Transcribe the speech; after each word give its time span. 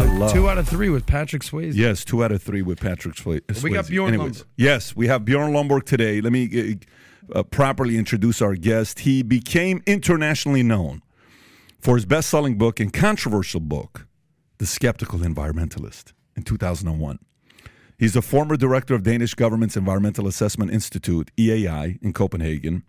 I 0.00 0.04
love. 0.04 0.32
Two 0.32 0.48
out 0.48 0.56
of 0.56 0.66
three 0.66 0.88
with 0.88 1.04
Patrick 1.04 1.42
Swayze. 1.42 1.74
Yes, 1.74 2.06
two 2.06 2.24
out 2.24 2.32
of 2.32 2.42
three 2.42 2.62
with 2.62 2.80
Patrick 2.80 3.16
Swayze. 3.16 3.62
We 3.62 3.70
got 3.70 3.86
Bjorn 3.86 4.14
Anyways, 4.14 4.44
Lomborg. 4.44 4.46
Yes, 4.56 4.96
we 4.96 5.08
have 5.08 5.26
Bjorn 5.26 5.52
Lomborg 5.52 5.84
today. 5.84 6.22
Let 6.22 6.32
me 6.32 6.78
uh, 7.34 7.38
uh, 7.38 7.42
properly 7.42 7.98
introduce 7.98 8.40
our 8.40 8.54
guest. 8.54 9.00
He 9.00 9.22
became 9.22 9.82
internationally 9.86 10.62
known 10.62 11.02
for 11.78 11.96
his 11.96 12.06
best-selling 12.06 12.56
book 12.56 12.80
and 12.80 12.90
controversial 12.90 13.60
book, 13.60 14.06
The 14.56 14.64
Skeptical 14.64 15.18
Environmentalist, 15.18 16.14
in 16.34 16.44
2001. 16.44 17.18
He's 17.98 18.16
a 18.16 18.22
former 18.22 18.56
director 18.56 18.94
of 18.94 19.02
Danish 19.02 19.34
government's 19.34 19.76
Environmental 19.76 20.26
Assessment 20.26 20.70
Institute, 20.70 21.30
EAI, 21.36 21.98
in 22.00 22.14
Copenhagen. 22.14 22.84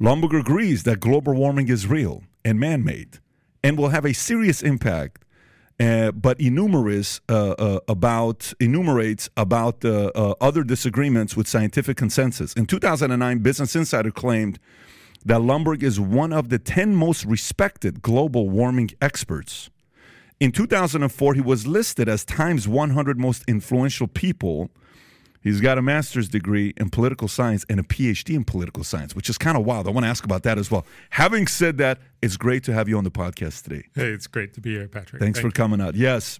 Lomborg 0.00 0.40
agrees 0.40 0.82
that 0.82 0.98
global 0.98 1.34
warming 1.34 1.68
is 1.68 1.86
real 1.86 2.24
and 2.44 2.58
man-made 2.58 3.20
and 3.62 3.78
will 3.78 3.90
have 3.90 4.04
a 4.04 4.12
serious 4.12 4.60
impact 4.60 5.21
uh, 5.82 6.12
but 6.12 6.40
enumerates 6.40 7.20
uh, 7.28 7.80
about 7.88 8.52
enumerates 8.60 9.28
about 9.36 9.84
uh, 9.84 10.10
other 10.40 10.62
disagreements 10.62 11.36
with 11.36 11.48
scientific 11.48 11.96
consensus. 11.96 12.52
In 12.52 12.66
2009, 12.66 13.38
Business 13.38 13.74
Insider 13.74 14.12
claimed 14.12 14.60
that 15.24 15.40
Lomborg 15.40 15.82
is 15.82 15.98
one 15.98 16.32
of 16.32 16.50
the 16.50 16.58
10 16.58 16.94
most 16.94 17.24
respected 17.24 18.00
global 18.00 18.48
warming 18.48 18.90
experts. 19.00 19.70
In 20.38 20.52
2004, 20.52 21.34
he 21.34 21.40
was 21.40 21.66
listed 21.66 22.08
as 22.08 22.24
Time's 22.24 22.68
100 22.68 23.18
most 23.18 23.44
influential 23.48 24.06
people. 24.06 24.70
He's 25.42 25.60
got 25.60 25.76
a 25.76 25.82
master's 25.82 26.28
degree 26.28 26.72
in 26.76 26.90
political 26.90 27.26
science 27.28 27.66
and 27.68 27.80
a 27.80 27.82
PhD 27.82 28.34
in 28.34 28.44
political 28.44 28.84
science, 28.84 29.16
which 29.16 29.28
is 29.28 29.36
kind 29.38 29.56
of 29.56 29.64
wild. 29.64 29.88
I 29.88 29.90
want 29.90 30.04
to 30.04 30.08
ask 30.08 30.24
about 30.24 30.44
that 30.44 30.56
as 30.58 30.70
well. 30.70 30.86
Having 31.10 31.48
said 31.48 31.78
that, 31.78 31.98
it's 32.22 32.36
great 32.36 32.62
to 32.64 32.72
have 32.72 32.88
you 32.88 32.96
on 32.96 33.04
the 33.04 33.10
podcast 33.10 33.64
today. 33.64 33.88
Hey, 33.94 34.08
it's 34.08 34.28
great 34.28 34.54
to 34.54 34.60
be 34.60 34.74
here, 34.74 34.88
Patrick. 34.88 35.20
Thanks 35.20 35.40
Thank 35.40 35.52
for 35.52 35.56
coming 35.56 35.80
out. 35.80 35.96
Yes. 35.96 36.38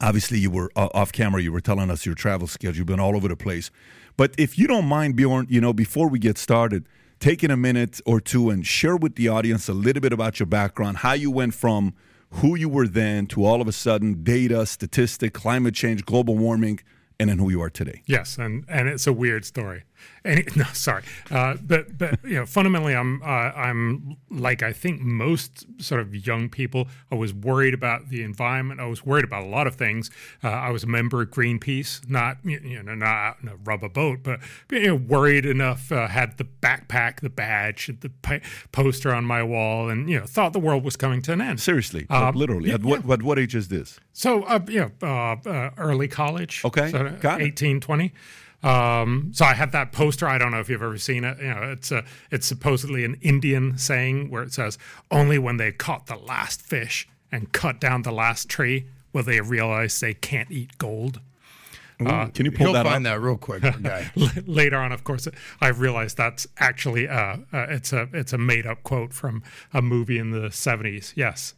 Obviously, 0.00 0.38
you 0.38 0.50
were 0.50 0.70
uh, 0.74 0.88
off 0.94 1.12
camera. 1.12 1.40
You 1.40 1.52
were 1.52 1.60
telling 1.60 1.90
us 1.90 2.04
your 2.04 2.14
travel 2.14 2.48
schedule. 2.48 2.78
You've 2.78 2.86
been 2.86 3.00
all 3.00 3.14
over 3.14 3.28
the 3.28 3.36
place. 3.36 3.70
But 4.16 4.34
if 4.38 4.58
you 4.58 4.66
don't 4.66 4.86
mind, 4.86 5.14
Bjorn, 5.14 5.46
you 5.48 5.60
know, 5.60 5.72
before 5.72 6.08
we 6.08 6.18
get 6.18 6.36
started, 6.36 6.86
taking 7.20 7.50
a 7.50 7.56
minute 7.56 8.00
or 8.06 8.20
two 8.20 8.50
and 8.50 8.66
share 8.66 8.96
with 8.96 9.14
the 9.14 9.28
audience 9.28 9.68
a 9.68 9.74
little 9.74 10.00
bit 10.00 10.12
about 10.12 10.40
your 10.40 10.46
background, 10.46 10.98
how 10.98 11.12
you 11.12 11.30
went 11.30 11.54
from 11.54 11.94
who 12.34 12.56
you 12.56 12.68
were 12.68 12.88
then 12.88 13.26
to 13.26 13.44
all 13.44 13.60
of 13.60 13.68
a 13.68 13.72
sudden 13.72 14.22
data, 14.22 14.64
statistic, 14.64 15.34
climate 15.34 15.74
change, 15.74 16.04
global 16.04 16.36
warming, 16.36 16.80
and 17.20 17.28
then 17.28 17.38
who 17.38 17.50
you 17.50 17.60
are 17.60 17.70
today. 17.70 18.02
Yes, 18.06 18.38
and 18.38 18.64
and 18.68 18.88
it's 18.88 19.06
a 19.06 19.12
weird 19.12 19.44
story. 19.44 19.84
And 20.22 20.44
no, 20.56 20.64
sorry, 20.74 21.02
uh, 21.30 21.56
but 21.62 21.96
but 21.96 22.18
you 22.24 22.34
know, 22.34 22.44
fundamentally, 22.46 22.94
I'm 22.94 23.22
uh, 23.22 23.26
I'm 23.26 24.16
like 24.30 24.62
I 24.62 24.72
think 24.72 25.00
most 25.00 25.64
sort 25.82 26.00
of 26.02 26.14
young 26.26 26.50
people. 26.50 26.88
I 27.10 27.14
was 27.14 27.32
worried 27.32 27.72
about 27.72 28.10
the 28.10 28.22
environment. 28.22 28.80
I 28.80 28.86
was 28.86 29.04
worried 29.04 29.24
about 29.24 29.44
a 29.44 29.48
lot 29.48 29.66
of 29.66 29.76
things. 29.76 30.10
Uh, 30.44 30.48
I 30.50 30.70
was 30.70 30.82
a 30.84 30.86
member 30.86 31.22
of 31.22 31.30
Greenpeace, 31.30 32.06
not 32.08 32.36
you 32.44 32.82
know 32.82 32.94
not 32.94 33.08
out 33.08 33.36
in 33.42 33.48
a 33.48 33.56
rubber 33.56 33.88
boat, 33.88 34.18
but 34.22 34.40
you 34.70 34.88
know, 34.88 34.94
worried 34.96 35.46
enough. 35.46 35.90
Uh, 35.90 36.06
had 36.08 36.36
the 36.36 36.44
backpack, 36.44 37.20
the 37.20 37.30
badge, 37.30 37.90
the 38.00 38.10
pa- 38.10 38.40
poster 38.72 39.14
on 39.14 39.24
my 39.24 39.42
wall, 39.42 39.88
and 39.88 40.10
you 40.10 40.20
know 40.20 40.26
thought 40.26 40.52
the 40.52 40.60
world 40.60 40.84
was 40.84 40.96
coming 40.96 41.22
to 41.22 41.32
an 41.32 41.40
end. 41.40 41.60
Seriously, 41.60 42.06
Uh, 42.10 42.30
literally. 42.34 42.68
yeah, 42.68 42.74
at 42.74 42.82
what, 42.82 43.06
what 43.06 43.22
what 43.22 43.38
age 43.38 43.54
is 43.54 43.68
this? 43.68 43.98
So, 44.12 44.42
uh, 44.42 44.60
you 44.68 44.80
know, 44.80 44.90
uh, 45.02 45.48
uh, 45.48 45.70
early 45.78 46.08
college. 46.08 46.62
Okay, 46.62 46.90
so 46.90 47.08
got 47.20 47.40
it. 47.40 47.44
18, 47.44 47.80
20. 47.80 48.12
Um, 48.62 49.30
so 49.32 49.44
I 49.44 49.54
have 49.54 49.72
that 49.72 49.92
poster. 49.92 50.26
I 50.26 50.38
don't 50.38 50.50
know 50.50 50.60
if 50.60 50.68
you've 50.68 50.82
ever 50.82 50.98
seen 50.98 51.24
it. 51.24 51.38
You 51.38 51.54
know, 51.54 51.62
it's 51.62 51.90
a, 51.90 52.04
it's 52.30 52.46
supposedly 52.46 53.04
an 53.04 53.16
Indian 53.22 53.78
saying 53.78 54.30
where 54.30 54.42
it 54.42 54.52
says, 54.52 54.78
"Only 55.10 55.38
when 55.38 55.56
they 55.56 55.72
caught 55.72 56.06
the 56.06 56.16
last 56.16 56.60
fish 56.60 57.08
and 57.32 57.52
cut 57.52 57.80
down 57.80 58.02
the 58.02 58.12
last 58.12 58.48
tree 58.48 58.86
will 59.12 59.22
they 59.22 59.40
realize 59.40 59.98
they 59.98 60.14
can't 60.14 60.50
eat 60.50 60.76
gold." 60.78 61.20
Can 62.34 62.46
you 62.46 62.52
pull 62.52 62.72
that 62.72 62.86
find 62.86 63.06
up? 63.06 63.14
that 63.14 63.20
real 63.20 63.36
quick, 63.36 63.62
guy. 63.82 64.10
Later 64.46 64.76
on, 64.76 64.92
of 64.92 65.04
course, 65.04 65.28
I 65.60 65.68
realized 65.68 66.16
that's 66.16 66.46
actually 66.58 67.08
uh, 67.08 67.38
uh, 67.52 67.66
it's 67.68 67.92
a 67.92 68.08
it's 68.12 68.32
a 68.32 68.38
made 68.38 68.66
up 68.66 68.82
quote 68.82 69.12
from 69.12 69.42
a 69.72 69.82
movie 69.82 70.18
in 70.18 70.30
the 70.30 70.50
seventies. 70.50 71.12
Yes. 71.16 71.54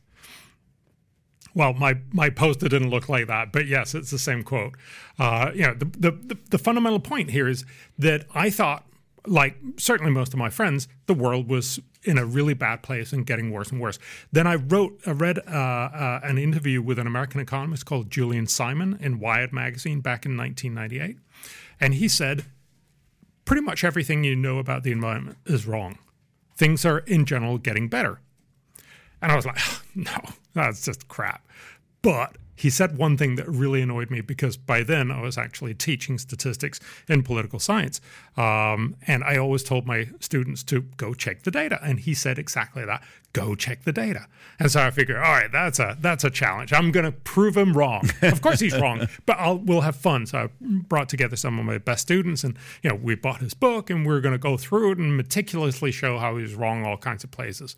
Well, 1.54 1.74
my 1.74 1.98
my 2.12 2.30
poster 2.30 2.68
didn't 2.68 2.90
look 2.90 3.08
like 3.08 3.26
that, 3.26 3.52
but 3.52 3.66
yes, 3.66 3.94
it's 3.94 4.10
the 4.10 4.18
same 4.18 4.42
quote. 4.42 4.74
Uh, 5.18 5.50
you 5.54 5.62
know, 5.62 5.74
the, 5.74 6.10
the 6.10 6.38
the 6.50 6.58
fundamental 6.58 7.00
point 7.00 7.30
here 7.30 7.48
is 7.48 7.64
that 7.98 8.26
I 8.34 8.48
thought, 8.50 8.86
like 9.26 9.56
certainly 9.76 10.12
most 10.12 10.32
of 10.32 10.38
my 10.38 10.48
friends, 10.48 10.88
the 11.06 11.14
world 11.14 11.48
was 11.48 11.80
in 12.04 12.18
a 12.18 12.24
really 12.24 12.54
bad 12.54 12.82
place 12.82 13.12
and 13.12 13.26
getting 13.26 13.50
worse 13.50 13.70
and 13.70 13.80
worse. 13.80 13.98
Then 14.32 14.46
I 14.46 14.56
wrote, 14.56 14.98
I 15.06 15.12
read 15.12 15.38
uh, 15.38 15.50
uh, 15.50 16.20
an 16.24 16.38
interview 16.38 16.82
with 16.82 16.98
an 16.98 17.06
American 17.06 17.40
economist 17.40 17.86
called 17.86 18.10
Julian 18.10 18.46
Simon 18.46 18.98
in 19.00 19.20
Wired 19.20 19.52
magazine 19.52 20.00
back 20.00 20.26
in 20.26 20.36
1998, 20.36 21.18
and 21.80 21.94
he 21.94 22.08
said 22.08 22.44
pretty 23.44 23.62
much 23.62 23.84
everything 23.84 24.24
you 24.24 24.34
know 24.34 24.58
about 24.58 24.82
the 24.82 24.92
environment 24.92 25.38
is 25.46 25.66
wrong. 25.66 25.98
Things 26.56 26.84
are 26.84 26.98
in 27.00 27.24
general 27.24 27.58
getting 27.58 27.88
better. 27.88 28.20
And 29.22 29.32
I 29.32 29.36
was 29.36 29.46
like, 29.46 29.58
no, 29.94 30.18
that's 30.52 30.84
just 30.84 31.08
crap. 31.08 31.46
But 32.02 32.36
he 32.62 32.70
said 32.70 32.96
one 32.96 33.16
thing 33.16 33.34
that 33.36 33.48
really 33.48 33.82
annoyed 33.82 34.10
me 34.10 34.20
because 34.20 34.56
by 34.56 34.84
then 34.84 35.10
I 35.10 35.20
was 35.20 35.36
actually 35.36 35.74
teaching 35.74 36.16
statistics 36.18 36.78
in 37.08 37.22
political 37.22 37.58
science. 37.58 38.00
Um, 38.36 38.94
and 39.06 39.24
I 39.24 39.36
always 39.36 39.64
told 39.64 39.86
my 39.86 40.08
students 40.20 40.62
to 40.64 40.82
go 40.96 41.14
check 41.14 41.42
the 41.42 41.50
data. 41.50 41.80
And 41.82 41.98
he 41.98 42.14
said 42.14 42.38
exactly 42.38 42.84
that 42.84 43.02
go 43.32 43.54
check 43.54 43.82
the 43.82 43.92
data. 43.92 44.26
And 44.60 44.70
so 44.70 44.80
I 44.80 44.90
figured, 44.90 45.16
all 45.16 45.22
right, 45.22 45.50
that's 45.50 45.80
a 45.80 45.96
that's 45.98 46.22
a 46.22 46.30
challenge. 46.30 46.72
I'm 46.72 46.92
going 46.92 47.06
to 47.06 47.12
prove 47.12 47.56
him 47.56 47.72
wrong. 47.72 48.08
of 48.22 48.42
course 48.42 48.60
he's 48.60 48.78
wrong, 48.78 49.08
but 49.26 49.38
I'll, 49.38 49.58
we'll 49.58 49.80
have 49.80 49.96
fun. 49.96 50.26
So 50.26 50.38
I 50.38 50.48
brought 50.60 51.08
together 51.08 51.34
some 51.34 51.58
of 51.58 51.64
my 51.64 51.78
best 51.78 52.02
students 52.02 52.44
and, 52.44 52.56
you 52.82 52.90
know, 52.90 52.96
we 52.96 53.16
bought 53.16 53.40
his 53.40 53.54
book 53.54 53.90
and 53.90 54.06
we 54.06 54.14
are 54.14 54.20
going 54.20 54.34
to 54.34 54.38
go 54.38 54.56
through 54.56 54.92
it 54.92 54.98
and 54.98 55.16
meticulously 55.16 55.90
show 55.90 56.18
how 56.18 56.36
he's 56.36 56.54
wrong 56.54 56.84
all 56.84 56.96
kinds 56.96 57.24
of 57.24 57.30
places 57.30 57.76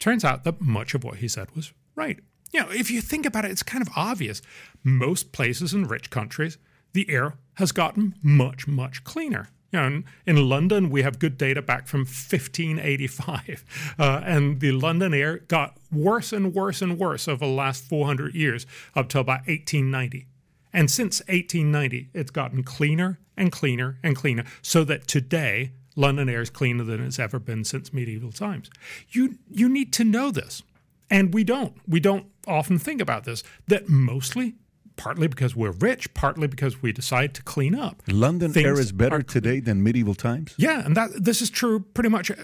turns 0.00 0.24
out 0.24 0.44
that 0.44 0.60
much 0.60 0.94
of 0.94 1.04
what 1.04 1.18
he 1.18 1.28
said 1.28 1.54
was 1.54 1.72
right. 1.94 2.18
You 2.52 2.62
know, 2.62 2.70
if 2.70 2.90
you 2.90 3.00
think 3.00 3.26
about 3.26 3.44
it, 3.44 3.52
it's 3.52 3.62
kind 3.62 3.80
of 3.80 3.92
obvious. 3.94 4.42
Most 4.82 5.30
places 5.30 5.72
in 5.72 5.84
rich 5.84 6.10
countries, 6.10 6.58
the 6.92 7.08
air 7.08 7.34
has 7.54 7.70
gotten 7.70 8.16
much, 8.22 8.66
much 8.66 9.04
cleaner. 9.04 9.50
You 9.72 9.78
know, 9.78 10.02
in, 10.26 10.48
London, 10.48 10.90
we 10.90 11.02
have 11.02 11.20
good 11.20 11.38
data 11.38 11.62
back 11.62 11.86
from 11.86 12.00
1585, 12.00 13.94
uh, 14.00 14.20
and 14.24 14.58
the 14.58 14.72
London 14.72 15.14
air 15.14 15.38
got 15.38 15.76
worse 15.92 16.32
and 16.32 16.52
worse 16.52 16.82
and 16.82 16.98
worse 16.98 17.28
over 17.28 17.46
the 17.46 17.52
last 17.52 17.84
400 17.84 18.34
years 18.34 18.66
up 18.96 19.08
till 19.08 19.20
about 19.20 19.46
1890. 19.46 20.26
And 20.72 20.90
since 20.90 21.20
1890, 21.28 22.10
it's 22.14 22.32
gotten 22.32 22.64
cleaner 22.64 23.20
and 23.36 23.52
cleaner 23.52 23.98
and 24.02 24.16
cleaner, 24.16 24.44
so 24.60 24.82
that 24.84 25.06
today 25.06 25.72
London 25.96 26.28
air 26.28 26.40
is 26.42 26.50
cleaner 26.50 26.84
than 26.84 27.04
it's 27.04 27.18
ever 27.18 27.38
been 27.38 27.64
since 27.64 27.92
medieval 27.92 28.32
times. 28.32 28.70
You 29.10 29.38
you 29.50 29.68
need 29.68 29.92
to 29.94 30.04
know 30.04 30.30
this, 30.30 30.62
and 31.10 31.34
we 31.34 31.44
don't. 31.44 31.74
We 31.86 32.00
don't 32.00 32.26
often 32.46 32.78
think 32.78 33.00
about 33.00 33.24
this. 33.24 33.42
That 33.68 33.88
mostly, 33.88 34.54
partly 34.96 35.26
because 35.28 35.56
we're 35.56 35.72
rich, 35.72 36.12
partly 36.14 36.46
because 36.46 36.80
we 36.82 36.92
decide 36.92 37.34
to 37.34 37.42
clean 37.42 37.74
up. 37.74 38.02
London 38.06 38.52
Things 38.52 38.66
air 38.66 38.78
is 38.80 38.92
better 38.92 39.16
are- 39.16 39.22
today 39.22 39.58
than 39.60 39.82
medieval 39.82 40.14
times? 40.14 40.54
Yeah, 40.58 40.84
and 40.84 40.96
that 40.96 41.10
this 41.24 41.42
is 41.42 41.50
true 41.50 41.80
pretty 41.80 42.08
much. 42.10 42.30
uh, 42.30 42.36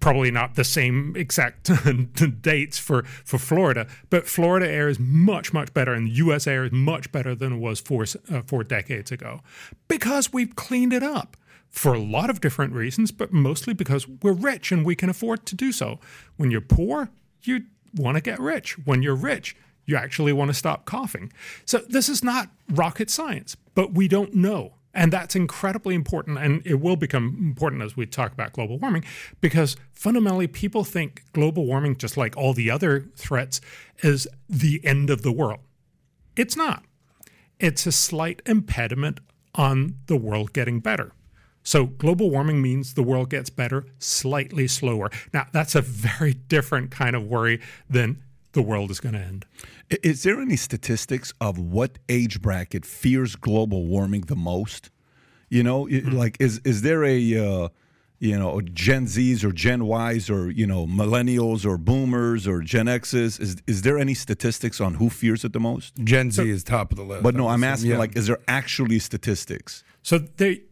Probably 0.00 0.30
not 0.32 0.56
the 0.56 0.64
same 0.64 1.14
exact 1.16 1.70
dates 2.42 2.78
for 2.78 3.04
for 3.04 3.38
Florida, 3.38 3.86
but 4.10 4.26
Florida 4.26 4.68
air 4.68 4.88
is 4.88 4.98
much 4.98 5.52
much 5.52 5.72
better, 5.72 5.92
and 5.94 6.08
U.S. 6.08 6.46
air 6.46 6.64
is 6.64 6.72
much 6.72 7.10
better 7.12 7.34
than 7.34 7.52
it 7.54 7.58
was 7.58 7.80
four 7.80 8.04
uh, 8.30 8.42
four 8.42 8.64
decades 8.64 9.10
ago, 9.12 9.40
because 9.88 10.32
we've 10.32 10.54
cleaned 10.56 10.92
it 10.92 11.02
up 11.02 11.36
for 11.70 11.94
a 11.94 12.00
lot 12.00 12.30
of 12.30 12.40
different 12.40 12.72
reasons, 12.72 13.12
but 13.12 13.32
mostly 13.32 13.72
because 13.72 14.06
we're 14.08 14.32
rich 14.32 14.72
and 14.72 14.84
we 14.84 14.96
can 14.96 15.08
afford 15.08 15.46
to 15.46 15.54
do 15.54 15.72
so. 15.72 16.00
When 16.36 16.50
you're 16.50 16.60
poor, 16.60 17.10
you 17.42 17.64
want 17.94 18.16
to 18.16 18.20
get 18.20 18.38
rich. 18.40 18.76
When 18.84 19.02
you're 19.02 19.14
rich, 19.14 19.56
you 19.86 19.96
actually 19.96 20.32
want 20.32 20.48
to 20.50 20.54
stop 20.54 20.84
coughing. 20.84 21.32
So 21.64 21.78
this 21.78 22.08
is 22.08 22.22
not 22.22 22.50
rocket 22.68 23.10
science, 23.10 23.56
but 23.74 23.94
we 23.94 24.08
don't 24.08 24.34
know. 24.34 24.74
And 24.92 25.12
that's 25.12 25.36
incredibly 25.36 25.94
important. 25.94 26.38
And 26.38 26.62
it 26.66 26.80
will 26.80 26.96
become 26.96 27.36
important 27.40 27.82
as 27.82 27.96
we 27.96 28.06
talk 28.06 28.32
about 28.32 28.52
global 28.52 28.78
warming, 28.78 29.04
because 29.40 29.76
fundamentally, 29.92 30.48
people 30.48 30.82
think 30.82 31.22
global 31.32 31.64
warming, 31.64 31.96
just 31.96 32.16
like 32.16 32.36
all 32.36 32.52
the 32.52 32.70
other 32.70 33.06
threats, 33.14 33.60
is 34.02 34.26
the 34.48 34.80
end 34.84 35.08
of 35.08 35.22
the 35.22 35.30
world. 35.30 35.60
It's 36.36 36.56
not. 36.56 36.84
It's 37.60 37.86
a 37.86 37.92
slight 37.92 38.42
impediment 38.46 39.20
on 39.54 39.96
the 40.06 40.16
world 40.16 40.52
getting 40.52 40.80
better. 40.80 41.12
So 41.62 41.86
global 41.86 42.30
warming 42.30 42.62
means 42.62 42.94
the 42.94 43.02
world 43.02 43.30
gets 43.30 43.50
better 43.50 43.84
slightly 43.98 44.66
slower. 44.66 45.10
Now, 45.32 45.46
that's 45.52 45.74
a 45.74 45.82
very 45.82 46.34
different 46.34 46.90
kind 46.90 47.14
of 47.14 47.24
worry 47.24 47.60
than 47.88 48.22
the 48.52 48.62
world 48.62 48.90
is 48.90 48.98
going 48.98 49.14
to 49.14 49.20
end. 49.20 49.44
Is 50.02 50.22
there 50.22 50.40
any 50.40 50.56
statistics 50.56 51.32
of 51.40 51.58
what 51.58 51.98
age 52.08 52.40
bracket 52.40 52.84
fears 52.86 53.36
global 53.36 53.86
warming 53.86 54.22
the 54.22 54.36
most? 54.36 54.90
You 55.48 55.62
know, 55.62 55.88
i- 55.88 56.00
like 56.10 56.36
is 56.40 56.60
is 56.64 56.82
there 56.82 57.04
a 57.04 57.36
uh, 57.36 57.68
you 58.20 58.38
know 58.38 58.60
Gen 58.60 59.06
Zs 59.06 59.42
or 59.44 59.52
Gen 59.52 59.82
Ys 59.84 60.30
or 60.30 60.50
you 60.50 60.66
know 60.66 60.86
millennials 60.86 61.66
or 61.66 61.76
boomers 61.76 62.46
or 62.46 62.60
Gen 62.62 62.86
Xs? 62.86 63.40
Is 63.40 63.56
is 63.66 63.82
there 63.82 63.98
any 63.98 64.14
statistics 64.14 64.80
on 64.80 64.94
who 64.94 65.10
fears 65.10 65.44
it 65.44 65.52
the 65.52 65.60
most? 65.60 65.94
Gen 66.04 66.30
Z 66.30 66.48
is 66.48 66.62
top 66.64 66.92
of 66.92 66.96
the 66.98 67.04
list. 67.04 67.22
But 67.22 67.34
no, 67.34 67.46
I 67.48 67.54
I'm 67.54 67.64
asking. 67.64 67.90
Yeah. 67.92 67.98
like, 67.98 68.16
is 68.16 68.26
there 68.28 68.38
actually 68.48 68.98
statistics? 69.00 69.82
So 70.02 70.18
they, 70.18 70.62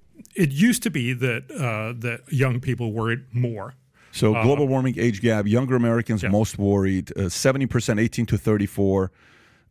it 0.45 0.51
used 0.69 0.83
to 0.85 0.91
be 0.91 1.13
that 1.15 1.43
uh, 1.51 1.93
that 2.07 2.21
young 2.33 2.61
people 2.61 2.93
worried 2.93 3.23
more. 3.33 3.75
So 4.13 4.33
global 4.43 4.67
warming 4.67 4.97
age 4.99 5.21
gap, 5.21 5.47
younger 5.47 5.77
Americans 5.77 6.23
Yeah. 6.23 6.31
most 6.31 6.59
worried, 6.59 7.07
uh, 7.17 7.29
seventy 7.29 7.67
percent 7.67 8.01
eighteen 8.01 8.27
to 8.27 8.37
thirty 8.39 8.67
four. 8.67 9.11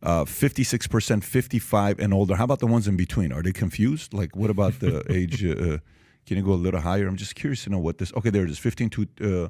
Uh, 0.00 0.24
56% 0.24 1.24
55 1.24 1.98
and 1.98 2.14
older. 2.14 2.36
How 2.36 2.44
about 2.44 2.60
the 2.60 2.68
ones 2.68 2.86
in 2.86 2.96
between? 2.96 3.32
Are 3.32 3.42
they 3.42 3.52
confused? 3.52 4.14
Like, 4.14 4.36
what 4.36 4.48
about 4.48 4.78
the 4.78 5.02
age? 5.20 5.44
Uh, 5.44 5.50
uh, 5.50 5.78
can 6.24 6.36
you 6.36 6.44
go 6.44 6.52
a 6.52 6.62
little 6.66 6.78
higher? 6.80 7.08
I'm 7.08 7.16
just 7.16 7.34
curious 7.34 7.64
to 7.64 7.70
know 7.70 7.80
what 7.80 7.98
this. 7.98 8.12
Okay, 8.14 8.30
there 8.30 8.44
it 8.44 8.50
is 8.50 8.60
15 8.60 8.90
to 8.90 9.02
uh, 9.44 9.48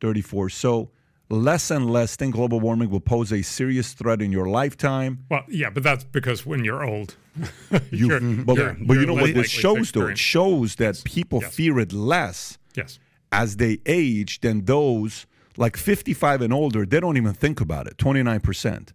34. 0.00 0.48
So, 0.50 0.90
less 1.28 1.70
and 1.70 1.90
less 1.90 2.16
think 2.16 2.34
global 2.34 2.60
warming 2.60 2.90
will 2.90 3.00
pose 3.00 3.32
a 3.32 3.42
serious 3.42 3.92
threat 3.94 4.22
in 4.22 4.30
your 4.32 4.48
lifetime. 4.48 5.24
Well, 5.30 5.44
yeah, 5.48 5.70
but 5.70 5.82
that's 5.82 6.04
because 6.04 6.46
when 6.46 6.64
you're 6.64 6.84
old, 6.84 7.16
You, 7.70 7.80
you're, 8.08 8.20
but, 8.20 8.56
you're- 8.56 8.76
but 8.80 8.94
you 8.94 9.00
you're 9.00 9.06
know 9.06 9.14
what 9.14 9.34
this 9.34 9.50
shows, 9.50 9.90
though? 9.92 10.06
It 10.06 10.18
shows 10.18 10.76
that 10.76 11.02
people 11.04 11.40
Yes. 11.42 11.54
fear 11.54 11.78
it 11.80 11.92
less 11.92 12.58
Yes. 12.74 12.98
as 13.32 13.56
they 13.56 13.78
age 13.86 14.40
than 14.40 14.64
those 14.66 15.26
like 15.58 15.76
55 15.76 16.42
and 16.42 16.52
older, 16.52 16.84
they 16.84 17.00
don't 17.00 17.16
even 17.16 17.32
think 17.32 17.60
about 17.62 17.86
it, 17.86 17.96
29%. 17.96 18.92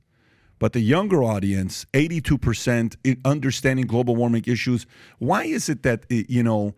But 0.59 0.73
the 0.73 0.79
younger 0.79 1.23
audience, 1.23 1.87
82% 1.93 2.95
in 3.03 3.19
understanding 3.25 3.87
global 3.87 4.15
warming 4.15 4.43
issues. 4.45 4.85
Why 5.17 5.45
is 5.45 5.69
it 5.69 5.81
that, 5.81 6.05
you 6.09 6.43
know, 6.43 6.75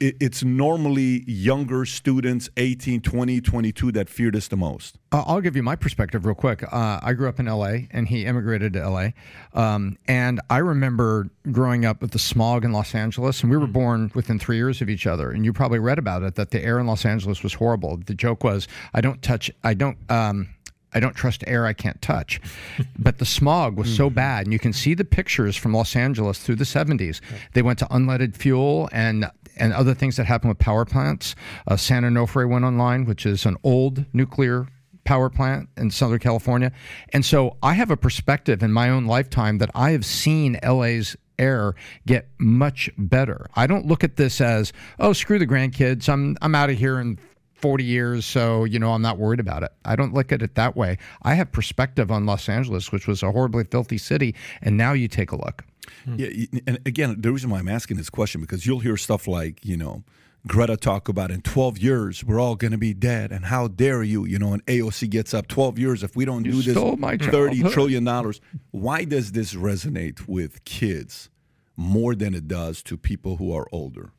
it's 0.00 0.42
normally 0.42 1.24
younger 1.30 1.84
students, 1.84 2.48
18, 2.56 3.00
20, 3.00 3.40
22, 3.40 3.92
that 3.92 4.08
fear 4.08 4.30
this 4.30 4.48
the 4.48 4.56
most? 4.56 4.98
Uh, 5.12 5.22
I'll 5.26 5.40
give 5.40 5.56
you 5.56 5.62
my 5.62 5.76
perspective 5.76 6.26
real 6.26 6.34
quick. 6.34 6.62
Uh, 6.62 6.98
I 7.02 7.12
grew 7.12 7.28
up 7.28 7.38
in 7.38 7.46
LA 7.46 7.86
and 7.90 8.08
he 8.08 8.24
immigrated 8.24 8.72
to 8.74 8.88
LA. 8.88 9.08
Um, 9.52 9.96
and 10.06 10.40
I 10.50 10.58
remember 10.58 11.28
growing 11.52 11.84
up 11.84 12.02
with 12.02 12.10
the 12.10 12.18
smog 12.18 12.64
in 12.64 12.72
Los 12.72 12.94
Angeles, 12.94 13.42
and 13.42 13.50
we 13.50 13.56
were 13.56 13.66
born 13.66 14.10
within 14.14 14.38
three 14.38 14.56
years 14.56 14.80
of 14.80 14.88
each 14.88 15.06
other. 15.06 15.30
And 15.30 15.44
you 15.44 15.52
probably 15.52 15.78
read 15.78 15.98
about 15.98 16.22
it 16.22 16.34
that 16.34 16.50
the 16.50 16.62
air 16.62 16.78
in 16.78 16.86
Los 16.86 17.04
Angeles 17.04 17.42
was 17.42 17.54
horrible. 17.54 17.98
The 17.98 18.14
joke 18.14 18.44
was, 18.44 18.66
I 18.92 19.00
don't 19.00 19.22
touch, 19.22 19.50
I 19.62 19.74
don't, 19.74 19.98
um, 20.10 20.48
I 20.94 21.00
don't 21.00 21.14
trust 21.14 21.42
air 21.46 21.66
I 21.66 21.72
can't 21.72 22.00
touch. 22.00 22.40
But 22.98 23.18
the 23.18 23.26
smog 23.26 23.76
was 23.76 23.94
so 23.94 24.08
bad. 24.08 24.46
And 24.46 24.52
you 24.52 24.58
can 24.58 24.72
see 24.72 24.94
the 24.94 25.04
pictures 25.04 25.56
from 25.56 25.74
Los 25.74 25.94
Angeles 25.96 26.38
through 26.38 26.54
the 26.56 26.64
70s. 26.64 27.20
They 27.52 27.60
went 27.60 27.78
to 27.80 27.86
unleaded 27.86 28.34
fuel 28.34 28.88
and 28.92 29.30
and 29.56 29.72
other 29.72 29.94
things 29.94 30.16
that 30.16 30.26
happen 30.26 30.48
with 30.48 30.58
power 30.58 30.84
plants. 30.84 31.34
Uh, 31.66 31.76
San 31.76 32.02
Onofre 32.02 32.48
went 32.48 32.64
online, 32.64 33.04
which 33.04 33.26
is 33.26 33.46
an 33.46 33.56
old 33.62 34.04
nuclear 34.12 34.68
power 35.04 35.28
plant 35.28 35.68
in 35.76 35.90
Southern 35.90 36.18
California. 36.18 36.72
And 37.12 37.24
so 37.24 37.56
I 37.62 37.74
have 37.74 37.90
a 37.90 37.96
perspective 37.96 38.62
in 38.62 38.72
my 38.72 38.88
own 38.88 39.04
lifetime 39.04 39.58
that 39.58 39.70
I 39.74 39.90
have 39.90 40.04
seen 40.04 40.58
LA's 40.64 41.16
air 41.38 41.74
get 42.06 42.28
much 42.38 42.90
better. 42.96 43.48
I 43.54 43.66
don't 43.66 43.86
look 43.86 44.04
at 44.04 44.16
this 44.16 44.40
as, 44.40 44.72
oh, 44.98 45.12
screw 45.12 45.38
the 45.38 45.46
grandkids. 45.46 46.08
I'm 46.08 46.36
I'm 46.40 46.54
out 46.54 46.70
of 46.70 46.78
here 46.78 46.98
in 47.00 47.18
40 47.54 47.84
years, 47.84 48.24
so 48.24 48.64
you 48.64 48.78
know 48.78 48.92
I'm 48.92 49.02
not 49.02 49.18
worried 49.18 49.40
about 49.40 49.62
it. 49.62 49.72
I 49.84 49.96
don't 49.96 50.12
look 50.12 50.32
at 50.32 50.42
it 50.42 50.54
that 50.54 50.76
way. 50.76 50.98
I 51.22 51.34
have 51.34 51.50
perspective 51.50 52.10
on 52.10 52.26
Los 52.26 52.48
Angeles, 52.48 52.92
which 52.92 53.06
was 53.06 53.22
a 53.22 53.32
horribly 53.32 53.64
filthy 53.64 53.98
city, 53.98 54.34
and 54.62 54.76
now 54.76 54.92
you 54.92 55.08
take 55.08 55.32
a 55.32 55.36
look. 55.36 55.64
Hmm. 56.04 56.16
Yeah, 56.18 56.46
and 56.66 56.78
again, 56.86 57.16
the 57.20 57.32
reason 57.32 57.50
why 57.50 57.58
I'm 57.58 57.68
asking 57.68 57.96
this 57.96 58.10
question 58.10 58.40
because 58.40 58.66
you'll 58.66 58.80
hear 58.80 58.96
stuff 58.96 59.26
like, 59.26 59.64
you 59.64 59.76
know, 59.76 60.04
Greta 60.46 60.76
talk 60.76 61.08
about 61.08 61.30
in 61.30 61.40
12 61.40 61.78
years 61.78 62.22
we're 62.22 62.38
all 62.38 62.54
going 62.54 62.72
to 62.72 62.78
be 62.78 62.92
dead, 62.92 63.32
and 63.32 63.46
how 63.46 63.68
dare 63.68 64.02
you? 64.02 64.26
You 64.26 64.38
know, 64.38 64.52
and 64.52 64.64
AOC 64.66 65.08
gets 65.08 65.32
up 65.32 65.48
12 65.48 65.78
years 65.78 66.02
if 66.02 66.14
we 66.14 66.24
don't 66.24 66.42
do 66.42 66.60
this, 66.62 66.74
stole 66.74 66.96
my 66.96 67.16
30 67.16 67.62
dollars. 68.04 68.40
Why 68.70 69.04
does 69.04 69.32
this 69.32 69.54
resonate 69.54 70.28
with 70.28 70.64
kids 70.64 71.30
more 71.76 72.14
than 72.14 72.34
it 72.34 72.46
does 72.46 72.82
to 72.84 72.96
people 72.98 73.36
who 73.36 73.52
are 73.54 73.66
older? 73.72 74.12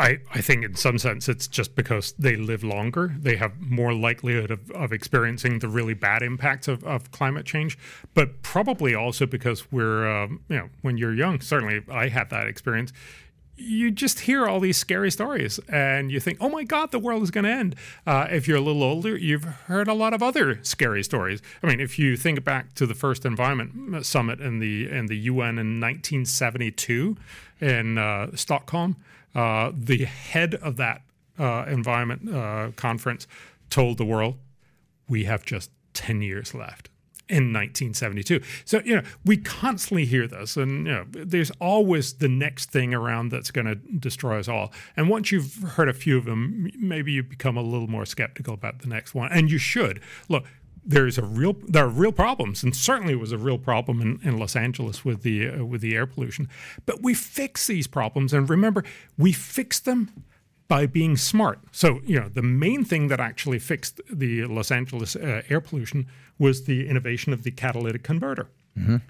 I, 0.00 0.18
I 0.32 0.40
think 0.40 0.64
in 0.64 0.76
some 0.76 0.96
sense 0.96 1.28
it's 1.28 1.46
just 1.46 1.74
because 1.74 2.12
they 2.18 2.34
live 2.34 2.64
longer. 2.64 3.14
They 3.18 3.36
have 3.36 3.60
more 3.60 3.92
likelihood 3.92 4.50
of, 4.50 4.70
of 4.70 4.94
experiencing 4.94 5.58
the 5.58 5.68
really 5.68 5.92
bad 5.92 6.22
impacts 6.22 6.68
of, 6.68 6.82
of 6.84 7.10
climate 7.10 7.44
change, 7.44 7.78
but 8.14 8.40
probably 8.40 8.94
also 8.94 9.26
because 9.26 9.70
we're, 9.70 10.10
um, 10.10 10.40
you 10.48 10.56
know, 10.56 10.70
when 10.80 10.96
you're 10.96 11.12
young, 11.12 11.42
certainly 11.42 11.82
I 11.90 12.08
had 12.08 12.30
that 12.30 12.46
experience. 12.46 12.94
You 13.56 13.90
just 13.90 14.20
hear 14.20 14.46
all 14.46 14.58
these 14.58 14.78
scary 14.78 15.10
stories 15.10 15.60
and 15.68 16.10
you 16.10 16.18
think, 16.18 16.38
oh 16.40 16.48
my 16.48 16.64
God, 16.64 16.92
the 16.92 16.98
world 16.98 17.22
is 17.22 17.30
going 17.30 17.44
to 17.44 17.50
end. 17.50 17.76
Uh, 18.06 18.26
if 18.30 18.48
you're 18.48 18.56
a 18.56 18.62
little 18.62 18.82
older, 18.82 19.18
you've 19.18 19.44
heard 19.44 19.86
a 19.86 19.92
lot 19.92 20.14
of 20.14 20.22
other 20.22 20.60
scary 20.62 21.04
stories. 21.04 21.42
I 21.62 21.66
mean, 21.66 21.78
if 21.78 21.98
you 21.98 22.16
think 22.16 22.42
back 22.42 22.72
to 22.76 22.86
the 22.86 22.94
first 22.94 23.26
environment 23.26 24.06
summit 24.06 24.40
in 24.40 24.60
the, 24.60 24.90
in 24.90 25.08
the 25.08 25.18
UN 25.18 25.58
in 25.58 25.78
1972 25.78 27.18
in 27.60 27.98
uh, 27.98 28.34
Stockholm, 28.34 28.96
uh, 29.34 29.72
the 29.74 30.04
head 30.04 30.54
of 30.56 30.76
that 30.76 31.02
uh, 31.38 31.64
environment 31.68 32.34
uh, 32.34 32.70
conference 32.76 33.26
told 33.70 33.98
the 33.98 34.04
world, 34.04 34.36
we 35.08 35.24
have 35.24 35.44
just 35.44 35.70
10 35.94 36.22
years 36.22 36.54
left 36.54 36.90
in 37.28 37.52
1972. 37.52 38.40
So, 38.64 38.80
you 38.84 38.96
know, 38.96 39.02
we 39.24 39.36
constantly 39.36 40.04
hear 40.04 40.26
this, 40.26 40.56
and, 40.56 40.86
you 40.86 40.92
know, 40.92 41.06
there's 41.10 41.52
always 41.60 42.14
the 42.14 42.28
next 42.28 42.70
thing 42.70 42.92
around 42.92 43.30
that's 43.30 43.52
going 43.52 43.66
to 43.66 43.76
destroy 43.76 44.38
us 44.38 44.48
all. 44.48 44.72
And 44.96 45.08
once 45.08 45.30
you've 45.30 45.54
heard 45.62 45.88
a 45.88 45.92
few 45.92 46.18
of 46.18 46.24
them, 46.24 46.70
maybe 46.76 47.12
you 47.12 47.22
become 47.22 47.56
a 47.56 47.62
little 47.62 47.86
more 47.86 48.04
skeptical 48.04 48.54
about 48.54 48.80
the 48.80 48.88
next 48.88 49.14
one. 49.14 49.30
And 49.32 49.50
you 49.50 49.58
should. 49.58 50.00
Look, 50.28 50.44
there's 50.84 51.18
a 51.18 51.22
real 51.22 51.54
there 51.66 51.84
are 51.84 51.88
real 51.88 52.12
problems 52.12 52.62
and 52.62 52.74
certainly 52.74 53.12
it 53.12 53.20
was 53.20 53.32
a 53.32 53.38
real 53.38 53.58
problem 53.58 54.00
in, 54.00 54.20
in 54.22 54.38
Los 54.38 54.56
Angeles 54.56 55.04
with 55.04 55.22
the 55.22 55.48
uh, 55.48 55.64
with 55.64 55.80
the 55.80 55.94
air 55.94 56.06
pollution 56.06 56.48
but 56.86 57.02
we 57.02 57.14
fix 57.14 57.66
these 57.66 57.86
problems 57.86 58.32
and 58.32 58.48
remember 58.48 58.84
we 59.18 59.32
fix 59.32 59.80
them 59.80 60.10
by 60.68 60.86
being 60.86 61.16
smart 61.16 61.58
so 61.72 62.00
you 62.04 62.18
know 62.18 62.28
the 62.28 62.42
main 62.42 62.84
thing 62.84 63.08
that 63.08 63.20
actually 63.20 63.58
fixed 63.58 64.00
the 64.10 64.44
Los 64.46 64.70
Angeles 64.70 65.16
uh, 65.16 65.42
air 65.48 65.60
pollution 65.60 66.06
was 66.38 66.64
the 66.64 66.88
innovation 66.88 67.32
of 67.32 67.42
the 67.42 67.50
catalytic 67.50 68.02
converter 68.02 68.48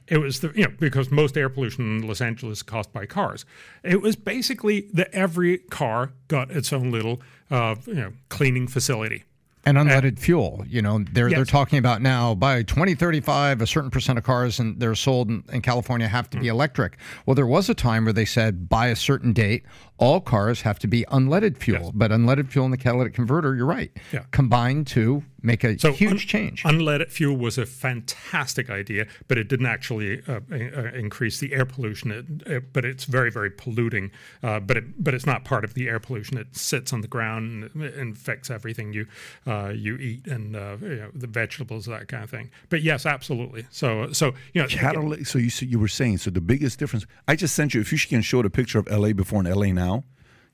It 0.08 0.18
was 0.18 0.40
the 0.40 0.52
you 0.54 0.64
know 0.64 0.72
because 0.78 1.10
most 1.10 1.36
air 1.36 1.48
pollution 1.48 1.98
in 1.98 2.06
Los 2.08 2.20
Angeles 2.20 2.58
is 2.58 2.62
caused 2.62 2.92
by 2.92 3.06
cars. 3.06 3.44
It 3.84 4.00
was 4.00 4.16
basically 4.16 4.88
that 4.94 5.10
every 5.12 5.58
car 5.58 6.12
got 6.28 6.50
its 6.50 6.72
own 6.72 6.90
little 6.90 7.20
uh, 7.50 7.76
you 7.86 7.94
know 7.94 8.12
cleaning 8.30 8.66
facility. 8.66 9.24
And 9.66 9.76
unleaded 9.76 10.18
fuel, 10.18 10.64
you 10.66 10.80
know, 10.80 11.04
they're 11.12 11.28
they're 11.28 11.44
talking 11.44 11.78
about 11.78 12.00
now 12.00 12.34
by 12.34 12.62
2035, 12.62 13.60
a 13.60 13.66
certain 13.66 13.90
percent 13.90 14.18
of 14.18 14.24
cars 14.24 14.58
and 14.58 14.80
they're 14.80 14.94
sold 14.94 15.28
in, 15.28 15.44
in 15.52 15.60
California 15.60 16.08
have 16.08 16.30
to 16.30 16.38
be 16.38 16.46
mm. 16.46 16.50
electric. 16.50 16.96
Well, 17.26 17.34
there 17.34 17.46
was 17.46 17.68
a 17.68 17.74
time 17.74 18.04
where 18.04 18.14
they 18.14 18.24
said 18.24 18.70
by 18.70 18.86
a 18.86 18.96
certain 18.96 19.34
date, 19.34 19.64
all 20.00 20.20
cars 20.20 20.62
have 20.62 20.78
to 20.80 20.88
be 20.88 21.04
unleaded 21.12 21.56
fuel. 21.58 21.92
But 21.94 22.10
unleaded 22.10 22.48
fuel 22.50 22.64
and 22.64 22.72
the 22.72 22.78
catalytic 22.78 23.14
converter, 23.14 23.54
you're 23.54 23.66
right, 23.66 23.92
Yeah. 24.12 24.24
combined 24.32 24.86
to 24.88 25.22
make 25.42 25.62
a 25.64 25.78
So 25.78 25.92
huge 25.92 26.10
un- 26.12 26.18
change. 26.18 26.62
Unleaded 26.64 27.10
fuel 27.10 27.36
was 27.36 27.56
a 27.56 27.64
fantastic 27.66 28.68
idea, 28.70 29.06
but 29.28 29.38
it 29.38 29.48
didn't 29.48 29.66
actually 29.66 30.22
uh, 30.28 30.40
uh, 30.52 30.56
increase 30.94 31.38
the 31.40 31.52
air 31.54 31.64
pollution. 31.64 32.10
It, 32.12 32.26
it, 32.46 32.72
but 32.72 32.84
it's 32.84 33.04
very, 33.04 33.30
very 33.30 33.50
polluting. 33.50 34.10
Uh, 34.42 34.60
but 34.60 34.76
it, 34.78 35.02
but 35.02 35.14
it's 35.14 35.26
not 35.26 35.44
part 35.44 35.64
of 35.64 35.74
the 35.74 35.88
air 35.88 35.98
pollution. 36.00 36.36
It 36.38 36.56
sits 36.56 36.92
on 36.92 37.00
the 37.00 37.08
ground 37.08 37.70
and 37.74 37.82
it 37.82 37.94
infects 37.94 38.50
everything 38.50 38.92
you 38.92 39.06
uh, 39.46 39.68
you 39.74 39.96
eat 39.96 40.26
and 40.26 40.56
uh, 40.56 40.76
you 40.82 40.96
know, 40.96 41.10
the 41.14 41.26
vegetables, 41.26 41.86
that 41.86 42.08
kind 42.08 42.24
of 42.24 42.30
thing. 42.30 42.50
But 42.68 42.82
yes, 42.82 43.06
absolutely. 43.06 43.66
So 43.70 44.12
so 44.12 44.34
you 44.54 44.62
know, 44.62 44.68
Catalytic. 44.68 45.26
So 45.26 45.38
you 45.38 45.46
s- 45.46 45.62
you 45.62 45.78
were 45.78 45.88
saying 45.88 46.18
so 46.18 46.30
the 46.30 46.40
biggest 46.40 46.78
difference. 46.78 47.06
I 47.28 47.34
just 47.36 47.54
sent 47.54 47.74
you. 47.74 47.80
If 47.80 47.92
you 47.92 47.98
can 47.98 48.22
show 48.22 48.42
the 48.42 48.50
picture 48.50 48.78
of 48.78 48.86
LA 48.90 49.12
before 49.12 49.40
and 49.40 49.48
LA 49.48 49.72
now, 49.72 49.89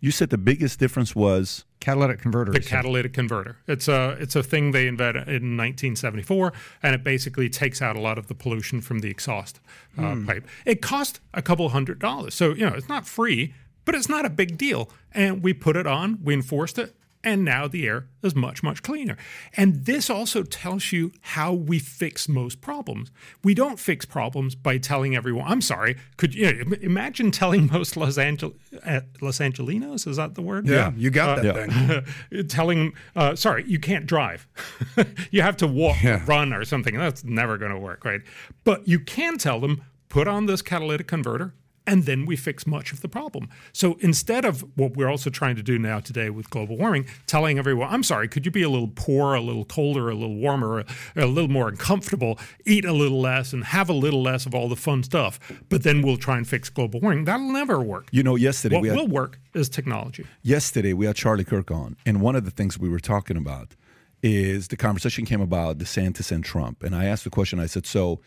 you 0.00 0.10
said 0.10 0.30
the 0.30 0.38
biggest 0.38 0.78
difference 0.78 1.14
was 1.14 1.64
catalytic 1.80 2.20
converter. 2.20 2.52
the 2.52 2.60
catalytic 2.60 3.12
converter. 3.12 3.56
It's 3.66 3.88
a 3.88 4.16
it's 4.20 4.36
a 4.36 4.42
thing 4.42 4.72
they 4.72 4.86
invented 4.86 5.28
in 5.28 5.56
1974, 5.56 6.52
and 6.82 6.94
it 6.94 7.02
basically 7.02 7.48
takes 7.48 7.80
out 7.80 7.96
a 7.96 8.00
lot 8.00 8.18
of 8.18 8.26
the 8.26 8.34
pollution 8.34 8.80
from 8.80 9.00
the 9.00 9.10
exhaust 9.10 9.60
uh, 9.98 10.16
pipe. 10.26 10.46
It 10.64 10.82
cost 10.82 11.20
a 11.34 11.42
couple 11.42 11.68
hundred 11.70 11.98
dollars, 11.98 12.34
so 12.34 12.54
you 12.54 12.68
know 12.68 12.74
it's 12.74 12.88
not 12.88 13.06
free, 13.06 13.54
but 13.84 13.94
it's 13.94 14.08
not 14.08 14.24
a 14.26 14.30
big 14.30 14.58
deal. 14.58 14.90
And 15.12 15.42
we 15.42 15.54
put 15.54 15.76
it 15.76 15.86
on, 15.86 16.18
we 16.22 16.34
enforced 16.34 16.78
it, 16.78 16.94
and 17.26 17.45
now 17.45 17.66
the 17.66 17.87
air 17.87 18.06
is 18.23 18.35
much, 18.37 18.62
much 18.62 18.83
cleaner. 18.85 19.16
And 19.56 19.85
this 19.85 20.09
also 20.09 20.45
tells 20.45 20.92
you 20.92 21.11
how 21.21 21.52
we 21.52 21.80
fix 21.80 22.28
most 22.28 22.61
problems. 22.61 23.11
We 23.42 23.52
don't 23.52 23.80
fix 23.80 24.06
problems 24.06 24.54
by 24.54 24.78
telling 24.78 25.16
everyone, 25.16 25.45
I'm 25.49 25.61
sorry, 25.61 25.97
could 26.16 26.35
you 26.37 26.64
know, 26.64 26.76
imagine 26.80 27.33
telling 27.33 27.66
most 27.73 27.97
Los, 27.97 28.16
Angel- 28.16 28.54
uh, 28.85 29.00
Los 29.21 29.40
Angelinos, 29.40 30.06
is 30.06 30.16
that 30.18 30.37
the 30.37 30.40
word? 30.42 30.68
Yeah, 30.68 30.92
you 30.97 31.11
got 31.11 31.42
that 31.42 32.04
thing. 32.30 32.47
telling, 32.49 32.92
uh, 33.16 33.35
sorry, 33.35 33.64
you 33.66 33.80
can't 33.80 34.06
drive. 34.06 34.47
you 35.33 35.42
have 35.42 35.56
to 35.59 35.66
walk 35.66 36.02
Yeah. 36.02 36.23
run 36.26 36.52
or 36.52 36.64
something. 36.64 36.97
That's 36.97 37.25
never 37.25 37.59
going 37.59 37.73
to 37.73 37.78
work, 37.78 38.04
right? 38.04 38.21
But 38.62 38.87
you 38.87 39.00
can 39.00 39.37
tell 39.37 39.59
them, 39.59 39.83
put 40.09 40.28
on 40.28 40.47
this 40.47 40.62
catalytic 40.62 41.09
converter, 41.09 41.54
and 41.86 42.04
then 42.04 42.26
we 42.26 42.36
fix 42.36 42.66
much 42.66 42.92
of 42.92 43.00
the 43.00 43.08
problem. 43.08 43.48
So 43.72 43.96
instead 44.00 44.44
of 44.44 44.64
what 44.76 44.96
we're 44.96 45.08
also 45.08 45.30
trying 45.30 45.56
to 45.56 45.62
do 45.62 45.78
now 45.78 46.00
today 46.00 46.30
with 46.30 46.50
global 46.50 46.76
warming, 46.76 47.06
telling 47.26 47.58
everyone, 47.58 47.88
I'm 47.90 48.02
sorry, 48.02 48.28
could 48.28 48.44
you 48.44 48.50
be 48.50 48.62
a 48.62 48.68
little 48.68 48.88
poorer, 48.88 49.36
a 49.36 49.40
little 49.40 49.64
colder, 49.64 50.10
a 50.10 50.14
little 50.14 50.36
warmer, 50.36 50.80
a, 50.80 50.86
a 51.16 51.26
little 51.26 51.50
more 51.50 51.68
uncomfortable, 51.68 52.38
eat 52.64 52.84
a 52.84 52.92
little 52.92 53.20
less, 53.20 53.52
and 53.52 53.64
have 53.64 53.88
a 53.88 53.92
little 53.92 54.22
less 54.22 54.46
of 54.46 54.54
all 54.54 54.68
the 54.68 54.76
fun 54.76 55.02
stuff, 55.02 55.38
but 55.68 55.82
then 55.82 56.02
we'll 56.02 56.16
try 56.16 56.36
and 56.36 56.48
fix 56.48 56.68
global 56.68 57.00
warming. 57.00 57.24
That'll 57.24 57.52
never 57.52 57.80
work. 57.80 58.08
You 58.10 58.22
know, 58.22 58.36
yesterday 58.36 58.76
what 58.76 58.82
we 58.82 58.88
had, 58.88 58.96
will 58.96 59.08
work 59.08 59.38
is 59.54 59.68
technology. 59.68 60.26
yesterday 60.42 60.92
we 60.92 61.06
had 61.06 61.16
Charlie 61.16 61.44
Kirk 61.44 61.70
on, 61.70 61.96
and 62.04 62.20
one 62.20 62.36
of 62.36 62.44
the 62.44 62.50
things 62.50 62.78
we 62.78 62.88
were 62.88 63.00
talking 63.00 63.36
about 63.36 63.76
is 64.22 64.68
the 64.68 64.76
conversation 64.76 65.24
came 65.24 65.40
about 65.40 65.78
DeSantis 65.78 66.32
and 66.32 66.44
Trump, 66.44 66.82
and 66.82 66.94
I 66.94 67.04
asked 67.04 67.24
the 67.24 67.30
question. 67.30 67.60
I 67.60 67.66
said, 67.66 67.86
"So, 67.86 68.20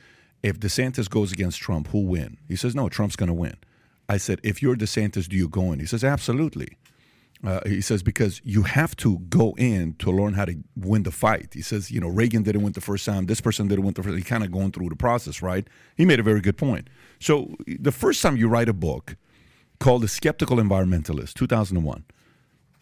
if 0.44 0.60
DeSantis 0.60 1.10
goes 1.10 1.32
against 1.32 1.60
Trump, 1.60 1.88
who'll 1.90 2.06
win?" 2.06 2.38
He 2.48 2.56
says, 2.56 2.76
"No, 2.76 2.90
Trump's 2.90 3.16
going 3.16 3.28
to 3.28 3.34
win." 3.34 3.58
I 4.08 4.18
said, 4.18 4.40
"If 4.44 4.62
you're 4.62 4.76
DeSantis, 4.76 5.28
do 5.28 5.36
you 5.36 5.48
go 5.50 5.72
in?" 5.72 5.80
He 5.80 5.86
says, 5.86 6.04
"Absolutely." 6.04 6.78
Uh, 7.42 7.62
he 7.66 7.80
says 7.80 8.04
because 8.04 8.42
you 8.44 8.64
have 8.64 8.98
to 8.98 9.20
go 9.30 9.56
in 9.58 9.94
to 9.94 10.12
learn 10.12 10.34
how 10.34 10.44
to 10.44 10.58
win 10.76 11.04
the 11.04 11.12
fight. 11.12 11.54
He 11.54 11.62
says, 11.62 11.90
you 11.90 12.02
know, 12.02 12.10
Reagan 12.10 12.44
didn't 12.44 12.64
win 12.64 12.74
the 12.74 12.82
first 12.82 13.06
time. 13.06 13.28
This 13.28 13.40
person 13.40 13.70
didn't 13.70 13.86
win 13.86 13.94
the 13.94 14.04
first. 14.04 14.18
He 14.18 14.24
kind 14.24 14.44
of 14.44 14.52
going 14.52 14.72
through 14.72 14.90
the 14.90 14.98
process, 14.98 15.42
right? 15.42 15.66
He 15.96 16.04
made 16.04 16.20
a 16.20 16.24
very 16.24 16.42
good 16.42 16.58
point. 16.58 16.90
So 17.20 17.56
the 17.66 17.94
first 17.94 18.22
time 18.22 18.36
you 18.36 18.50
write 18.50 18.68
a 18.68 18.74
book 18.74 19.16
called 19.80 20.04
"The 20.04 20.10
Skeptical 20.10 20.58
Environmentalist," 20.58 21.34
2001, 21.36 22.04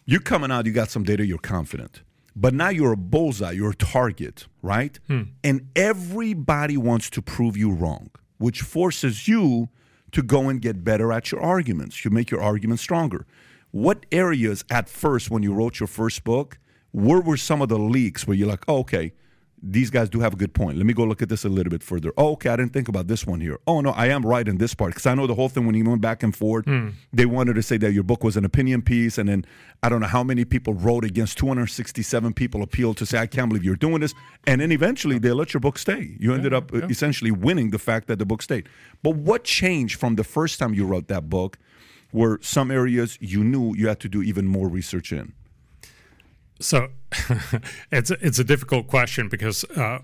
you're 0.06 0.20
coming 0.20 0.50
out. 0.50 0.66
You 0.66 0.72
got 0.72 0.90
some 0.90 1.04
data. 1.04 1.24
You're 1.24 1.38
confident, 1.38 2.02
but 2.40 2.54
now 2.54 2.68
you're 2.68 2.92
a 2.92 2.96
bullseye. 2.96 3.50
You're 3.50 3.70
a 3.70 3.74
target, 3.74 4.46
right? 4.62 4.96
Hmm. 5.08 5.22
And 5.42 5.68
everybody 5.74 6.76
wants 6.76 7.10
to 7.10 7.22
prove 7.22 7.56
you 7.56 7.72
wrong, 7.72 8.10
which 8.38 8.62
forces 8.62 9.26
you 9.26 9.70
to 10.12 10.22
go 10.22 10.48
and 10.48 10.62
get 10.62 10.84
better 10.84 11.12
at 11.12 11.32
your 11.32 11.40
arguments. 11.42 12.04
You 12.04 12.12
make 12.12 12.30
your 12.30 12.40
arguments 12.40 12.82
stronger. 12.82 13.26
What 13.72 14.06
areas 14.12 14.64
at 14.70 14.88
first, 14.88 15.32
when 15.32 15.42
you 15.42 15.52
wrote 15.52 15.80
your 15.80 15.88
first 15.88 16.22
book, 16.22 16.58
where 16.92 17.20
were 17.20 17.36
some 17.36 17.60
of 17.60 17.68
the 17.68 17.78
leaks 17.78 18.24
where 18.26 18.36
you're 18.36 18.48
like, 18.48 18.64
oh, 18.68 18.78
okay, 18.78 19.12
these 19.62 19.90
guys 19.90 20.08
do 20.08 20.20
have 20.20 20.34
a 20.34 20.36
good 20.36 20.54
point. 20.54 20.76
Let 20.76 20.86
me 20.86 20.92
go 20.92 21.04
look 21.04 21.22
at 21.22 21.28
this 21.28 21.44
a 21.44 21.48
little 21.48 21.70
bit 21.70 21.82
further. 21.82 22.12
Oh, 22.16 22.32
okay, 22.32 22.50
I 22.50 22.56
didn't 22.56 22.72
think 22.72 22.88
about 22.88 23.08
this 23.08 23.26
one 23.26 23.40
here. 23.40 23.58
Oh, 23.66 23.80
no, 23.80 23.90
I 23.90 24.06
am 24.08 24.24
right 24.24 24.46
in 24.46 24.58
this 24.58 24.74
part. 24.74 24.90
Because 24.92 25.06
I 25.06 25.14
know 25.14 25.26
the 25.26 25.34
whole 25.34 25.48
thing 25.48 25.66
when 25.66 25.74
you 25.74 25.84
went 25.84 26.00
back 26.00 26.22
and 26.22 26.34
forth, 26.34 26.64
they 27.12 27.26
wanted 27.26 27.54
to 27.54 27.62
say 27.62 27.76
that 27.78 27.92
your 27.92 28.04
book 28.04 28.22
was 28.22 28.36
an 28.36 28.44
opinion 28.44 28.82
piece. 28.82 29.18
And 29.18 29.28
then 29.28 29.44
I 29.82 29.88
don't 29.88 30.00
know 30.00 30.06
how 30.06 30.22
many 30.22 30.44
people 30.44 30.74
wrote 30.74 31.04
against 31.04 31.38
267 31.38 32.32
people 32.34 32.62
appealed 32.62 32.96
to 32.98 33.06
say, 33.06 33.18
I 33.18 33.26
can't 33.26 33.48
believe 33.48 33.64
you're 33.64 33.76
doing 33.76 34.00
this. 34.00 34.14
And 34.46 34.60
then 34.60 34.70
eventually 34.72 35.18
they 35.18 35.32
let 35.32 35.52
your 35.52 35.60
book 35.60 35.78
stay. 35.78 36.16
You 36.18 36.34
ended 36.34 36.52
up 36.54 36.72
uh, 36.72 36.86
essentially 36.86 37.30
winning 37.30 37.70
the 37.70 37.78
fact 37.78 38.06
that 38.08 38.18
the 38.18 38.26
book 38.26 38.42
stayed. 38.42 38.68
But 39.02 39.16
what 39.16 39.44
changed 39.44 39.98
from 39.98 40.14
the 40.16 40.24
first 40.24 40.58
time 40.58 40.74
you 40.74 40.86
wrote 40.86 41.08
that 41.08 41.28
book 41.28 41.58
where 42.10 42.38
some 42.40 42.70
areas 42.70 43.18
you 43.20 43.44
knew 43.44 43.74
you 43.76 43.88
had 43.88 44.00
to 44.00 44.08
do 44.08 44.22
even 44.22 44.46
more 44.46 44.68
research 44.68 45.12
in? 45.12 45.32
So 46.60 46.88
it's 47.92 48.10
a, 48.10 48.16
it's 48.26 48.38
a 48.38 48.44
difficult 48.44 48.88
question 48.88 49.28
because 49.28 49.64
uh, 49.76 50.00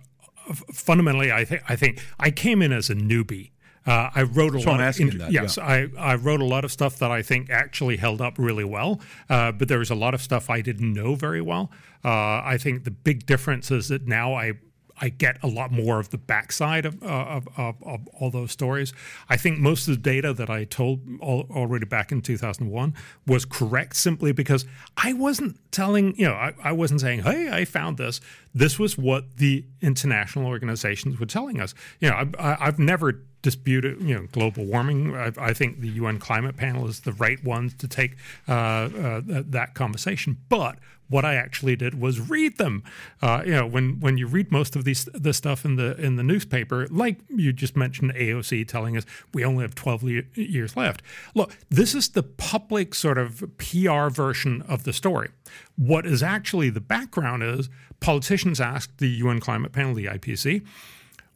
fundamentally, 0.73 1.33
I 1.33 1.45
think 1.45 1.63
I 1.69 1.77
think 1.77 2.01
I 2.19 2.31
came 2.31 2.63
in 2.63 2.73
as 2.73 2.91
a 2.91 2.95
newbie. 2.95 3.51
Uh, 3.87 4.09
I 4.15 4.23
wrote 4.23 4.55
a 4.55 4.61
So 4.61 4.71
lot. 4.71 4.77
I'm 4.77 4.81
of 4.81 4.87
asking 4.87 5.09
int- 5.09 5.19
that, 5.19 5.33
yes, 5.33 5.59
I, 5.59 5.89
I 5.99 6.15
wrote 6.15 6.41
a 6.41 6.45
lot 6.47 6.65
of 6.65 6.73
stuff 6.73 6.99
that 7.01 7.11
I 7.11 7.21
think 7.21 7.51
actually 7.51 7.99
held 7.99 8.23
up 8.23 8.39
really 8.39 8.65
well, 8.65 8.99
uh, 9.29 9.53
but 9.53 9.69
there 9.69 9.79
was 9.79 9.91
a 9.91 9.95
lot 9.95 10.15
of 10.15 10.23
stuff 10.23 10.49
I 10.49 10.63
didn't 10.63 10.91
know 10.95 11.15
very 11.17 11.43
well. 11.43 11.71
Uh, 12.03 12.41
I 12.43 12.57
think 12.59 12.85
the 12.85 12.91
big 12.91 13.27
difference 13.27 13.71
is 13.71 13.89
that 13.89 14.07
now 14.07 14.33
I 14.33 14.53
I 15.01 15.09
get 15.09 15.43
a 15.43 15.47
lot 15.47 15.73
more 15.73 15.99
of 15.99 16.11
the 16.11 16.19
backside 16.19 16.87
of, 16.87 17.03
uh, 17.03 17.07
of, 17.07 17.49
of, 17.57 17.83
of 17.83 18.09
all 18.19 18.31
those 18.31 18.53
stories. 18.53 18.93
I 19.29 19.37
think 19.37 19.59
most 19.59 19.89
of 19.89 19.95
the 19.95 20.01
data 20.01 20.33
that 20.33 20.49
I 20.49 20.65
told 20.65 21.01
al- 21.23 21.47
already 21.51 21.85
back 21.85 22.13
in 22.13 22.23
2001 22.23 22.95
was 23.27 23.45
correct 23.45 23.97
simply 23.97 24.33
because 24.33 24.65
I 24.97 25.13
wasn't 25.13 25.59
telling, 25.73 26.17
you 26.17 26.27
know, 26.27 26.35
I, 26.35 26.55
I 26.63 26.73
wasn't 26.73 27.01
saying, 27.01 27.23
hey, 27.23 27.51
I 27.51 27.65
found 27.65 27.99
this. 27.99 28.21
This 28.55 28.79
was 28.79 28.97
what 28.97 29.39
the 29.39 29.65
international 29.81 30.47
organizations 30.47 31.19
were 31.19 31.27
telling 31.27 31.61
us. 31.61 31.75
You 32.01 32.11
know, 32.11 32.31
I, 32.39 32.57
I've 32.61 32.79
never 32.79 33.21
disputed, 33.45 34.01
you 34.01 34.15
know, 34.15 34.27
global 34.33 34.65
warming. 34.65 35.15
I, 35.15 35.31
I 35.37 35.53
think 35.53 35.81
the 35.81 35.89
UN 35.89 36.19
climate 36.19 36.57
panel 36.57 36.89
is 36.89 37.01
the 37.01 37.13
right 37.13 37.43
ones 37.45 37.75
to 37.75 37.87
take 37.87 38.17
uh, 38.49 38.53
uh, 38.53 39.21
that 39.27 39.75
conversation. 39.75 40.39
But 40.49 40.79
what 41.15 41.25
I 41.25 41.37
actually 41.37 41.77
did 41.77 42.01
was 42.01 42.19
read 42.19 42.59
them. 42.59 42.83
Uh, 43.23 43.45
you 43.47 43.53
know, 43.53 43.67
when 43.69 44.01
when 44.01 44.19
you 44.19 44.27
read 44.27 44.51
most 44.51 44.75
of 44.75 44.83
these 44.83 45.05
this 45.15 45.37
stuff 45.37 45.65
in 45.65 45.77
the 45.77 45.95
in 45.97 46.17
the 46.17 46.25
newspaper, 46.25 46.89
like 46.91 47.21
you 47.29 47.53
just 47.53 47.77
mentioned, 47.77 48.13
AOC 48.15 48.67
telling 48.67 48.97
us 48.97 49.07
we 49.33 49.45
only 49.45 49.63
have 49.63 49.77
12 49.77 50.03
le- 50.03 50.23
years 50.35 50.77
left. 50.77 51.03
Look, 51.37 51.57
this 51.71 51.95
is 51.95 52.09
the 52.09 52.25
public 52.25 52.97
sort 52.97 53.17
of 53.17 53.45
PR 53.59 54.09
version 54.09 54.63
of 54.63 54.83
the 54.83 54.93
story. 54.93 55.29
What 55.77 56.05
is 56.05 56.21
actually 56.21 56.69
the 56.71 56.81
background 56.81 57.45
is 57.45 57.71
politicians 58.01 58.61
asked 58.61 58.99
the 58.99 59.09
UN 59.09 59.39
climate 59.39 59.71
panel, 59.71 59.95
the 59.95 60.07
IPCC, 60.07 60.67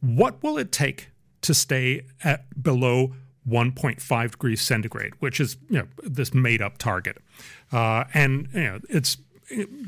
what 0.01 0.43
will 0.43 0.57
it 0.57 0.73
take 0.73 1.11
to 1.39 1.53
stay 1.53 2.05
at 2.21 2.61
below 2.61 3.13
1.5 3.47 4.31
degrees 4.31 4.61
centigrade, 4.61 5.13
which 5.19 5.39
is 5.39 5.55
you 5.69 5.79
know 5.79 5.87
this 6.03 6.33
made 6.33 6.61
up 6.61 6.77
target, 6.77 7.17
uh, 7.71 8.03
and 8.13 8.49
you 8.53 8.63
know 8.63 8.79
it's 8.89 9.17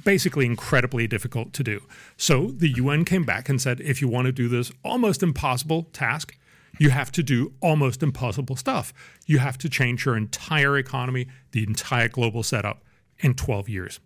basically 0.04 0.46
incredibly 0.46 1.08
difficult 1.08 1.54
to 1.54 1.64
do. 1.64 1.82
So 2.18 2.48
the 2.48 2.70
UN 2.70 3.06
came 3.06 3.24
back 3.24 3.50
and 3.50 3.62
said, 3.62 3.80
if 3.82 4.02
you 4.02 4.08
want 4.08 4.26
to 4.26 4.32
do 4.32 4.48
this 4.48 4.72
almost 4.84 5.24
impossible 5.24 5.84
task, 5.94 6.36
you 6.80 6.90
have 6.90 7.12
to 7.12 7.24
do 7.24 7.54
almost 7.62 8.02
impossible 8.02 8.56
stuff. 8.56 8.94
You 9.26 9.40
have 9.40 9.58
to 9.60 9.70
change 9.70 10.06
your 10.06 10.18
entire 10.18 10.78
economy, 10.78 11.28
the 11.52 11.64
entire 11.64 12.08
global 12.08 12.44
setup 12.44 12.84
in 13.20 13.34
12 13.36 13.70
years. 13.70 14.00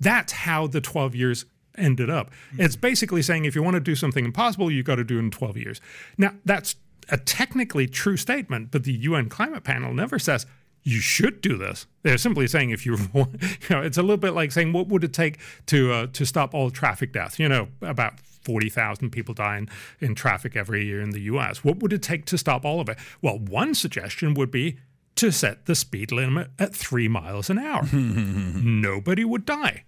That's 0.00 0.32
how 0.32 0.66
the 0.66 0.80
12 0.80 1.14
years 1.14 1.44
ended 1.76 2.10
up. 2.10 2.32
Hmm. 2.52 2.62
It's 2.62 2.76
basically 2.76 3.22
saying 3.22 3.44
if 3.44 3.54
you 3.54 3.62
want 3.62 3.74
to 3.74 3.80
do 3.80 3.94
something 3.94 4.24
impossible, 4.24 4.70
you've 4.70 4.86
got 4.86 4.96
to 4.96 5.04
do 5.04 5.16
it 5.16 5.20
in 5.20 5.30
12 5.30 5.56
years. 5.56 5.80
Now, 6.18 6.34
that's 6.44 6.76
a 7.10 7.16
technically 7.16 7.86
true 7.86 8.16
statement, 8.16 8.70
but 8.70 8.84
the 8.84 8.92
UN 8.92 9.28
climate 9.28 9.64
panel 9.64 9.92
never 9.92 10.18
says 10.18 10.46
you 10.82 11.00
should 11.00 11.40
do 11.40 11.56
this. 11.56 11.86
They're 12.02 12.18
simply 12.18 12.46
saying 12.46 12.70
if 12.70 12.86
you 12.86 12.96
you 13.14 13.26
know, 13.70 13.82
it's 13.82 13.98
a 13.98 14.02
little 14.02 14.16
bit 14.16 14.32
like 14.32 14.52
saying 14.52 14.72
what 14.72 14.88
would 14.88 15.04
it 15.04 15.12
take 15.12 15.38
to 15.66 15.92
uh, 15.92 16.06
to 16.12 16.24
stop 16.24 16.54
all 16.54 16.70
traffic 16.70 17.12
deaths? 17.12 17.38
You 17.38 17.48
know, 17.48 17.68
about 17.82 18.20
40,000 18.20 19.10
people 19.10 19.34
die 19.34 19.58
in, 19.58 19.68
in 20.00 20.14
traffic 20.14 20.56
every 20.56 20.84
year 20.84 21.00
in 21.00 21.10
the 21.10 21.20
US. 21.22 21.62
What 21.62 21.78
would 21.80 21.92
it 21.92 22.02
take 22.02 22.24
to 22.26 22.38
stop 22.38 22.64
all 22.64 22.80
of 22.80 22.88
it? 22.88 22.98
Well, 23.20 23.38
one 23.38 23.74
suggestion 23.74 24.34
would 24.34 24.50
be 24.50 24.78
to 25.16 25.30
set 25.30 25.66
the 25.66 25.74
speed 25.74 26.12
limit 26.12 26.48
at 26.58 26.74
three 26.74 27.08
miles 27.08 27.50
an 27.50 27.58
hour. 27.58 27.84
Nobody 27.92 29.24
would 29.24 29.44
die. 29.44 29.84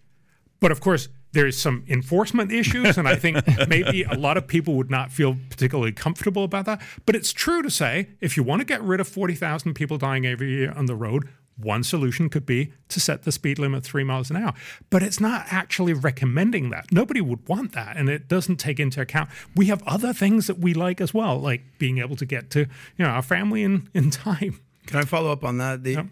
But 0.60 0.70
of 0.70 0.80
course, 0.80 1.08
there's 1.32 1.58
some 1.58 1.84
enforcement 1.88 2.52
issues, 2.52 2.98
and 2.98 3.08
I 3.08 3.16
think 3.16 3.38
maybe 3.68 4.04
a 4.04 4.14
lot 4.14 4.36
of 4.36 4.46
people 4.46 4.74
would 4.74 4.90
not 4.90 5.10
feel 5.10 5.36
particularly 5.50 5.92
comfortable 5.92 6.44
about 6.44 6.66
that. 6.66 6.82
But 7.06 7.16
it's 7.16 7.32
true 7.32 7.62
to 7.62 7.70
say 7.70 8.08
if 8.20 8.36
you 8.36 8.42
want 8.42 8.60
to 8.60 8.66
get 8.66 8.82
rid 8.82 9.00
of 9.00 9.08
40,000 9.08 9.74
people 9.74 9.98
dying 9.98 10.26
every 10.26 10.50
year 10.52 10.72
on 10.72 10.86
the 10.86 10.94
road, 10.94 11.28
one 11.56 11.84
solution 11.84 12.28
could 12.28 12.46
be 12.46 12.72
to 12.88 13.00
set 13.00 13.22
the 13.22 13.32
speed 13.32 13.58
limit 13.58 13.84
three 13.84 14.04
miles 14.04 14.30
an 14.30 14.36
hour. 14.36 14.54
But 14.90 15.02
it's 15.02 15.20
not 15.20 15.46
actually 15.50 15.92
recommending 15.92 16.70
that. 16.70 16.90
Nobody 16.90 17.20
would 17.20 17.46
want 17.48 17.72
that. 17.72 17.96
And 17.96 18.08
it 18.08 18.28
doesn't 18.28 18.56
take 18.56 18.80
into 18.80 19.00
account 19.00 19.30
we 19.54 19.66
have 19.66 19.82
other 19.86 20.12
things 20.12 20.46
that 20.46 20.58
we 20.58 20.74
like 20.74 21.00
as 21.00 21.12
well, 21.12 21.38
like 21.38 21.62
being 21.78 21.98
able 21.98 22.16
to 22.16 22.26
get 22.26 22.50
to 22.50 22.60
you 22.60 23.04
know 23.04 23.08
our 23.08 23.22
family 23.22 23.62
in, 23.62 23.88
in 23.94 24.10
time. 24.10 24.60
Can 24.86 24.98
I 24.98 25.02
follow 25.02 25.30
up 25.30 25.44
on 25.44 25.58
that? 25.58 25.84
The, 25.84 26.08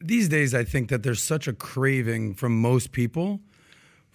These 0.00 0.28
days, 0.28 0.54
I 0.54 0.64
think 0.64 0.90
that 0.90 1.02
there's 1.02 1.22
such 1.22 1.48
a 1.48 1.52
craving 1.52 2.34
from 2.34 2.60
most 2.60 2.92
people 2.92 3.40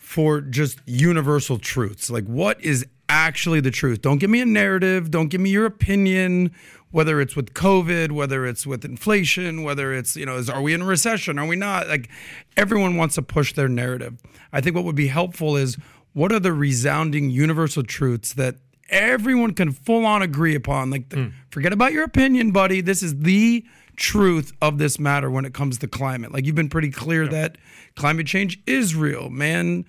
for 0.01 0.41
just 0.41 0.79
universal 0.85 1.59
truths. 1.59 2.09
Like, 2.09 2.25
what 2.25 2.59
is 2.61 2.85
actually 3.07 3.61
the 3.61 3.71
truth? 3.71 4.01
Don't 4.01 4.17
give 4.17 4.31
me 4.31 4.41
a 4.41 4.45
narrative. 4.45 5.11
Don't 5.11 5.29
give 5.29 5.39
me 5.39 5.51
your 5.51 5.65
opinion. 5.65 6.51
Whether 6.89 7.21
it's 7.21 7.35
with 7.35 7.53
COVID, 7.53 8.11
whether 8.11 8.45
it's 8.45 8.67
with 8.67 8.83
inflation, 8.83 9.63
whether 9.63 9.93
it's 9.93 10.17
you 10.17 10.25
know, 10.25 10.35
is 10.35 10.49
are 10.49 10.61
we 10.61 10.73
in 10.73 10.81
a 10.81 10.85
recession? 10.85 11.39
Are 11.39 11.45
we 11.45 11.55
not? 11.55 11.87
Like, 11.87 12.09
everyone 12.57 12.97
wants 12.97 13.15
to 13.15 13.21
push 13.21 13.53
their 13.53 13.69
narrative. 13.69 14.19
I 14.51 14.59
think 14.59 14.75
what 14.75 14.83
would 14.83 14.95
be 14.95 15.07
helpful 15.07 15.55
is 15.55 15.77
what 16.13 16.33
are 16.33 16.39
the 16.39 16.51
resounding 16.51 17.29
universal 17.29 17.83
truths 17.83 18.33
that 18.33 18.55
everyone 18.89 19.53
can 19.53 19.71
full 19.71 20.05
on 20.05 20.21
agree 20.21 20.55
upon. 20.55 20.89
Like, 20.89 21.09
the, 21.09 21.15
hmm. 21.15 21.29
forget 21.51 21.71
about 21.71 21.93
your 21.93 22.03
opinion, 22.03 22.51
buddy. 22.51 22.81
This 22.81 23.01
is 23.01 23.19
the 23.19 23.63
truth 24.01 24.51
of 24.63 24.79
this 24.79 24.97
matter 24.97 25.29
when 25.29 25.45
it 25.45 25.53
comes 25.53 25.77
to 25.77 25.87
climate? 25.87 26.33
Like 26.33 26.45
you've 26.45 26.55
been 26.55 26.69
pretty 26.69 26.89
clear 26.89 27.27
that 27.27 27.57
climate 27.95 28.25
change 28.25 28.59
is 28.65 28.95
real, 28.95 29.29
man. 29.29 29.85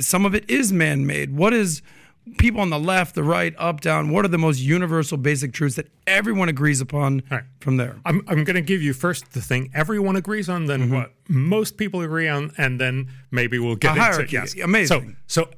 Some 0.00 0.24
of 0.24 0.34
it 0.34 0.48
is 0.48 0.72
man-made. 0.72 1.34
What 1.36 1.52
is 1.52 1.82
people 2.38 2.60
on 2.60 2.70
the 2.70 2.78
left, 2.78 3.16
the 3.16 3.24
right, 3.24 3.54
up, 3.58 3.80
down? 3.80 4.10
What 4.10 4.24
are 4.24 4.28
the 4.28 4.38
most 4.38 4.60
universal, 4.60 5.18
basic 5.18 5.52
truths 5.52 5.74
that 5.76 5.88
everyone 6.06 6.48
agrees 6.48 6.80
upon 6.80 7.22
Right. 7.28 7.42
from 7.60 7.76
there? 7.76 7.96
I'm, 8.04 8.22
I'm 8.28 8.44
going 8.44 8.54
to 8.54 8.62
give 8.62 8.82
you 8.82 8.92
first 8.92 9.32
the 9.32 9.40
thing 9.40 9.70
everyone 9.74 10.14
agrees 10.14 10.48
on, 10.48 10.66
then 10.66 10.82
mm-hmm. 10.82 10.94
what 10.94 11.12
most 11.28 11.76
people 11.76 12.02
agree 12.02 12.28
on, 12.28 12.52
and 12.56 12.80
then 12.80 13.08
maybe 13.32 13.58
we'll 13.58 13.74
get 13.74 13.88
A 13.88 13.90
into 13.94 14.02
hierarchy. 14.02 14.32
yes. 14.32 14.54
Amazing. 14.62 15.16
So, 15.26 15.42
so 15.44 15.50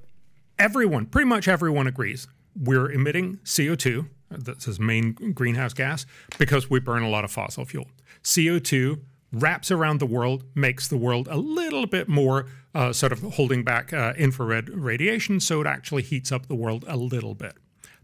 everyone, 0.59 1.07
pretty 1.07 1.27
much 1.29 1.47
everyone 1.47 1.87
agrees 1.87 2.27
we're 2.61 2.91
emitting 2.91 3.39
CO2. 3.45 4.09
That's 4.31 4.67
his 4.67 4.79
main 4.79 5.13
greenhouse 5.13 5.73
gas 5.73 6.07
because 6.39 6.69
we 6.69 6.81
burn 6.81 7.03
a 7.03 7.09
lot 7.09 7.25
of 7.25 7.31
fossil 7.31 7.65
fuel. 7.65 7.87
CO2 8.23 9.01
wraps 9.33 9.71
around 9.71 10.01
the 10.01 10.07
world, 10.07 10.45
makes 10.55 10.89
the 10.89 10.97
world 10.97 11.29
a 11.31 11.37
little 11.37 11.87
bit 11.87 12.09
more 12.09 12.47
uh, 12.75 12.93
sort 12.93 13.13
of 13.13 13.21
holding 13.21 13.63
back 13.65 13.93
uh, 13.93 14.13
infrared 14.17 14.69
radiation, 14.69 15.41
so 15.41 15.61
it 15.61 15.67
actually 15.67 16.03
heats 16.03 16.33
up 16.33 16.47
the 16.47 16.55
world 16.55 16.85
a 16.89 16.97
little 16.97 17.35
bit. 17.35 17.55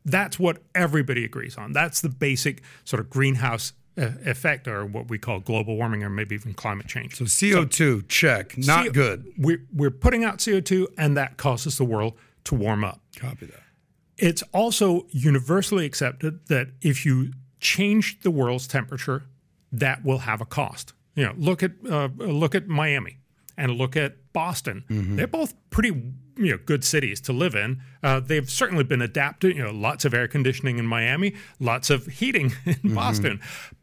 That's 0.05 0.39
what 0.39 0.63
everybody 0.75 1.25
agrees 1.25 1.57
on. 1.57 1.73
That's 1.73 2.01
the 2.01 2.11
basic 2.11 2.63
sort 2.85 3.01
of 3.01 3.09
greenhouse 3.09 3.73
uh, 3.97 4.11
effect, 4.25 4.69
or 4.69 4.85
what 4.85 5.09
we 5.09 5.19
call 5.19 5.41
global 5.41 5.77
warming, 5.77 6.03
or 6.03 6.11
maybe 6.11 6.35
even 6.35 6.53
climate 6.53 6.89
change. 6.89 7.17
So 7.17 7.25
CO2, 7.25 8.09
check. 8.09 8.59
Not 8.59 8.87
CO 8.87 8.93
good. 8.93 9.33
We're, 9.39 9.63
we're 9.73 9.91
putting 9.91 10.25
out 10.25 10.39
CO2, 10.39 10.89
and 10.99 11.17
that 11.17 11.37
causes 11.37 11.79
the 11.79 11.85
world 11.85 12.15
to 12.45 12.55
warm 12.55 12.85
up. 12.85 13.01
Copy 13.17 13.47
that. 13.47 13.64
It's 14.17 14.43
also 14.53 15.07
universally 15.11 15.87
accepted 15.87 16.47
that 16.49 16.69
if 16.81 17.05
you 17.05 17.33
change 17.61 18.21
the 18.21 18.31
world's 18.31 18.67
temperature, 18.67 19.25
that 19.73 20.05
will 20.05 20.19
have 20.19 20.41
a 20.41 20.45
cost. 20.45 20.93
You 21.15 21.27
know, 21.27 21.35
look 21.37 21.63
at 21.63 21.73
uh, 21.89 22.09
look 22.17 22.55
at 22.55 22.69
Miami 22.69 23.19
and 23.57 23.73
look 23.73 23.97
at 23.97 24.17
Boston. 24.33 24.85
They're 25.17 25.27
both 25.27 25.55
pretty 25.71 25.89
you 26.37 26.51
know 26.51 26.59
good 26.65 26.85
cities 26.85 27.21
to 27.23 27.33
live 27.33 27.55
in. 27.55 27.81
Uh, 28.03 28.21
they've 28.21 28.49
certainly 28.49 28.85
been 28.85 29.03
adapted. 29.03 29.57
You 29.57 29.65
know, 29.65 29.71
lots 29.71 30.05
of 30.05 30.15
air 30.15 30.29
conditioning 30.29 30.79
in 30.79 30.87
Miami, 30.87 31.35
lots 31.61 31.91
of 31.91 32.07
heating 32.07 32.53
in 32.83 32.95
Boston. 32.95 33.41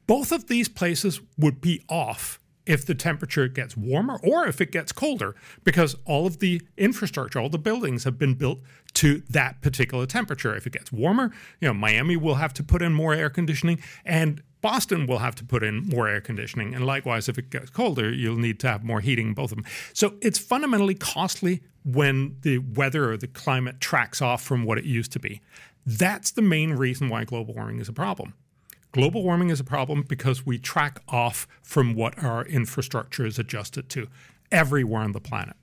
Both 0.07 0.31
of 0.31 0.47
these 0.47 0.67
places 0.67 1.21
would 1.37 1.61
be 1.61 1.83
off 1.89 2.39
if 2.65 2.85
the 2.85 2.95
temperature 2.95 3.47
gets 3.47 3.75
warmer 3.75 4.19
or 4.23 4.47
if 4.47 4.61
it 4.61 4.71
gets 4.71 4.91
colder 4.91 5.35
because 5.63 5.95
all 6.05 6.27
of 6.27 6.39
the 6.39 6.61
infrastructure 6.77 7.39
all 7.39 7.49
the 7.49 7.57
buildings 7.57 8.03
have 8.03 8.17
been 8.17 8.33
built 8.33 8.59
to 8.93 9.23
that 9.29 9.61
particular 9.61 10.05
temperature. 10.05 10.55
If 10.55 10.67
it 10.67 10.73
gets 10.73 10.91
warmer 10.91 11.31
you 11.59 11.67
know 11.67 11.73
miami 11.73 12.15
will 12.15 12.35
have 12.35 12.53
to 12.55 12.63
put 12.63 12.81
in 12.81 12.93
more 12.93 13.13
air 13.13 13.29
conditioning 13.29 13.79
and 14.05 14.41
boston 14.61 15.07
will 15.07 15.19
have 15.19 15.35
to 15.35 15.43
put 15.43 15.63
in 15.63 15.87
more 15.87 16.07
air 16.07 16.21
conditioning. 16.21 16.73
And 16.75 16.85
likewise 16.85 17.27
if 17.27 17.37
it 17.37 17.49
gets 17.49 17.69
colder 17.69 18.11
you'll 18.11 18.37
need 18.37 18.59
to 18.61 18.67
have 18.67 18.83
more 18.83 19.01
heating 19.01 19.33
both 19.33 19.51
of 19.51 19.57
them. 19.57 19.65
So 19.93 20.15
it's 20.21 20.39
fundamentally 20.39 20.95
costly 20.95 21.61
when 21.83 22.37
the 22.41 22.59
weather 22.59 23.11
or 23.11 23.17
the 23.17 23.27
climate 23.27 23.81
tracks 23.81 24.21
off 24.21 24.43
from 24.43 24.65
what 24.65 24.77
it 24.77 24.85
used 24.85 25.11
to 25.13 25.19
be. 25.19 25.41
That's 25.83 26.31
the 26.31 26.43
main 26.43 26.73
reason 26.73 27.09
why 27.09 27.23
global 27.23 27.55
warming 27.55 27.79
is 27.79 27.89
a 27.89 27.93
problem 27.93 28.35
Global 28.91 29.23
warming 29.23 29.49
is 29.49 29.59
a 29.59 29.63
problem 29.63 30.03
because 30.03 30.45
we 30.45 30.57
track 30.57 31.01
off 31.07 31.47
from 31.61 31.95
what 31.95 32.21
our 32.21 32.45
infrastructure 32.45 33.25
is 33.25 33.39
adjusted 33.39 33.89
to 33.89 34.07
everywhere 34.51 35.01
on 35.01 35.13
the 35.13 35.21
planet. 35.21 35.55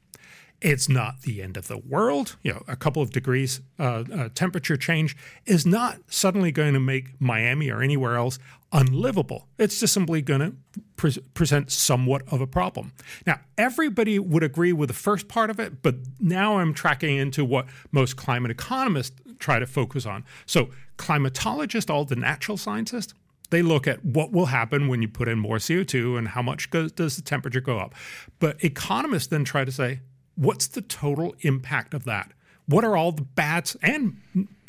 It's 0.61 0.89
not 0.89 1.23
the 1.23 1.41
end 1.41 1.57
of 1.57 1.69
the 1.69 1.79
world. 1.79 2.37
You 2.43 2.55
know, 2.55 2.63
a 2.67 2.75
couple 2.75 3.01
of 3.01 3.11
degrees 3.13 3.61
uh, 3.79 4.05
uh, 4.13 4.29
temperature 4.35 4.77
change 4.77 5.17
is 5.47 5.65
not 5.65 5.99
suddenly 6.09 6.51
going 6.51 6.75
to 6.75 6.81
make 6.81 7.21
Miami 7.21 7.71
or 7.71 7.81
anywhere 7.81 8.17
else 8.17 8.41
unlivable. 8.73 9.47
It's 9.57 9.79
just 9.79 9.95
simply 9.95 10.21
going 10.21 10.41
to 10.41 10.55
pre- 10.97 11.23
present 11.35 11.71
somewhat 11.71 12.23
of 12.33 12.41
a 12.41 12.47
problem. 12.47 12.93
Now, 13.25 13.41
everybody 13.57 14.19
would 14.19 14.43
agree 14.43 14.73
with 14.73 14.89
the 14.89 14.95
first 14.95 15.29
part 15.29 15.49
of 15.49 15.61
it, 15.61 15.81
but 15.83 15.95
now 16.19 16.59
I'm 16.59 16.75
tracking 16.75 17.17
into 17.17 17.45
what 17.45 17.67
most 17.93 18.17
climate 18.17 18.51
economists 18.51 19.21
try 19.39 19.59
to 19.59 19.67
focus 19.67 20.07
on. 20.07 20.25
So, 20.47 20.71
climatologists, 20.97 21.91
all 21.91 22.05
the 22.05 22.17
natural 22.17 22.57
scientists, 22.57 23.15
they 23.51 23.63
look 23.63 23.87
at 23.87 24.05
what 24.05 24.33
will 24.33 24.47
happen 24.47 24.89
when 24.89 25.01
you 25.01 25.09
put 25.09 25.29
in 25.29 25.39
more 25.39 25.57
CO2 25.57 26.19
and 26.19 26.29
how 26.29 26.43
much 26.43 26.71
goes, 26.71 26.93
does 26.93 27.17
the 27.17 27.23
temperature 27.23 27.61
go 27.61 27.79
up. 27.79 27.95
But 28.39 28.63
economists 28.63 29.29
then 29.29 29.45
try 29.45 29.65
to 29.65 29.73
say, 29.73 30.01
what's 30.35 30.67
the 30.67 30.83
total 30.83 31.35
impact 31.41 31.95
of 31.95 32.05
that? 32.05 32.33
What 32.67 32.85
are 32.85 32.97
all 32.97 33.13
the 33.13 33.23
bads 33.23 33.77
and 33.83 34.19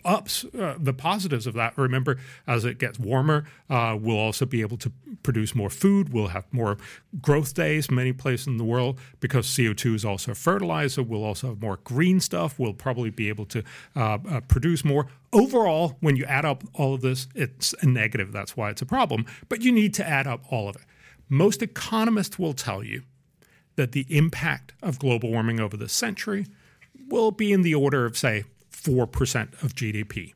ups, 0.06 0.46
uh, 0.58 0.76
the 0.80 0.94
positives 0.94 1.48
of 1.48 1.54
that? 1.56 1.78
Remember, 1.78 2.18
as 2.48 2.66
it 2.66 2.78
gets 2.78 3.00
warmer, 3.00 3.46
uh, 3.70 3.98
we'll 4.00 4.18
also 4.18 4.46
be 4.46 4.62
able 4.62 4.78
to 4.78 4.92
produce 5.24 5.56
more 5.56 5.70
food. 5.70 6.14
We'll 6.14 6.30
have 6.30 6.46
more 6.52 6.78
growth 7.22 7.54
days 7.54 7.90
many 7.92 8.14
places 8.14 8.48
in 8.48 8.58
the 8.58 8.64
world 8.64 9.00
because 9.20 9.48
CO2 9.48 9.96
is 9.96 10.06
also 10.06 10.32
a 10.32 10.36
fertilizer. 10.36 11.04
We'll 11.04 11.24
also 11.24 11.50
have 11.50 11.62
more 11.62 11.80
green 11.84 12.20
stuff. 12.20 12.60
We'll 12.60 12.74
probably 12.74 13.10
be 13.10 13.30
able 13.30 13.46
to 13.48 13.64
uh, 13.96 14.18
uh, 14.30 14.42
produce 14.42 14.84
more. 14.86 15.08
Overall, 15.32 15.98
when 16.00 16.16
you 16.16 16.26
add 16.26 16.46
up 16.46 16.64
all 16.74 16.94
of 16.94 17.02
this, 17.02 17.28
it's 17.36 17.74
a 17.82 17.86
negative. 17.86 18.32
That's 18.32 18.58
why 18.58 18.70
it's 18.70 18.82
a 18.82 18.86
problem. 18.86 19.26
But 19.48 19.62
you 19.62 19.72
need 19.72 19.94
to 19.96 20.08
add 20.08 20.28
up 20.28 20.44
all 20.50 20.70
of 20.70 20.76
it. 20.76 20.84
Most 21.30 21.62
economists 21.62 22.40
will 22.40 22.54
tell 22.54 22.84
you 22.84 23.04
that 23.76 23.92
the 23.92 24.06
impact 24.10 24.74
of 24.82 25.00
global 25.00 25.32
warming 25.32 25.60
over 25.60 25.78
the 25.78 25.88
century 25.88 26.48
will 27.08 27.32
be 27.32 27.54
in 27.54 27.62
the 27.62 27.76
order 27.76 28.06
of, 28.06 28.18
say, 28.18 28.44
4% 28.84 29.64
of 29.64 29.76
GDP. 29.76 30.34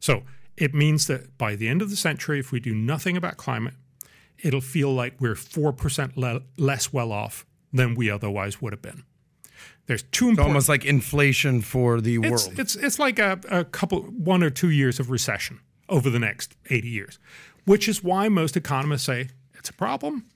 So 0.00 0.22
it 0.56 0.74
means 0.74 1.06
that 1.06 1.36
by 1.38 1.56
the 1.56 1.68
end 1.68 1.82
of 1.82 1.90
the 1.90 1.96
century, 1.96 2.38
if 2.38 2.52
we 2.52 2.60
do 2.60 2.74
nothing 2.74 3.16
about 3.16 3.36
climate, 3.36 3.74
it'll 4.38 4.60
feel 4.60 4.92
like 4.92 5.20
we're 5.20 5.34
4% 5.34 6.16
le- 6.16 6.42
less 6.56 6.92
well 6.92 7.12
off 7.12 7.46
than 7.72 7.94
we 7.94 8.10
otherwise 8.10 8.60
would 8.60 8.72
have 8.72 8.82
been. 8.82 9.04
There's 9.86 10.02
two 10.02 10.30
It's 10.30 10.38
almost 10.38 10.68
like 10.68 10.84
inflation 10.84 11.62
for 11.62 12.00
the 12.00 12.16
it's, 12.16 12.46
world. 12.46 12.58
It's 12.58 12.76
it's 12.76 12.98
like 12.98 13.18
a, 13.18 13.40
a 13.50 13.64
couple 13.64 14.02
one 14.02 14.42
or 14.42 14.50
two 14.50 14.68
years 14.68 15.00
of 15.00 15.10
recession 15.10 15.60
over 15.88 16.10
the 16.10 16.18
next 16.18 16.56
80 16.68 16.88
years, 16.88 17.18
which 17.64 17.88
is 17.88 18.04
why 18.04 18.28
most 18.28 18.56
economists 18.56 19.04
say 19.04 19.30
it's 19.54 19.70
a 19.70 19.72
problem. 19.72 20.26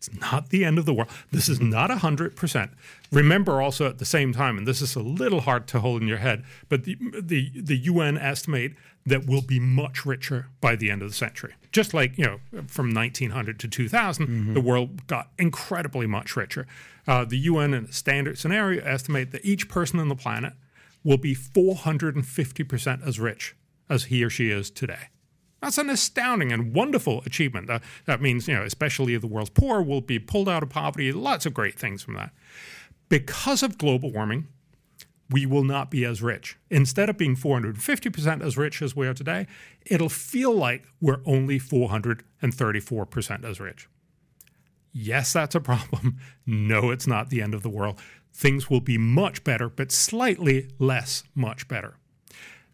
It's 0.00 0.18
not 0.18 0.48
the 0.48 0.64
end 0.64 0.78
of 0.78 0.86
the 0.86 0.94
world. 0.94 1.10
This 1.30 1.46
is 1.46 1.60
not 1.60 1.90
100%. 1.90 2.70
Remember 3.12 3.60
also 3.60 3.86
at 3.86 3.98
the 3.98 4.06
same 4.06 4.32
time, 4.32 4.56
and 4.56 4.66
this 4.66 4.80
is 4.80 4.96
a 4.96 5.00
little 5.00 5.42
hard 5.42 5.66
to 5.68 5.80
hold 5.80 6.00
in 6.00 6.08
your 6.08 6.16
head, 6.16 6.42
but 6.70 6.84
the, 6.84 6.96
the, 7.20 7.52
the 7.54 7.76
UN 7.76 8.16
estimate 8.16 8.72
that 9.04 9.26
we'll 9.26 9.42
be 9.42 9.60
much 9.60 10.06
richer 10.06 10.46
by 10.62 10.74
the 10.74 10.90
end 10.90 11.02
of 11.02 11.10
the 11.10 11.14
century. 11.14 11.52
Just 11.70 11.92
like, 11.92 12.16
you 12.16 12.24
know, 12.24 12.40
from 12.66 12.94
1900 12.94 13.60
to 13.60 13.68
2000, 13.68 14.54
the 14.54 14.60
world 14.62 15.06
got 15.06 15.32
incredibly 15.38 16.06
much 16.06 16.34
richer. 16.34 16.66
Uh, 17.06 17.26
the 17.26 17.38
UN 17.38 17.74
in 17.74 17.84
a 17.84 17.92
standard 17.92 18.38
scenario 18.38 18.82
estimate 18.82 19.32
that 19.32 19.44
each 19.44 19.68
person 19.68 20.00
on 20.00 20.08
the 20.08 20.16
planet 20.16 20.54
will 21.04 21.18
be 21.18 21.34
450% 21.34 23.06
as 23.06 23.20
rich 23.20 23.54
as 23.90 24.04
he 24.04 24.24
or 24.24 24.30
she 24.30 24.50
is 24.50 24.70
today. 24.70 25.08
That's 25.60 25.78
an 25.78 25.90
astounding 25.90 26.52
and 26.52 26.74
wonderful 26.74 27.22
achievement. 27.26 27.66
That, 27.66 27.82
that 28.06 28.22
means, 28.22 28.48
you 28.48 28.54
know, 28.54 28.62
especially 28.62 29.16
the 29.16 29.26
world's 29.26 29.50
poor 29.50 29.82
will 29.82 30.00
be 30.00 30.18
pulled 30.18 30.48
out 30.48 30.62
of 30.62 30.70
poverty. 30.70 31.12
Lots 31.12 31.44
of 31.44 31.54
great 31.54 31.78
things 31.78 32.02
from 32.02 32.14
that. 32.14 32.32
Because 33.08 33.62
of 33.62 33.76
global 33.76 34.10
warming, 34.12 34.48
we 35.30 35.46
will 35.46 35.64
not 35.64 35.90
be 35.90 36.04
as 36.04 36.22
rich. 36.22 36.58
Instead 36.70 37.08
of 37.08 37.16
being 37.16 37.36
450% 37.36 38.42
as 38.42 38.56
rich 38.56 38.82
as 38.82 38.96
we 38.96 39.06
are 39.06 39.14
today, 39.14 39.46
it'll 39.86 40.08
feel 40.08 40.52
like 40.52 40.84
we're 41.00 41.20
only 41.24 41.58
434% 41.58 43.44
as 43.44 43.60
rich. 43.60 43.88
Yes, 44.92 45.32
that's 45.32 45.54
a 45.54 45.60
problem. 45.60 46.18
No, 46.46 46.90
it's 46.90 47.06
not 47.06 47.30
the 47.30 47.42
end 47.42 47.54
of 47.54 47.62
the 47.62 47.70
world. 47.70 48.00
Things 48.32 48.68
will 48.68 48.80
be 48.80 48.98
much 48.98 49.44
better, 49.44 49.68
but 49.68 49.92
slightly 49.92 50.68
less 50.80 51.22
much 51.32 51.68
better. 51.68 51.94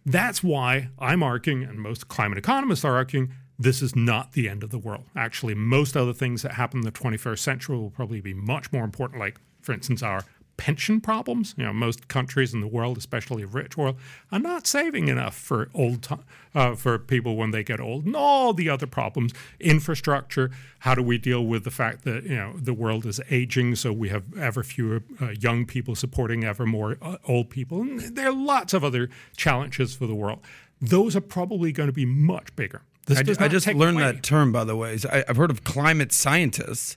That's 0.09 0.41
why 0.41 0.91
I'm 1.01 1.25
arguing, 1.25 1.65
and 1.65 1.81
most 1.81 2.07
climate 2.07 2.39
economists 2.39 2.85
are 2.85 2.95
arguing, 2.95 3.33
this 3.59 3.83
is 3.83 3.97
not 3.97 4.33
the 4.33 4.49
end 4.49 4.63
of 4.63 4.71
the 4.71 4.79
world. 4.79 5.05
Actually, 5.17 5.55
most 5.55 5.97
other 5.97 6.13
things 6.13 6.43
that 6.43 6.53
happen 6.53 6.79
in 6.79 6.85
the 6.85 6.93
21st 6.93 7.41
century 7.41 7.77
will 7.77 7.91
probably 7.91 8.21
be 8.21 8.33
much 8.33 8.73
more 8.73 8.85
important, 8.85 9.19
like, 9.19 9.41
for 9.63 9.73
instance, 9.73 10.05
our 10.05 10.23
pension 10.57 11.01
problems. 11.01 11.55
You 11.57 11.65
know, 11.65 11.73
most 11.73 12.09
countries 12.09 12.55
in 12.55 12.61
the 12.61 12.67
world, 12.67 12.97
especially 12.99 13.45
rich 13.45 13.77
world, 13.77 13.97
are 14.33 14.39
not 14.39 14.67
saving 14.67 15.09
enough 15.09 15.37
for 15.37 15.69
old 15.75 16.03
ti- 16.03 16.15
uh, 16.55 16.75
for 16.75 16.99
people 16.99 17.37
when 17.37 17.51
they 17.51 17.63
get 17.63 17.81
old, 17.81 18.07
and 18.07 18.17
all 18.17 18.53
the 18.55 18.69
other 18.71 18.87
problems, 18.87 19.33
infrastructure. 19.61 20.51
How 20.81 20.95
do 20.95 21.03
we 21.03 21.19
deal 21.19 21.45
with 21.45 21.65
the 21.65 21.71
fact 21.71 22.05
that 22.05 22.25
you 22.25 22.37
know 22.37 22.55
the 22.57 22.73
world 22.75 23.05
is 23.07 23.21
aging, 23.31 23.77
so 23.77 23.93
we 23.93 24.09
have 24.09 24.25
ever 24.39 24.63
fewer 24.63 25.03
uh, 25.21 25.31
young 25.39 25.67
people 25.67 25.95
supporting 25.95 26.45
ever 26.45 26.65
more 26.67 26.97
uh, 27.03 27.17
old 27.27 27.51
people, 27.51 27.83
and 27.83 28.17
there 28.17 28.29
are 28.29 28.33
lots 28.33 28.73
of 28.73 28.83
other 28.85 29.11
challenges 29.37 29.95
for 29.95 30.07
the 30.07 30.15
world. 30.15 30.41
Those 30.81 31.17
are 31.17 31.21
probably 31.23 31.73
going 31.73 31.89
to 31.89 31.93
be 31.93 32.07
much 32.07 32.55
bigger. 32.57 32.83
I, 33.09 33.21
I 33.39 33.49
just 33.49 33.67
learned 33.69 33.99
away- 33.99 34.13
that 34.13 34.23
term, 34.23 34.51
by 34.53 34.65
the 34.65 34.77
way. 34.77 34.99
I, 35.11 35.25
I've 35.29 35.37
heard 35.37 35.51
of 35.51 35.63
climate 35.65 36.13
scientists. 36.13 36.97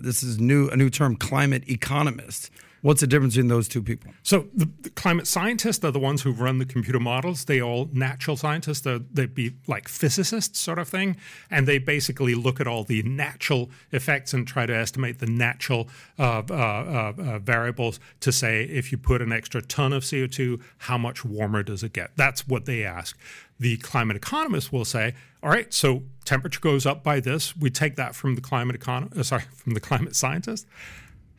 This 0.00 0.22
is 0.22 0.38
new 0.38 0.68
a 0.68 0.76
new 0.76 0.90
term, 0.90 1.16
climate 1.16 1.68
economist. 1.68 2.50
What's 2.82 3.00
the 3.00 3.06
difference 3.06 3.34
between 3.34 3.48
those 3.48 3.68
two 3.68 3.80
people? 3.80 4.12
So 4.24 4.48
the, 4.52 4.68
the, 4.80 4.90
climate 4.90 5.28
scientists 5.28 5.84
are 5.84 5.92
the 5.92 6.00
ones 6.00 6.22
who 6.22 6.32
run 6.32 6.58
the 6.58 6.64
computer 6.64 6.98
models. 6.98 7.44
They 7.44 7.62
all 7.62 7.88
natural 7.92 8.36
scientists. 8.36 8.80
They'd 8.80 9.34
be 9.34 9.54
like 9.68 9.86
physicists, 9.86 10.58
sort 10.58 10.80
of 10.80 10.88
thing, 10.88 11.16
and 11.48 11.68
they 11.68 11.78
basically 11.78 12.34
look 12.34 12.60
at 12.60 12.66
all 12.66 12.82
the 12.82 13.04
natural 13.04 13.70
effects 13.92 14.34
and 14.34 14.48
try 14.48 14.66
to 14.66 14.74
estimate 14.74 15.20
the 15.20 15.26
natural 15.26 15.88
uh, 16.18 16.42
uh, 16.50 16.54
uh, 16.54 17.12
uh 17.22 17.38
variables 17.38 18.00
to 18.18 18.32
say 18.32 18.64
if 18.64 18.90
you 18.90 18.98
put 18.98 19.22
an 19.22 19.30
extra 19.30 19.62
ton 19.62 19.92
of 19.92 20.08
CO 20.08 20.26
two, 20.26 20.58
how 20.78 20.98
much 20.98 21.24
warmer 21.24 21.62
does 21.62 21.84
it 21.84 21.92
get? 21.92 22.10
That's 22.16 22.48
what 22.48 22.66
they 22.66 22.84
ask. 22.84 23.16
The 23.60 23.76
climate 23.76 24.16
economists 24.16 24.72
will 24.72 24.84
say, 24.84 25.14
all 25.40 25.50
right, 25.50 25.72
so 25.72 26.02
temperature 26.24 26.58
goes 26.58 26.84
up 26.84 27.04
by 27.04 27.20
this. 27.20 27.56
We 27.56 27.70
take 27.70 27.94
that 27.94 28.16
from 28.16 28.34
the 28.34 28.40
climate 28.40 28.80
econ- 28.80 29.16
uh, 29.16 29.22
sorry, 29.22 29.44
from 29.54 29.74
the 29.74 29.80
climate 29.80 30.16
scientists 30.16 30.66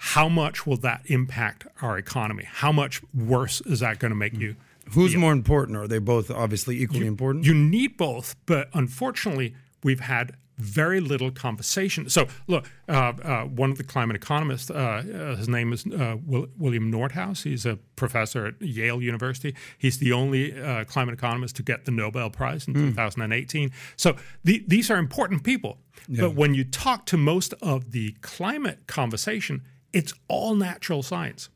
how 0.03 0.27
much 0.27 0.67
will 0.67 0.75
that 0.75 1.01
impact 1.05 1.65
our 1.81 1.97
economy? 1.97 2.43
How 2.45 2.73
much 2.73 3.01
worse 3.13 3.61
is 3.61 3.79
that 3.79 3.99
going 3.99 4.11
to 4.11 4.15
make 4.15 4.33
you? 4.33 4.57
Who's 4.91 5.13
feel? 5.13 5.21
more 5.21 5.31
important? 5.31 5.77
Are 5.77 5.87
they 5.87 5.99
both 5.99 6.29
obviously 6.29 6.81
equally 6.81 7.05
you, 7.05 7.07
important? 7.07 7.45
You 7.45 7.53
need 7.53 7.95
both, 7.95 8.35
but 8.45 8.67
unfortunately, 8.73 9.55
we've 9.81 10.01
had 10.01 10.35
very 10.57 10.99
little 10.99 11.31
conversation. 11.31 12.09
So, 12.09 12.27
look, 12.47 12.69
uh, 12.89 13.13
uh, 13.23 13.43
one 13.45 13.71
of 13.71 13.77
the 13.77 13.85
climate 13.85 14.17
economists, 14.17 14.69
uh, 14.69 14.73
uh 14.75 15.35
his 15.37 15.47
name 15.47 15.71
is 15.71 15.85
uh, 15.87 16.17
William 16.25 16.91
Nordhaus. 16.91 17.43
He's 17.43 17.65
a 17.65 17.77
professor 17.95 18.47
at 18.47 18.61
Yale 18.61 19.01
University. 19.01 19.55
He's 19.77 19.99
the 19.99 20.11
only 20.11 20.61
uh, 20.61 20.83
climate 20.83 21.13
economist 21.13 21.55
to 21.55 21.63
get 21.63 21.85
the 21.85 21.91
Nobel 21.91 22.29
Prize 22.29 22.67
in 22.67 22.73
mm. 22.73 22.89
2018. 22.89 23.71
So, 23.95 24.17
the, 24.43 24.65
these 24.67 24.91
are 24.91 24.97
important 24.97 25.45
people. 25.45 25.77
Yeah. 26.09 26.23
But 26.23 26.35
when 26.35 26.53
you 26.53 26.65
talk 26.65 27.05
to 27.05 27.17
most 27.17 27.53
of 27.61 27.91
the 27.91 28.17
climate 28.19 28.85
conversation, 28.87 29.61
it's 29.93 30.13
all 30.27 30.55
natural 30.55 31.03
science. 31.03 31.49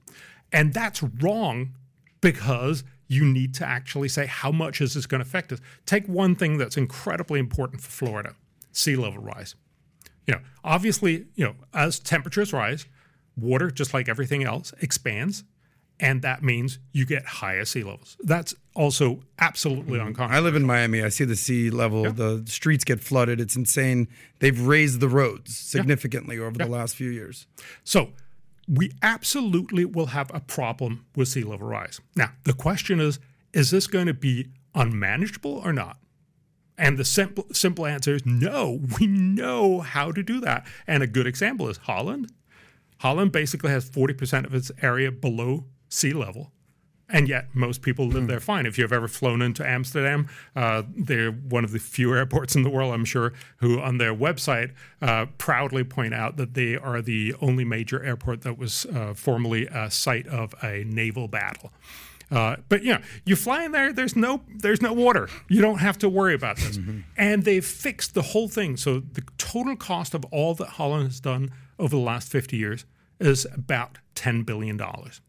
And 0.53 0.73
that's 0.73 1.03
wrong 1.03 1.73
because 2.21 2.83
you 3.07 3.25
need 3.25 3.53
to 3.55 3.65
actually 3.65 4.09
say 4.09 4.25
how 4.25 4.51
much 4.51 4.81
is 4.81 4.93
this 4.93 5.05
going 5.05 5.19
to 5.19 5.27
affect 5.27 5.51
us. 5.51 5.59
Take 5.85 6.07
one 6.07 6.35
thing 6.35 6.57
that's 6.57 6.77
incredibly 6.77 7.39
important 7.39 7.81
for 7.81 7.89
Florida, 7.89 8.35
sea 8.71 8.95
level 8.95 9.21
rise. 9.21 9.55
You 10.25 10.35
know, 10.35 10.41
obviously, 10.63 11.25
you 11.35 11.45
know, 11.45 11.55
as 11.73 11.99
temperatures 11.99 12.51
rise, 12.51 12.85
water, 13.37 13.71
just 13.71 13.93
like 13.93 14.09
everything 14.09 14.43
else, 14.43 14.73
expands, 14.81 15.43
and 15.99 16.21
that 16.21 16.43
means 16.43 16.79
you 16.91 17.05
get 17.05 17.25
higher 17.25 17.65
sea 17.65 17.83
levels. 17.83 18.17
That's 18.19 18.53
also 18.75 19.21
absolutely 19.39 19.99
mm-hmm. 19.99 20.21
I 20.21 20.39
live 20.39 20.55
in 20.55 20.63
Miami. 20.63 21.01
I 21.01 21.09
see 21.09 21.25
the 21.25 21.35
sea 21.35 21.69
level. 21.69 22.03
Yeah. 22.03 22.11
The 22.11 22.43
streets 22.45 22.83
get 22.83 22.99
flooded. 22.99 23.39
It's 23.39 23.55
insane. 23.55 24.07
They've 24.39 24.59
raised 24.59 24.99
the 24.99 25.09
roads 25.09 25.57
significantly 25.57 26.35
yeah. 26.37 26.43
over 26.43 26.55
yeah. 26.59 26.65
the 26.65 26.71
last 26.71 26.95
few 26.95 27.09
years. 27.09 27.47
So 27.83 28.09
we 28.67 28.91
absolutely 29.01 29.85
will 29.85 30.07
have 30.07 30.29
a 30.33 30.39
problem 30.39 31.05
with 31.15 31.29
sea 31.29 31.43
level 31.43 31.67
rise. 31.67 32.01
Now, 32.15 32.31
the 32.43 32.53
question 32.53 32.99
is 32.99 33.19
is 33.53 33.71
this 33.71 33.87
going 33.87 34.07
to 34.07 34.13
be 34.13 34.47
unmanageable 34.75 35.61
or 35.63 35.73
not? 35.73 35.97
And 36.77 36.97
the 36.97 37.05
simple 37.05 37.47
simple 37.51 37.85
answer 37.85 38.15
is 38.15 38.25
no. 38.25 38.81
We 38.99 39.07
know 39.07 39.79
how 39.79 40.11
to 40.11 40.21
do 40.21 40.39
that. 40.41 40.67
And 40.85 41.01
a 41.01 41.07
good 41.07 41.27
example 41.27 41.69
is 41.69 41.77
Holland. 41.77 42.31
Holland 42.99 43.31
basically 43.31 43.69
has 43.71 43.89
40% 43.89 44.45
of 44.45 44.53
its 44.53 44.71
area 44.81 45.11
below 45.11 45.65
sea 45.87 46.13
level 46.13 46.51
and 47.09 47.29
yet 47.29 47.47
most 47.53 47.81
people 47.81 48.07
live 48.07 48.23
hmm. 48.23 48.29
there 48.29 48.39
fine. 48.39 48.65
If 48.65 48.77
you've 48.77 48.93
ever 48.93 49.07
flown 49.07 49.41
into 49.41 49.67
Amsterdam, 49.67 50.27
uh, 50.55 50.83
they're 50.95 51.31
one 51.31 51.63
of 51.63 51.71
the 51.71 51.79
few 51.79 52.13
airports 52.15 52.55
in 52.55 52.63
the 52.63 52.69
world, 52.69 52.93
I'm 52.93 53.05
sure, 53.05 53.33
who 53.57 53.79
on 53.79 53.97
their 53.97 54.13
website 54.13 54.71
uh, 55.01 55.27
proudly 55.37 55.83
point 55.83 56.13
out 56.13 56.37
that 56.37 56.53
they 56.53 56.75
are 56.75 57.01
the 57.01 57.33
only 57.41 57.63
major 57.63 58.03
airport 58.03 58.41
that 58.41 58.57
was 58.57 58.85
uh, 58.87 59.13
formerly 59.13 59.67
a 59.67 59.89
site 59.89 60.27
of 60.27 60.53
a 60.61 60.83
naval 60.85 61.27
battle. 61.27 61.71
Uh, 62.29 62.57
but 62.67 62.83
you 62.83 62.91
know, 62.91 62.99
you 63.25 63.37
fly 63.37 63.63
in 63.63 63.71
there. 63.71 63.93
There's 63.93 64.15
no, 64.15 64.41
there's 64.53 64.81
no 64.81 64.91
water. 64.91 65.29
You 65.47 65.61
don't 65.61 65.77
have 65.77 65.97
to 65.99 66.09
worry 66.09 66.33
about 66.33 66.57
this. 66.57 66.77
Mm-hmm. 66.77 66.99
And 67.15 67.43
they've 67.43 67.65
fixed 67.65 68.15
the 68.15 68.21
whole 68.21 68.49
thing. 68.49 68.75
So 68.75 68.99
the 68.99 69.23
total 69.37 69.77
cost 69.77 70.13
of 70.13 70.25
all 70.25 70.53
that 70.55 70.67
Holland 70.71 71.05
has 71.05 71.21
done 71.21 71.51
over 71.79 71.95
the 71.95 72.01
last 72.01 72.29
50 72.29 72.57
years 72.57 72.85
is 73.19 73.47
about 73.53 73.99
10 74.15 74.43
billion 74.43 74.75
dollars. 74.75 75.21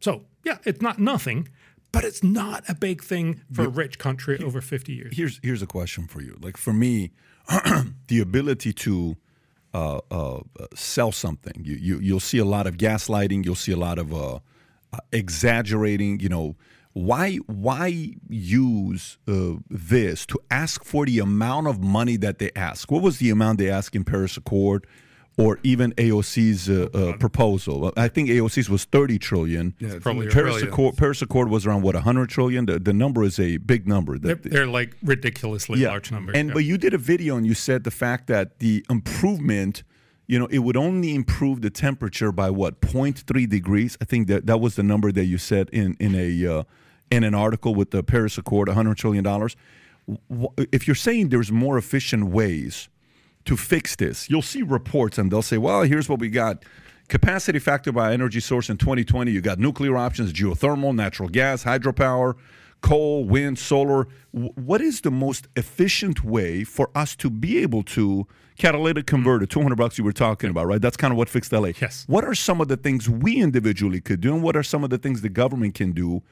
So 0.00 0.22
yeah, 0.46 0.58
it's 0.64 0.80
not 0.80 1.00
nothing, 1.00 1.48
but 1.90 2.04
it's 2.04 2.22
not 2.22 2.62
a 2.68 2.74
big 2.74 3.02
thing 3.02 3.42
for 3.52 3.64
a 3.64 3.68
rich 3.68 3.98
country 3.98 4.38
over 4.38 4.60
50 4.60 4.92
years. 4.92 5.16
Here's 5.16 5.40
here's 5.42 5.60
a 5.60 5.66
question 5.66 6.06
for 6.06 6.22
you. 6.22 6.38
Like 6.40 6.56
for 6.56 6.72
me, 6.72 7.10
the 8.06 8.20
ability 8.20 8.72
to 8.72 9.16
uh, 9.74 10.00
uh, 10.10 10.40
sell 10.74 11.10
something, 11.10 11.62
you, 11.64 11.74
you 11.74 11.98
you'll 11.98 12.20
see 12.20 12.38
a 12.38 12.44
lot 12.44 12.68
of 12.68 12.76
gaslighting. 12.76 13.44
You'll 13.44 13.56
see 13.56 13.72
a 13.72 13.76
lot 13.76 13.98
of 13.98 14.14
uh, 14.14 14.38
uh 14.92 14.98
exaggerating. 15.10 16.20
You 16.20 16.28
know, 16.28 16.56
why 16.92 17.36
why 17.46 18.14
use 18.28 19.18
uh, 19.26 19.54
this 19.68 20.26
to 20.26 20.38
ask 20.48 20.84
for 20.84 21.06
the 21.06 21.18
amount 21.18 21.66
of 21.66 21.82
money 21.82 22.16
that 22.18 22.38
they 22.38 22.52
ask? 22.54 22.88
What 22.92 23.02
was 23.02 23.18
the 23.18 23.30
amount 23.30 23.58
they 23.58 23.68
asked 23.68 23.96
in 23.96 24.04
Paris 24.04 24.36
Accord? 24.36 24.86
Or 25.38 25.58
even 25.62 25.92
AOC's 25.94 26.70
uh, 26.70 26.88
uh, 26.94 27.16
proposal. 27.18 27.92
I 27.96 28.08
think 28.08 28.30
AOC's 28.30 28.70
was 28.70 28.84
30 28.84 29.18
trillion. 29.18 29.74
Yeah, 29.78 29.98
probably 30.00 30.28
Paris 30.28 30.62
Accord, 30.62 30.96
Paris 30.96 31.20
Accord 31.20 31.50
was 31.50 31.66
around 31.66 31.82
what 31.82 31.94
100 31.94 32.30
trillion. 32.30 32.66
The, 32.66 32.78
the 32.78 32.94
number 32.94 33.22
is 33.22 33.38
a 33.38 33.58
big 33.58 33.86
number. 33.86 34.18
They're, 34.18 34.36
they're 34.36 34.66
like 34.66 34.96
ridiculously 35.02 35.80
yeah. 35.80 35.88
large 35.88 36.10
numbers. 36.10 36.36
And 36.36 36.48
yeah. 36.48 36.54
but 36.54 36.64
you 36.64 36.78
did 36.78 36.94
a 36.94 36.98
video 36.98 37.36
and 37.36 37.46
you 37.46 37.54
said 37.54 37.84
the 37.84 37.90
fact 37.90 38.28
that 38.28 38.60
the 38.60 38.84
improvement, 38.88 39.82
you 40.26 40.38
know, 40.38 40.46
it 40.46 40.60
would 40.60 40.76
only 40.76 41.14
improve 41.14 41.60
the 41.60 41.70
temperature 41.70 42.32
by 42.32 42.48
what 42.48 42.80
0.3 42.80 43.48
degrees. 43.48 43.98
I 44.00 44.06
think 44.06 44.28
that 44.28 44.46
that 44.46 44.58
was 44.58 44.76
the 44.76 44.82
number 44.82 45.12
that 45.12 45.26
you 45.26 45.36
said 45.36 45.68
in 45.70 45.96
in 46.00 46.14
a 46.14 46.60
uh, 46.60 46.62
in 47.10 47.24
an 47.24 47.34
article 47.34 47.74
with 47.74 47.90
the 47.90 48.02
Paris 48.02 48.38
Accord, 48.38 48.68
100 48.68 48.96
trillion 48.96 49.22
dollars. 49.22 49.54
If 50.72 50.86
you're 50.86 50.94
saying 50.94 51.28
there's 51.28 51.52
more 51.52 51.76
efficient 51.76 52.28
ways 52.28 52.88
to 53.46 53.56
fix 53.56 53.96
this. 53.96 54.28
You'll 54.28 54.42
see 54.42 54.62
reports 54.62 55.18
and 55.18 55.30
they'll 55.30 55.42
say, 55.42 55.58
well, 55.58 55.82
here's 55.82 56.08
what 56.08 56.18
we 56.18 56.28
got. 56.28 56.64
Capacity 57.08 57.58
factor 57.58 57.92
by 57.92 58.12
energy 58.12 58.40
source 58.40 58.68
in 58.68 58.76
2020, 58.76 59.30
you 59.30 59.40
got 59.40 59.58
nuclear 59.58 59.96
options, 59.96 60.32
geothermal, 60.32 60.94
natural 60.94 61.28
gas, 61.28 61.64
hydropower, 61.64 62.34
coal, 62.80 63.24
wind, 63.24 63.58
solar. 63.58 64.08
what 64.32 64.80
is 64.80 65.00
the 65.00 65.10
most 65.10 65.46
efficient 65.56 66.24
way 66.24 66.64
for 66.64 66.90
us 66.94 67.16
to 67.16 67.30
be 67.30 67.58
able 67.58 67.82
to 67.84 68.26
catalytic 68.58 69.06
converter, 69.06 69.46
200 69.46 69.76
bucks 69.76 69.98
you 69.98 70.04
were 70.04 70.12
talking 70.12 70.50
about, 70.50 70.66
right? 70.66 70.80
That's 70.80 70.96
kind 70.96 71.12
of 71.12 71.18
what 71.18 71.28
fixed 71.28 71.52
LA. 71.52 71.72
Yes. 71.80 72.04
What 72.08 72.24
are 72.24 72.34
some 72.34 72.60
of 72.60 72.68
the 72.68 72.76
things 72.76 73.08
we 73.08 73.36
individually 73.36 74.00
could 74.00 74.20
do 74.20 74.34
and 74.34 74.42
what 74.42 74.56
are 74.56 74.62
some 74.62 74.82
of 74.82 74.90
the 74.90 74.98
things 74.98 75.20
the 75.20 75.28
government 75.28 75.74
can 75.74 75.92
do 75.92 76.22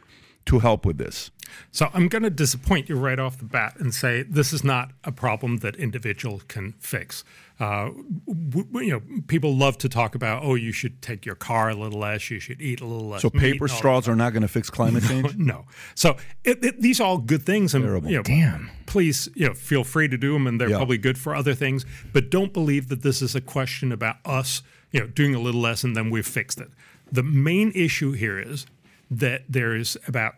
to 0.46 0.58
help 0.58 0.84
with 0.84 0.98
this? 0.98 1.30
So 1.70 1.88
I'm 1.92 2.08
going 2.08 2.22
to 2.22 2.30
disappoint 2.30 2.88
you 2.88 2.96
right 2.96 3.18
off 3.18 3.38
the 3.38 3.44
bat 3.44 3.76
and 3.78 3.94
say 3.94 4.22
this 4.22 4.52
is 4.52 4.64
not 4.64 4.92
a 5.04 5.12
problem 5.12 5.58
that 5.58 5.76
individuals 5.76 6.42
can 6.48 6.72
fix. 6.78 7.24
Uh, 7.60 7.90
w- 8.26 8.66
you 8.86 8.90
know, 8.90 9.02
people 9.28 9.54
love 9.54 9.78
to 9.78 9.88
talk 9.88 10.14
about, 10.14 10.42
oh, 10.42 10.56
you 10.56 10.72
should 10.72 11.00
take 11.00 11.24
your 11.24 11.36
car 11.36 11.68
a 11.68 11.74
little 11.74 12.00
less, 12.00 12.28
you 12.30 12.40
should 12.40 12.60
eat 12.60 12.80
a 12.80 12.84
little 12.84 13.08
less. 13.08 13.22
So 13.22 13.30
paper 13.30 13.68
straws 13.68 14.08
are 14.08 14.16
not 14.16 14.32
going 14.32 14.42
to 14.42 14.48
fix 14.48 14.70
climate 14.70 15.04
change. 15.08 15.36
no. 15.36 15.66
So 15.94 16.16
it, 16.42 16.64
it, 16.64 16.80
these 16.80 17.00
are 17.00 17.04
all 17.04 17.18
good 17.18 17.44
things, 17.44 17.74
and 17.74 17.84
Terrible. 17.84 18.10
you 18.10 18.16
know, 18.16 18.22
damn, 18.22 18.70
please, 18.86 19.28
you 19.34 19.46
know, 19.46 19.54
feel 19.54 19.84
free 19.84 20.08
to 20.08 20.16
do 20.16 20.32
them, 20.32 20.48
and 20.48 20.60
they're 20.60 20.70
yeah. 20.70 20.76
probably 20.76 20.98
good 20.98 21.16
for 21.18 21.34
other 21.34 21.54
things. 21.54 21.86
But 22.12 22.30
don't 22.30 22.52
believe 22.52 22.88
that 22.88 23.02
this 23.02 23.22
is 23.22 23.36
a 23.36 23.40
question 23.40 23.92
about 23.92 24.16
us, 24.24 24.62
you 24.90 25.00
know, 25.00 25.06
doing 25.06 25.34
a 25.34 25.40
little 25.40 25.60
less 25.60 25.84
and 25.84 25.96
then 25.96 26.10
we've 26.10 26.26
fixed 26.26 26.60
it. 26.60 26.70
The 27.12 27.22
main 27.22 27.70
issue 27.74 28.12
here 28.12 28.40
is 28.40 28.66
that 29.10 29.44
there 29.48 29.74
is 29.74 29.96
about 30.06 30.34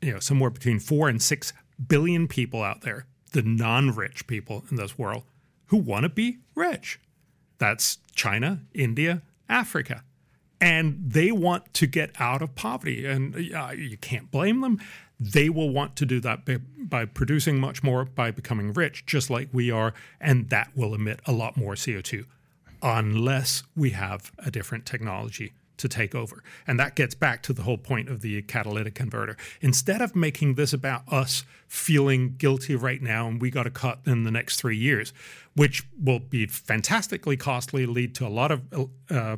you 0.00 0.12
know 0.12 0.20
somewhere 0.20 0.50
between 0.50 0.78
four 0.78 1.08
and 1.08 1.22
six 1.22 1.52
billion 1.88 2.28
people 2.28 2.62
out 2.62 2.82
there, 2.82 3.06
the 3.32 3.42
non-rich 3.42 4.26
people 4.26 4.64
in 4.70 4.76
this 4.76 4.98
world, 4.98 5.24
who 5.66 5.76
want 5.76 6.02
to 6.02 6.08
be 6.08 6.38
rich. 6.54 7.00
That's 7.58 7.98
China, 8.14 8.62
India, 8.74 9.22
Africa. 9.48 10.04
And 10.60 10.98
they 11.06 11.32
want 11.32 11.72
to 11.74 11.86
get 11.86 12.10
out 12.18 12.42
of 12.42 12.54
poverty. 12.54 13.06
And 13.06 13.54
uh, 13.54 13.70
you 13.76 13.96
can't 13.96 14.30
blame 14.30 14.60
them. 14.60 14.78
They 15.18 15.48
will 15.48 15.70
want 15.70 15.96
to 15.96 16.06
do 16.06 16.20
that 16.20 16.44
by, 16.44 16.58
by, 16.78 17.04
producing 17.04 17.60
much 17.60 17.82
more, 17.82 18.04
by 18.04 18.30
becoming 18.30 18.72
rich, 18.72 19.04
just 19.06 19.30
like 19.30 19.48
we 19.52 19.70
are. 19.70 19.94
And 20.20 20.48
that 20.50 20.70
will 20.74 20.94
emit 20.94 21.20
a 21.26 21.32
lot 21.32 21.56
more 21.56 21.74
CO2 21.74 22.24
unless 22.82 23.62
we 23.76 23.90
have 23.90 24.32
a 24.38 24.50
different 24.50 24.86
technology 24.86 25.52
to 25.80 25.88
take 25.88 26.14
over. 26.14 26.42
And 26.66 26.78
that 26.78 26.96
gets 26.96 27.14
back 27.14 27.42
to 27.44 27.52
the 27.52 27.62
whole 27.62 27.78
point 27.78 28.08
of 28.08 28.20
the 28.20 28.42
catalytic 28.42 28.94
converter. 28.94 29.36
Instead 29.60 30.00
of 30.00 30.14
making 30.16 30.54
this 30.54 30.72
about 30.72 31.02
us 31.12 31.44
feeling 31.66 32.34
guilty 32.36 32.74
right 32.74 33.02
now 33.02 33.28
and 33.28 33.40
we 33.40 33.50
got 33.50 33.64
to 33.64 33.70
cut 33.70 34.00
in 34.06 34.24
the 34.24 34.30
next 34.30 34.60
three 34.60 34.76
years, 34.76 35.12
which 35.60 35.86
will 36.02 36.18
be 36.18 36.46
fantastically 36.46 37.36
costly, 37.36 37.84
lead 37.84 38.14
to 38.14 38.26
a 38.26 38.30
lot 38.30 38.50
of 38.50 38.62
uh, 38.72 38.86
uh, 39.10 39.36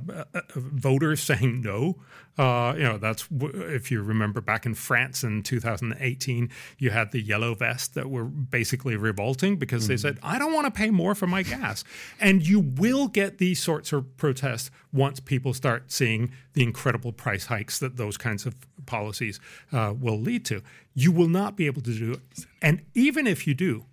voters 0.55 1.21
saying 1.31 1.61
no. 1.61 1.97
Uh, 2.39 2.75
you 2.77 2.85
know, 2.85 2.97
that's 2.97 3.27
if 3.33 3.91
you 3.91 4.01
remember 4.01 4.41
back 4.41 4.65
in 4.65 4.73
France 4.73 5.25
in 5.25 5.43
2018, 5.43 6.49
you 6.79 6.91
had 6.91 7.11
the 7.11 7.21
yellow 7.21 7.57
vest 7.57 7.95
that 7.95 8.09
were 8.09 8.25
basically 8.25 8.95
revolting 8.95 9.57
because 9.57 9.83
mm-hmm. 9.83 9.95
they 9.95 9.97
said, 9.97 10.21
"I 10.23 10.39
don't 10.39 10.53
want 10.53 10.67
to 10.67 10.71
pay 10.71 10.91
more 10.91 11.17
for 11.17 11.27
my 11.27 11.43
gas," 11.43 11.83
and 12.21 12.47
you 12.47 12.61
will 12.61 13.09
get 13.09 13.39
these 13.39 13.61
sorts 13.61 13.93
of 13.93 14.17
protests 14.17 14.71
once 14.93 15.19
people 15.19 15.53
start 15.53 15.91
seeing 15.91 16.31
the 16.53 16.63
incredible 16.63 17.11
price 17.11 17.47
hikes 17.47 17.81
that 17.81 17.97
those 17.97 18.17
kinds 18.17 18.47
of 18.47 18.55
policies 18.87 19.41
uh, 19.73 19.93
will 19.99 20.21
lead 20.21 20.45
to. 20.45 20.63
You 20.95 21.11
will 21.11 21.29
not 21.29 21.57
be 21.57 21.67
able 21.67 21.83
to 21.83 21.99
do 21.99 22.13
it, 22.13 22.47
and 22.63 22.83
even 22.95 23.27
if 23.27 23.45
you 23.45 23.55
do 23.55 23.87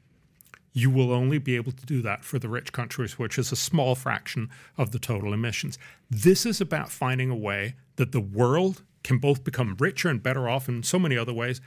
you 0.73 0.89
will 0.89 1.11
only 1.11 1.37
be 1.37 1.55
able 1.55 1.71
to 1.71 1.85
do 1.85 2.01
that 2.01 2.23
for 2.23 2.39
the 2.39 2.49
rich 2.49 2.71
countries, 2.71 3.17
which 3.17 3.37
is 3.37 3.51
a 3.51 3.55
small 3.55 3.95
fraction 3.95 4.49
of 4.77 4.91
the 4.91 4.99
total 4.99 5.33
emissions. 5.33 5.77
This 6.09 6.45
is 6.45 6.61
about 6.61 6.91
finding 6.91 7.29
a 7.29 7.35
way 7.35 7.75
that 7.95 8.11
the 8.11 8.21
world 8.21 8.83
can 9.03 9.17
both 9.17 9.43
become 9.43 9.75
richer 9.79 10.09
and 10.09 10.21
better 10.21 10.47
off 10.47 10.69
in 10.69 10.83
so 10.83 10.99
many 10.99 11.17
other 11.17 11.33
ways 11.33 11.61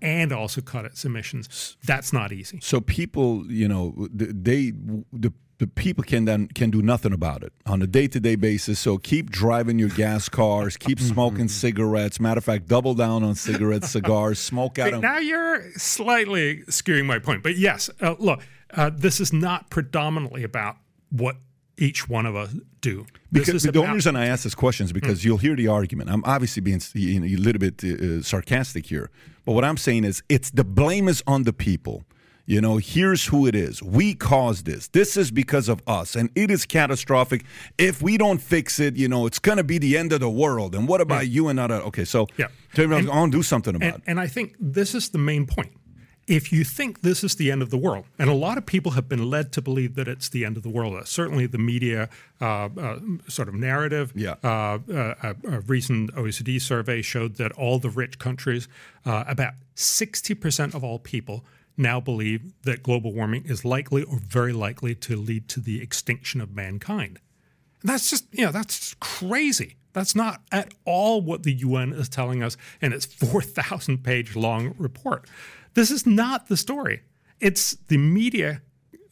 and 0.00 0.32
also 0.32 0.60
cut 0.60 0.84
its 0.84 1.04
emissions. 1.04 1.76
That's 1.84 2.12
not 2.12 2.32
easy. 2.32 2.60
So 2.62 2.80
people, 2.80 3.44
you 3.50 3.68
know, 3.68 4.08
they 4.12 4.72
the 5.12 5.32
the 5.58 5.66
people 5.66 6.04
can 6.04 6.24
then 6.24 6.46
can 6.48 6.70
do 6.70 6.80
nothing 6.82 7.12
about 7.12 7.42
it 7.42 7.52
on 7.66 7.82
a 7.82 7.86
day-to-day 7.86 8.36
basis 8.36 8.78
so 8.78 8.98
keep 8.98 9.30
driving 9.30 9.78
your 9.78 9.88
gas 9.90 10.28
cars 10.28 10.76
keep 10.76 11.00
smoking 11.14 11.48
cigarettes 11.48 12.20
matter 12.20 12.38
of 12.38 12.44
fact 12.44 12.68
double 12.68 12.94
down 12.94 13.22
on 13.22 13.34
cigarettes 13.34 13.90
cigars 13.90 14.38
smoke 14.38 14.78
out 14.78 14.92
of 14.92 15.00
now 15.00 15.18
you're 15.18 15.70
slightly 15.72 16.62
skewing 16.68 17.06
my 17.06 17.18
point 17.18 17.42
but 17.42 17.56
yes 17.56 17.90
uh, 18.00 18.14
look 18.18 18.40
uh, 18.74 18.90
this 18.94 19.20
is 19.20 19.32
not 19.32 19.70
predominantly 19.70 20.44
about 20.44 20.76
what 21.10 21.36
each 21.78 22.08
one 22.08 22.26
of 22.26 22.36
us 22.36 22.54
do. 22.80 23.06
Because 23.30 23.62
the 23.62 23.78
only 23.78 23.94
reason 23.94 24.16
I 24.16 24.26
ask 24.26 24.44
this 24.44 24.54
question 24.54 24.84
is 24.84 24.92
because 24.92 25.20
mm. 25.20 25.26
you'll 25.26 25.38
hear 25.38 25.56
the 25.56 25.68
argument. 25.68 26.10
I'm 26.10 26.24
obviously 26.24 26.60
being 26.60 26.80
you 26.94 27.20
know, 27.20 27.26
a 27.26 27.36
little 27.36 27.60
bit 27.60 27.82
uh, 27.84 28.22
sarcastic 28.22 28.86
here, 28.86 29.10
but 29.44 29.52
what 29.52 29.64
I'm 29.64 29.76
saying 29.76 30.04
is 30.04 30.22
it's 30.28 30.50
the 30.50 30.64
blame 30.64 31.08
is 31.08 31.22
on 31.26 31.44
the 31.44 31.52
people. 31.52 32.04
You 32.48 32.62
know, 32.62 32.78
here's 32.78 33.26
who 33.26 33.46
it 33.46 33.54
is. 33.54 33.82
We 33.82 34.14
caused 34.14 34.64
this. 34.64 34.88
This 34.88 35.18
is 35.18 35.30
because 35.30 35.68
of 35.68 35.82
us, 35.86 36.16
and 36.16 36.30
it 36.34 36.50
is 36.50 36.64
catastrophic. 36.64 37.44
If 37.76 38.00
we 38.00 38.16
don't 38.16 38.38
fix 38.38 38.80
it, 38.80 38.96
you 38.96 39.06
know, 39.06 39.26
it's 39.26 39.38
going 39.38 39.58
to 39.58 39.64
be 39.64 39.76
the 39.76 39.98
end 39.98 40.14
of 40.14 40.20
the 40.20 40.30
world. 40.30 40.74
And 40.74 40.88
what 40.88 41.02
about 41.02 41.26
yeah. 41.26 41.34
you 41.34 41.48
and 41.48 41.60
other? 41.60 41.74
Okay, 41.74 42.06
so 42.06 42.26
yeah, 42.38 42.46
tell 42.72 42.86
me, 42.86 42.96
and, 42.96 43.10
I'll 43.10 43.28
do 43.28 43.42
something 43.42 43.74
about 43.74 43.86
and, 43.86 43.96
it. 43.96 44.02
And 44.06 44.18
I 44.18 44.28
think 44.28 44.54
this 44.58 44.94
is 44.94 45.10
the 45.10 45.18
main 45.18 45.46
point 45.46 45.72
if 46.26 46.50
you 46.50 46.62
think 46.62 47.00
this 47.00 47.22
is 47.22 47.36
the 47.36 47.50
end 47.50 47.62
of 47.62 47.68
the 47.70 47.76
world, 47.78 48.04
and 48.18 48.30
a 48.30 48.34
lot 48.34 48.58
of 48.58 48.64
people 48.64 48.92
have 48.92 49.08
been 49.10 49.28
led 49.28 49.52
to 49.52 49.62
believe 49.62 49.94
that 49.96 50.06
it's 50.06 50.28
the 50.28 50.44
end 50.44 50.56
of 50.56 50.62
the 50.62 50.68
world, 50.68 50.94
uh, 50.94 51.04
certainly 51.04 51.46
the 51.46 51.58
media 51.58 52.08
uh, 52.40 52.68
uh, 52.78 52.98
sort 53.28 53.48
of 53.48 53.54
narrative. 53.54 54.12
Yeah. 54.14 54.34
Uh, 54.44 54.78
uh, 54.90 55.14
a, 55.22 55.36
a, 55.44 55.60
recent 55.60 56.14
OECD 56.14 56.60
survey 56.60 57.00
showed 57.02 57.36
that 57.36 57.52
all 57.52 57.78
the 57.78 57.88
rich 57.88 58.18
countries, 58.18 58.68
uh, 59.06 59.24
about 59.26 59.54
60% 59.74 60.74
of 60.74 60.84
all 60.84 60.98
people, 60.98 61.44
now 61.78 62.00
believe 62.00 62.52
that 62.62 62.82
global 62.82 63.12
warming 63.12 63.44
is 63.46 63.64
likely 63.64 64.02
or 64.02 64.18
very 64.18 64.52
likely 64.52 64.94
to 64.94 65.16
lead 65.16 65.48
to 65.48 65.60
the 65.60 65.80
extinction 65.80 66.40
of 66.40 66.54
mankind. 66.54 67.20
That's 67.84 68.10
just, 68.10 68.26
you 68.32 68.44
know, 68.44 68.52
that's 68.52 68.94
crazy. 69.00 69.76
That's 69.92 70.14
not 70.14 70.42
at 70.52 70.74
all 70.84 71.20
what 71.20 71.44
the 71.44 71.52
UN 71.52 71.92
is 71.92 72.08
telling 72.08 72.42
us 72.42 72.56
in 72.80 72.92
its 72.92 73.04
4,000 73.06 74.02
page 74.02 74.36
long 74.36 74.74
report. 74.78 75.28
This 75.74 75.90
is 75.90 76.06
not 76.06 76.48
the 76.48 76.56
story. 76.56 77.02
It's 77.40 77.76
the 77.86 77.98
media 77.98 78.62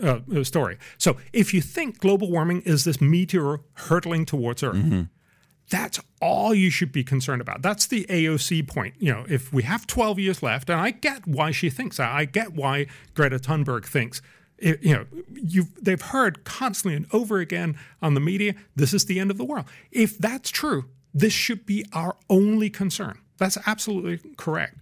uh, 0.01 0.21
story. 0.43 0.79
So 0.99 1.17
if 1.33 1.55
you 1.55 1.61
think 1.61 1.99
global 1.99 2.31
warming 2.31 2.63
is 2.63 2.85
this 2.85 3.01
meteor 3.01 3.61
hurtling 3.75 4.27
towards 4.27 4.63
Earth, 4.63 4.77
mm-hmm. 4.77 5.03
That's 5.69 6.01
all 6.21 6.55
you 6.55 6.71
should 6.71 6.93
be 6.93 7.03
concerned 7.03 7.41
about. 7.41 7.63
That's 7.63 7.87
the 7.87 8.07
AOC 8.09 8.69
point. 8.69 8.95
You 8.99 9.13
know, 9.13 9.27
if 9.29 9.53
we 9.53 9.65
have 9.65 9.87
12 9.87 10.19
years 10.19 10.43
left, 10.43 10.71
and 10.71 10.81
I 10.81 10.91
get 10.91 11.27
why 11.27 11.51
she 11.51 11.71
thinks 11.71 11.97
that, 11.97 12.11
I 12.11 12.25
get 12.25 12.55
why 12.55 12.87
Greta 13.15 13.39
Thunberg 13.39 13.85
thinks. 13.85 14.23
It, 14.59 14.83
you 14.83 14.95
know, 14.95 15.07
you've, 15.35 15.75
they've 15.83 16.01
heard 16.01 16.45
constantly 16.45 16.97
and 16.97 17.07
over 17.13 17.41
again 17.41 17.77
on 18.01 18.15
the 18.15 18.21
media, 18.21 18.55
this 18.75 18.95
is 18.95 19.05
the 19.05 19.21
end 19.21 19.31
of 19.31 19.39
the 19.39 19.45
world. 19.45 19.67
If 19.91 20.17
that's 20.17 20.51
true, 20.51 20.87
this 21.13 21.33
should 21.33 21.67
be 21.67 21.85
our 21.93 22.17
only 22.31 22.71
concern. 22.71 23.19
That's 23.39 23.59
absolutely 23.67 24.21
correct. 24.37 24.79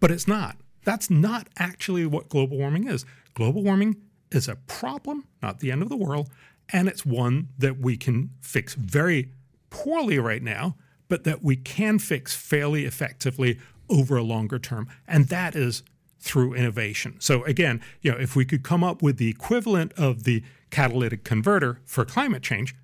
But 0.00 0.10
it's 0.10 0.26
not. 0.26 0.56
That's 0.84 1.10
not 1.10 1.48
actually 1.58 2.06
what 2.06 2.28
global 2.28 2.58
warming 2.58 2.88
is. 2.88 3.04
Global 3.34 3.62
warming 3.62 3.96
is 4.32 4.48
a 4.48 4.56
problem, 4.56 5.26
not 5.40 5.60
the 5.60 5.70
end 5.70 5.82
of 5.82 5.88
the 5.88 5.96
world, 5.96 6.28
and 6.72 6.88
it's 6.88 7.06
one 7.06 7.48
that 7.58 7.78
we 7.78 7.96
can 7.96 8.30
fix 8.40 8.74
very 8.74 9.30
poorly 9.72 10.18
right 10.18 10.42
now, 10.42 10.76
but 11.08 11.24
that 11.24 11.42
we 11.42 11.56
can 11.56 11.98
fix 11.98 12.34
fairly 12.34 12.84
effectively 12.84 13.58
over 13.88 14.16
a 14.16 14.22
longer 14.22 14.58
term. 14.58 14.88
And 15.08 15.26
that 15.28 15.56
is 15.56 15.82
through 16.20 16.54
innovation. 16.54 17.16
So 17.18 17.42
again, 17.44 17.80
you 18.00 18.12
know, 18.12 18.18
if 18.18 18.36
we 18.36 18.44
could 18.44 18.62
come 18.62 18.84
up 18.84 19.02
with 19.02 19.16
the 19.16 19.28
equivalent 19.28 19.92
of 19.94 20.22
the 20.22 20.44
catalytic 20.70 21.24
converter 21.24 21.80
for 21.84 22.04
climate 22.04 22.42
change, 22.42 22.76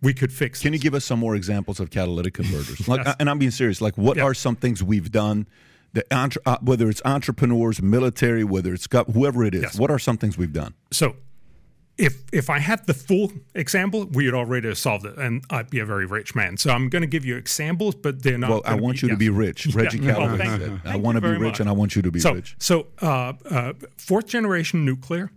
we 0.00 0.14
could 0.14 0.32
fix. 0.32 0.62
Can 0.62 0.70
this. 0.70 0.78
you 0.78 0.82
give 0.82 0.94
us 0.94 1.04
some 1.04 1.18
more 1.18 1.34
examples 1.34 1.80
of 1.80 1.90
catalytic 1.90 2.34
converters? 2.34 2.86
Like, 2.86 3.04
yes. 3.04 3.16
and 3.18 3.28
I'm 3.28 3.38
being 3.38 3.50
serious. 3.50 3.80
Like, 3.80 3.98
what 3.98 4.18
are 4.18 4.34
some 4.34 4.54
things 4.54 4.82
we've 4.82 5.10
done 5.10 5.46
the 5.96 6.04
entre- 6.14 6.42
uh, 6.44 6.58
whether 6.60 6.90
it's 6.90 7.00
entrepreneurs, 7.06 7.80
military, 7.80 8.44
whether 8.44 8.74
it's 8.74 8.86
got 8.86 9.10
whoever 9.10 9.44
it 9.44 9.54
is. 9.54 9.62
Yes. 9.62 9.78
What 9.78 9.90
are 9.90 9.98
some 9.98 10.18
things 10.18 10.36
we've 10.36 10.52
done? 10.52 10.74
So, 10.90 11.16
if 11.98 12.24
if 12.32 12.50
I 12.50 12.58
had 12.58 12.86
the 12.86 12.94
full 12.94 13.32
example, 13.54 14.06
we 14.06 14.26
had 14.26 14.34
already 14.34 14.74
solved 14.74 15.06
it, 15.06 15.16
and 15.16 15.44
I'd 15.50 15.70
be 15.70 15.78
a 15.78 15.86
very 15.86 16.06
rich 16.06 16.34
man. 16.34 16.56
So 16.56 16.70
I'm 16.70 16.88
going 16.88 17.02
to 17.02 17.08
give 17.08 17.24
you 17.24 17.36
examples, 17.36 17.94
but 17.94 18.22
they're 18.22 18.38
not. 18.38 18.50
Well, 18.50 18.62
I 18.64 18.74
want 18.74 19.00
be, 19.00 19.06
you 19.06 19.12
to 19.12 19.16
be 19.16 19.30
rich. 19.30 19.66
Reggie 19.74 19.98
yeah. 19.98 20.16
"I 20.84 20.96
want 20.96 21.16
to 21.16 21.20
be 21.20 21.28
rich, 21.28 21.40
much. 21.40 21.60
and 21.60 21.68
I 21.68 21.72
want 21.72 21.96
you 21.96 22.02
to 22.02 22.10
be 22.10 22.20
so, 22.20 22.34
rich." 22.34 22.54
So, 22.58 22.88
uh, 23.00 23.32
uh, 23.50 23.72
fourth 23.96 24.26
generation 24.26 24.84
nuclear 24.84 25.30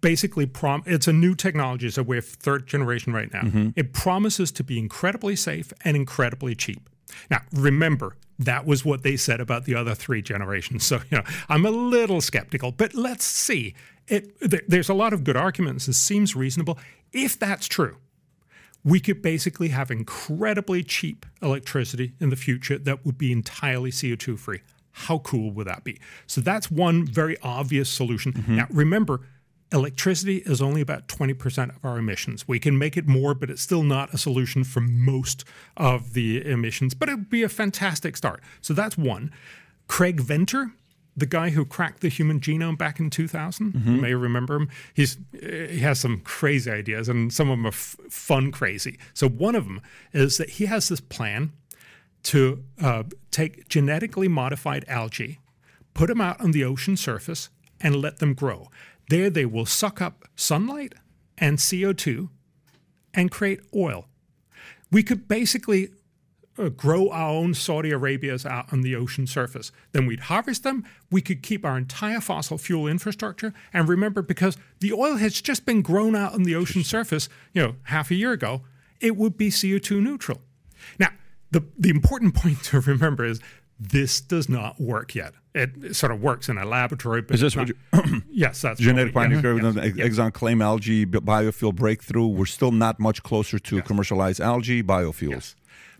basically 0.00 0.44
prom 0.44 0.82
it's 0.84 1.08
a 1.08 1.12
new 1.14 1.34
technology 1.34 1.88
so 1.88 2.02
we're 2.02 2.20
third 2.20 2.66
generation 2.66 3.14
right 3.14 3.32
now 3.32 3.40
mm-hmm. 3.40 3.70
it 3.74 3.94
promises 3.94 4.52
to 4.52 4.62
be 4.62 4.78
incredibly 4.78 5.34
safe 5.34 5.72
and 5.82 5.96
incredibly 5.96 6.54
cheap 6.54 6.90
now 7.30 7.40
remember 7.54 8.14
that 8.38 8.66
was 8.66 8.84
what 8.84 9.02
they 9.02 9.16
said 9.16 9.40
about 9.40 9.64
the 9.64 9.74
other 9.74 9.94
three 9.94 10.22
generations. 10.22 10.84
So, 10.94 11.00
you 11.10 11.16
know, 11.18 11.24
I'm 11.48 11.64
a 11.64 11.70
little 11.70 12.20
skeptical, 12.20 12.70
but 12.70 12.94
let's 12.94 13.24
see. 13.24 13.74
It, 14.08 14.38
th- 14.40 14.64
there's 14.68 14.88
a 14.88 14.94
lot 14.94 15.12
of 15.12 15.24
good 15.24 15.36
arguments. 15.36 15.88
It 15.88 15.94
seems 15.94 16.36
reasonable. 16.36 16.78
If 17.12 17.38
that's 17.38 17.66
true, 17.66 17.96
we 18.84 19.00
could 19.00 19.22
basically 19.22 19.68
have 19.68 19.90
incredibly 19.90 20.82
cheap 20.82 21.24
electricity 21.40 22.12
in 22.20 22.28
the 22.28 22.36
future 22.36 22.78
that 22.78 23.04
would 23.04 23.16
be 23.16 23.32
entirely 23.32 23.90
CO2 23.90 24.38
free. 24.38 24.60
How 24.92 25.18
cool 25.18 25.50
would 25.52 25.66
that 25.66 25.82
be? 25.82 25.98
So 26.26 26.40
that's 26.40 26.70
one 26.70 27.06
very 27.06 27.36
obvious 27.42 27.88
solution. 27.88 28.32
Mm-hmm. 28.32 28.56
Now, 28.56 28.66
remember, 28.70 29.22
electricity 29.72 30.38
is 30.46 30.62
only 30.62 30.80
about 30.80 31.08
20% 31.08 31.76
of 31.76 31.84
our 31.84 31.98
emissions. 31.98 32.46
We 32.46 32.60
can 32.60 32.78
make 32.78 32.96
it 32.96 33.08
more, 33.08 33.34
but 33.34 33.50
it's 33.50 33.62
still 33.62 33.82
not 33.82 34.14
a 34.14 34.18
solution 34.18 34.62
for 34.62 34.80
most 34.80 35.44
of 35.76 36.12
the 36.12 36.46
emissions, 36.46 36.94
but 36.94 37.08
it 37.08 37.16
would 37.16 37.30
be 37.30 37.42
a 37.42 37.48
fantastic 37.48 38.16
start. 38.16 38.40
So 38.60 38.72
that's 38.72 38.96
one. 38.96 39.32
Craig 39.88 40.20
Venter, 40.20 40.72
the 41.16 41.26
guy 41.26 41.50
who 41.50 41.64
cracked 41.64 42.00
the 42.00 42.08
human 42.08 42.40
genome 42.40 42.76
back 42.76 42.98
in 42.98 43.10
2000, 43.10 43.72
mm-hmm. 43.72 43.94
you 43.94 44.00
may 44.00 44.14
remember 44.14 44.56
him. 44.56 44.68
He's 44.92 45.18
he 45.32 45.78
has 45.80 46.00
some 46.00 46.20
crazy 46.20 46.70
ideas, 46.70 47.08
and 47.08 47.32
some 47.32 47.50
of 47.50 47.58
them 47.58 47.66
are 47.66 47.68
f- 47.68 47.96
fun 48.10 48.50
crazy. 48.50 48.98
So 49.12 49.28
one 49.28 49.54
of 49.54 49.64
them 49.64 49.80
is 50.12 50.38
that 50.38 50.50
he 50.50 50.66
has 50.66 50.88
this 50.88 51.00
plan 51.00 51.52
to 52.24 52.64
uh, 52.82 53.04
take 53.30 53.68
genetically 53.68 54.28
modified 54.28 54.84
algae, 54.88 55.38
put 55.92 56.08
them 56.08 56.20
out 56.20 56.40
on 56.40 56.50
the 56.50 56.64
ocean 56.64 56.96
surface, 56.96 57.50
and 57.80 57.96
let 57.96 58.18
them 58.18 58.34
grow. 58.34 58.70
There, 59.10 59.30
they 59.30 59.44
will 59.44 59.66
suck 59.66 60.00
up 60.00 60.24
sunlight 60.34 60.94
and 61.38 61.58
CO2 61.58 62.30
and 63.12 63.30
create 63.30 63.60
oil. 63.74 64.06
We 64.90 65.02
could 65.02 65.28
basically 65.28 65.90
uh, 66.58 66.68
grow 66.68 67.10
our 67.10 67.30
own 67.30 67.54
Saudi 67.54 67.90
Arabias 67.90 68.46
out 68.46 68.72
on 68.72 68.82
the 68.82 68.94
ocean 68.94 69.26
surface. 69.26 69.72
Then 69.92 70.06
we'd 70.06 70.20
harvest 70.20 70.62
them. 70.62 70.84
We 71.10 71.20
could 71.20 71.42
keep 71.42 71.64
our 71.64 71.76
entire 71.76 72.20
fossil 72.20 72.58
fuel 72.58 72.86
infrastructure. 72.86 73.52
And 73.72 73.88
remember, 73.88 74.22
because 74.22 74.56
the 74.80 74.92
oil 74.92 75.16
has 75.16 75.40
just 75.40 75.66
been 75.66 75.82
grown 75.82 76.14
out 76.14 76.32
on 76.32 76.44
the 76.44 76.54
ocean 76.54 76.84
surface, 76.84 77.28
you 77.52 77.62
know, 77.62 77.76
half 77.84 78.10
a 78.10 78.14
year 78.14 78.32
ago, 78.32 78.62
it 79.00 79.16
would 79.16 79.36
be 79.36 79.50
CO2 79.50 80.02
neutral. 80.02 80.42
Now, 80.98 81.10
the, 81.50 81.64
the 81.78 81.90
important 81.90 82.34
point 82.42 82.62
to 82.64 82.80
remember 82.80 83.24
is 83.24 83.40
this 83.78 84.20
does 84.20 84.48
not 84.48 84.80
work 84.80 85.14
yet. 85.14 85.34
It 85.54 85.94
sort 85.94 86.10
of 86.10 86.20
works 86.20 86.48
in 86.48 86.58
a 86.58 86.64
laboratory. 86.64 87.22
But 87.22 87.34
Is 87.34 87.40
this 87.40 87.56
what? 87.56 87.68
You, 87.68 87.74
yes, 88.30 88.62
that's 88.62 88.80
genetic 88.80 89.14
bionuclear. 89.14 89.74
Yes, 89.76 89.94
yes, 89.96 90.08
Exxon 90.08 90.32
claim 90.32 90.62
algae 90.62 91.06
biofuel 91.06 91.74
breakthrough. 91.74 92.26
We're 92.26 92.46
still 92.46 92.72
not 92.72 92.98
much 92.98 93.22
closer 93.22 93.58
to 93.58 93.76
yes. 93.76 93.86
commercialized 93.86 94.40
algae 94.40 94.82
biofuels. 94.82 95.30
Yes. 95.30 95.56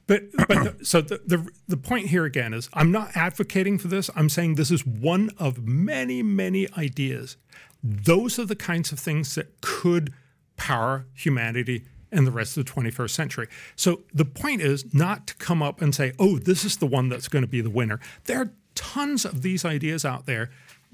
But 0.07 0.25
but 0.33 0.49
the, 0.49 0.85
so 0.85 1.01
the, 1.01 1.21
the 1.25 1.49
the 1.67 1.77
point 1.77 2.09
here 2.09 2.25
again 2.25 2.53
is 2.53 2.69
I'm 2.75 2.93
not 2.93 3.17
advocating 3.17 3.79
for 3.79 3.89
this. 3.89 4.11
I'm 4.15 4.29
saying 4.29 4.57
this 4.57 4.71
is 4.71 4.87
one 4.87 5.31
of 5.39 5.67
many 5.67 6.23
many 6.23 6.71
ideas. 6.77 7.37
Those 7.83 8.39
are 8.39 8.45
the 8.45 8.57
kinds 8.57 8.93
of 8.93 8.99
things 8.99 9.35
that 9.35 9.61
could 9.61 10.13
power 10.57 11.07
humanity 11.15 11.85
in 12.13 12.25
the 12.25 12.31
rest 12.31 12.57
of 12.57 12.65
the 12.65 12.71
21st 12.71 13.11
century. 13.11 13.49
So 13.77 14.03
the 14.13 14.25
point 14.25 14.63
is 14.63 14.95
not 14.95 15.27
to 15.27 15.35
come 15.37 15.63
up 15.63 15.83
and 15.83 15.95
say, 15.95 16.13
"Oh, 16.19 16.39
this 16.39 16.65
is 16.65 16.77
the 16.77 16.87
one 16.87 17.09
that's 17.09 17.29
going 17.29 17.43
to 17.43 17.49
be 17.49 17.61
the 17.61 17.71
winner." 17.71 17.99
There 18.25 18.41
are 18.41 18.51
tons 18.75 19.25
of 19.25 19.43
these 19.43 19.65
ideas 19.65 20.05
out 20.05 20.27
there. 20.27 20.51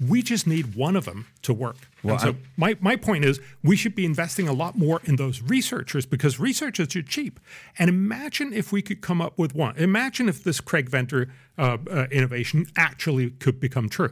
We 0.07 0.23
just 0.23 0.47
need 0.47 0.75
one 0.75 0.95
of 0.95 1.05
them 1.05 1.27
to 1.43 1.53
work. 1.53 1.77
Well, 2.01 2.15
and 2.15 2.21
so 2.21 2.35
my, 2.57 2.75
my 2.81 2.95
point 2.95 3.23
is 3.23 3.39
we 3.63 3.75
should 3.75 3.93
be 3.93 4.03
investing 4.03 4.47
a 4.47 4.53
lot 4.53 4.75
more 4.77 4.99
in 5.03 5.15
those 5.17 5.41
researchers 5.41 6.05
because 6.07 6.39
researchers 6.39 6.95
are 6.95 7.03
cheap. 7.03 7.39
And 7.77 7.89
imagine 7.89 8.51
if 8.51 8.71
we 8.71 8.81
could 8.81 9.01
come 9.01 9.21
up 9.21 9.37
with 9.37 9.53
one. 9.53 9.77
Imagine 9.77 10.27
if 10.27 10.43
this 10.43 10.59
Craig 10.59 10.89
Venter 10.89 11.29
uh, 11.57 11.77
uh, 11.89 12.07
innovation 12.11 12.65
actually 12.75 13.29
could 13.29 13.59
become 13.59 13.89
true. 13.89 14.11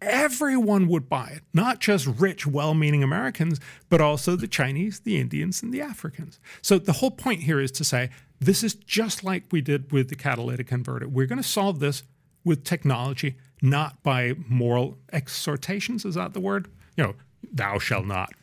Everyone 0.00 0.88
would 0.88 1.08
buy 1.08 1.28
it, 1.28 1.42
not 1.54 1.78
just 1.78 2.06
rich, 2.06 2.44
well 2.44 2.74
meaning 2.74 3.04
Americans, 3.04 3.60
but 3.88 4.00
also 4.00 4.34
the 4.34 4.48
Chinese, 4.48 5.00
the 5.00 5.20
Indians, 5.20 5.62
and 5.62 5.72
the 5.72 5.80
Africans. 5.80 6.40
So 6.60 6.78
the 6.78 6.94
whole 6.94 7.12
point 7.12 7.42
here 7.42 7.60
is 7.60 7.70
to 7.72 7.84
say 7.84 8.10
this 8.40 8.64
is 8.64 8.74
just 8.74 9.22
like 9.22 9.44
we 9.52 9.60
did 9.60 9.92
with 9.92 10.08
the 10.08 10.16
catalytic 10.16 10.66
converter. 10.66 11.06
We're 11.08 11.26
going 11.26 11.40
to 11.40 11.48
solve 11.48 11.78
this 11.78 12.02
with 12.44 12.64
technology, 12.64 13.36
not 13.62 14.02
by 14.02 14.34
moral 14.48 14.98
exhortations. 15.12 16.04
Is 16.04 16.16
that 16.16 16.34
the 16.34 16.40
word? 16.40 16.68
You 16.96 17.04
know, 17.04 17.14
thou 17.52 17.78
shall 17.78 18.02
not. 18.02 18.34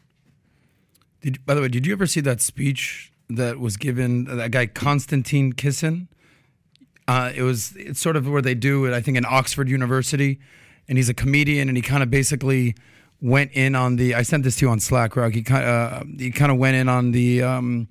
Did, 1.22 1.46
by 1.46 1.54
the 1.54 1.62
way, 1.62 1.68
did 1.68 1.86
you 1.86 1.92
ever 1.92 2.08
see 2.08 2.22
that 2.22 2.42
speech 2.42 3.12
that 3.30 3.60
was 3.60 3.76
given 3.78 4.24
that 4.24 4.52
guy 4.52 4.66
Konstantin 4.66 5.54
Kisin? 5.54 6.08
Uh, 7.08 7.32
it 7.36 7.42
was 7.42 7.74
it's 7.76 8.00
sort 8.00 8.16
of 8.16 8.28
where 8.30 8.42
they 8.42 8.56
do 8.56 8.86
it, 8.86 8.94
I 8.94 9.02
think, 9.02 9.18
in 9.18 9.26
Oxford 9.26 9.68
University, 9.68 10.40
and 10.88 10.98
he's 10.98 11.10
a 11.10 11.14
comedian, 11.14 11.68
and 11.68 11.76
he 11.76 11.82
kind 11.82 12.02
of 12.02 12.10
basically 12.10 12.76
went 13.20 13.52
in 13.52 13.76
on 13.76 13.98
the. 13.98 14.16
I 14.16 14.22
sent 14.22 14.44
this 14.44 14.58
to 14.58 14.66
you 14.66 14.72
on 14.72 14.80
Slack, 14.80 15.16
Rock. 15.16 15.34
He 15.34 15.42
kind 15.42 15.66
uh, 15.66 16.04
he 16.18 16.32
kind 16.32 16.52
of 16.52 16.58
went 16.58 16.78
in 16.78 16.88
on 16.88 17.12
the 17.12 17.42
um, 17.42 17.88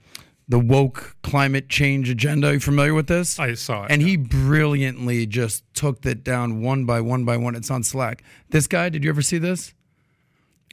the 0.49 0.59
woke 0.59 1.17
climate 1.23 1.69
change 1.69 2.09
agenda. 2.09 2.49
Are 2.49 2.55
you 2.55 2.61
familiar 2.61 2.95
with 2.95 3.07
this? 3.07 3.39
I 3.39 3.55
saw 3.55 3.85
it, 3.85 3.91
and 3.91 4.01
he 4.01 4.17
brilliantly 4.17 5.27
just 5.27 5.63
took 5.75 6.03
that 6.03 6.25
down 6.25 6.63
one 6.63 6.87
by 6.87 7.01
one 7.01 7.25
by 7.25 7.37
one. 7.37 7.55
It's 7.55 7.71
on 7.71 7.83
Slack. 7.83 8.23
This 8.51 8.67
guy, 8.67 8.89
did 8.89 9.05
you 9.05 9.11
ever 9.11 9.23
see 9.23 9.39
this? 9.39 9.75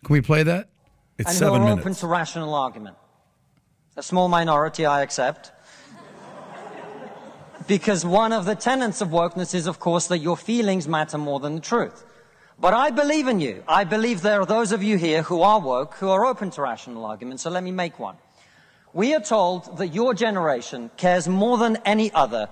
Can 0.04 0.14
we 0.14 0.22
play 0.22 0.44
that? 0.44 0.70
It's 1.18 1.30
and 1.30 1.38
seven 1.38 1.62
who 1.62 1.68
are 1.68 1.70
minutes. 1.70 1.82
open 1.82 1.94
to 1.96 2.08
rational 2.08 2.54
argument. 2.54 2.96
A 3.98 4.04
small 4.04 4.28
minority, 4.28 4.86
I 4.86 5.02
accept. 5.02 5.52
because 7.68 8.06
one 8.06 8.34
of 8.34 8.46
the 8.46 8.56
tenets 8.56 9.02
of 9.02 9.10
wokeness 9.10 9.56
is, 9.56 9.68
of 9.68 9.80
course, 9.80 10.08
that 10.08 10.20
your 10.20 10.38
feelings 10.38 10.88
matter 10.88 11.18
more 11.18 11.40
than 11.40 11.56
the 11.56 11.62
truth. 11.62 12.06
But 12.60 12.74
I 12.74 12.92
believe 12.92 13.28
in 13.28 13.40
you. 13.42 13.64
I 13.68 13.84
believe 13.84 14.22
there 14.22 14.40
are 14.42 14.46
those 14.46 14.72
of 14.72 14.84
you 14.84 14.98
here 14.98 15.24
who 15.24 15.42
are 15.42 15.60
woke, 15.60 15.96
who 15.96 16.10
are 16.10 16.26
open 16.26 16.52
to 16.52 16.62
rational 16.62 17.06
argument, 17.06 17.40
so 17.40 17.50
let 17.50 17.64
me 17.64 17.72
make 17.72 18.00
one. 18.00 18.16
We 18.96 19.14
are 19.14 19.20
told 19.20 19.78
that 19.80 19.90
your 19.90 20.14
generation 20.14 20.90
cares 20.96 21.28
more 21.28 21.58
than 21.58 21.76
any 21.84 22.14
other 22.14 22.48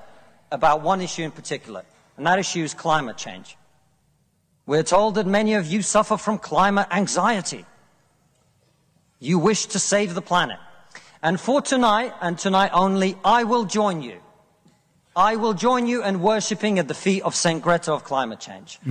about 0.52 0.82
one 0.82 1.00
issue 1.00 1.24
in 1.24 1.32
particular, 1.32 1.86
and 2.18 2.28
that 2.28 2.38
issue 2.38 2.64
is 2.64 2.74
climate 2.74 3.16
change. 3.16 3.56
We're 4.66 4.84
told 4.84 5.16
that 5.16 5.26
many 5.26 5.54
of 5.54 5.68
you 5.68 5.82
suffer 5.82 6.18
from 6.18 6.40
climate 6.40 6.88
anxiety. 6.92 7.64
You 9.20 9.40
wish 9.40 9.68
to 9.68 9.80
save 9.80 10.16
the 10.16 10.22
planet. 10.22 10.60
And 11.22 11.40
for 11.40 11.62
tonight, 11.62 12.14
and 12.20 12.38
tonight 12.38 12.72
only, 12.74 13.16
I 13.24 13.46
will 13.46 13.64
join 13.64 14.02
you. 14.02 14.20
I 15.16 15.38
will 15.38 15.54
join 15.54 15.88
you 15.88 16.04
in 16.04 16.20
worshipping 16.20 16.78
at 16.78 16.90
the 16.90 16.94
feet 16.94 17.24
of 17.24 17.36
St. 17.36 17.62
Greta 17.62 17.94
of 17.94 18.04
climate 18.04 18.42
change. 18.42 18.82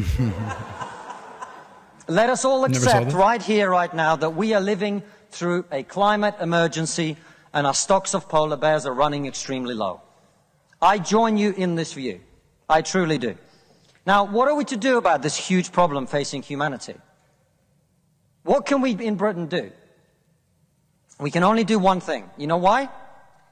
Let 2.08 2.30
us 2.30 2.46
all 2.46 2.64
accept 2.64 3.12
right 3.12 3.42
here, 3.42 3.68
right 3.68 3.92
now, 3.92 4.16
that 4.16 4.30
we 4.30 4.54
are 4.54 4.60
living 4.60 5.02
through 5.30 5.66
a 5.70 5.82
climate 5.82 6.36
emergency 6.40 7.18
and 7.52 7.66
our 7.66 7.74
stocks 7.74 8.14
of 8.14 8.28
polar 8.28 8.56
bears 8.56 8.86
are 8.86 8.94
running 8.94 9.26
extremely 9.26 9.74
low. 9.74 10.00
I 10.80 10.98
join 10.98 11.36
you 11.36 11.52
in 11.52 11.74
this 11.74 11.92
view. 11.92 12.20
I 12.68 12.82
truly 12.82 13.18
do. 13.18 13.36
Now, 14.06 14.24
what 14.24 14.48
are 14.48 14.54
we 14.54 14.64
to 14.64 14.76
do 14.76 14.98
about 14.98 15.22
this 15.22 15.36
huge 15.36 15.70
problem 15.70 16.06
facing 16.06 16.42
humanity? 16.42 16.94
What 18.42 18.66
can 18.66 18.80
we 18.80 18.92
in 18.92 19.14
Britain 19.14 19.46
do? 19.46 19.70
We 21.20 21.30
can 21.30 21.44
only 21.44 21.62
do 21.62 21.78
one 21.78 22.00
thing. 22.00 22.28
You 22.36 22.48
know 22.48 22.56
why? 22.56 22.88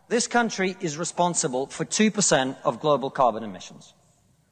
This 0.09 0.27
country 0.27 0.77
is 0.81 0.99
responsible 0.99 1.69
for 1.69 1.85
2% 1.85 2.57
of 2.65 2.81
global 2.81 3.11
carbon 3.11 3.45
emissions. 3.45 3.95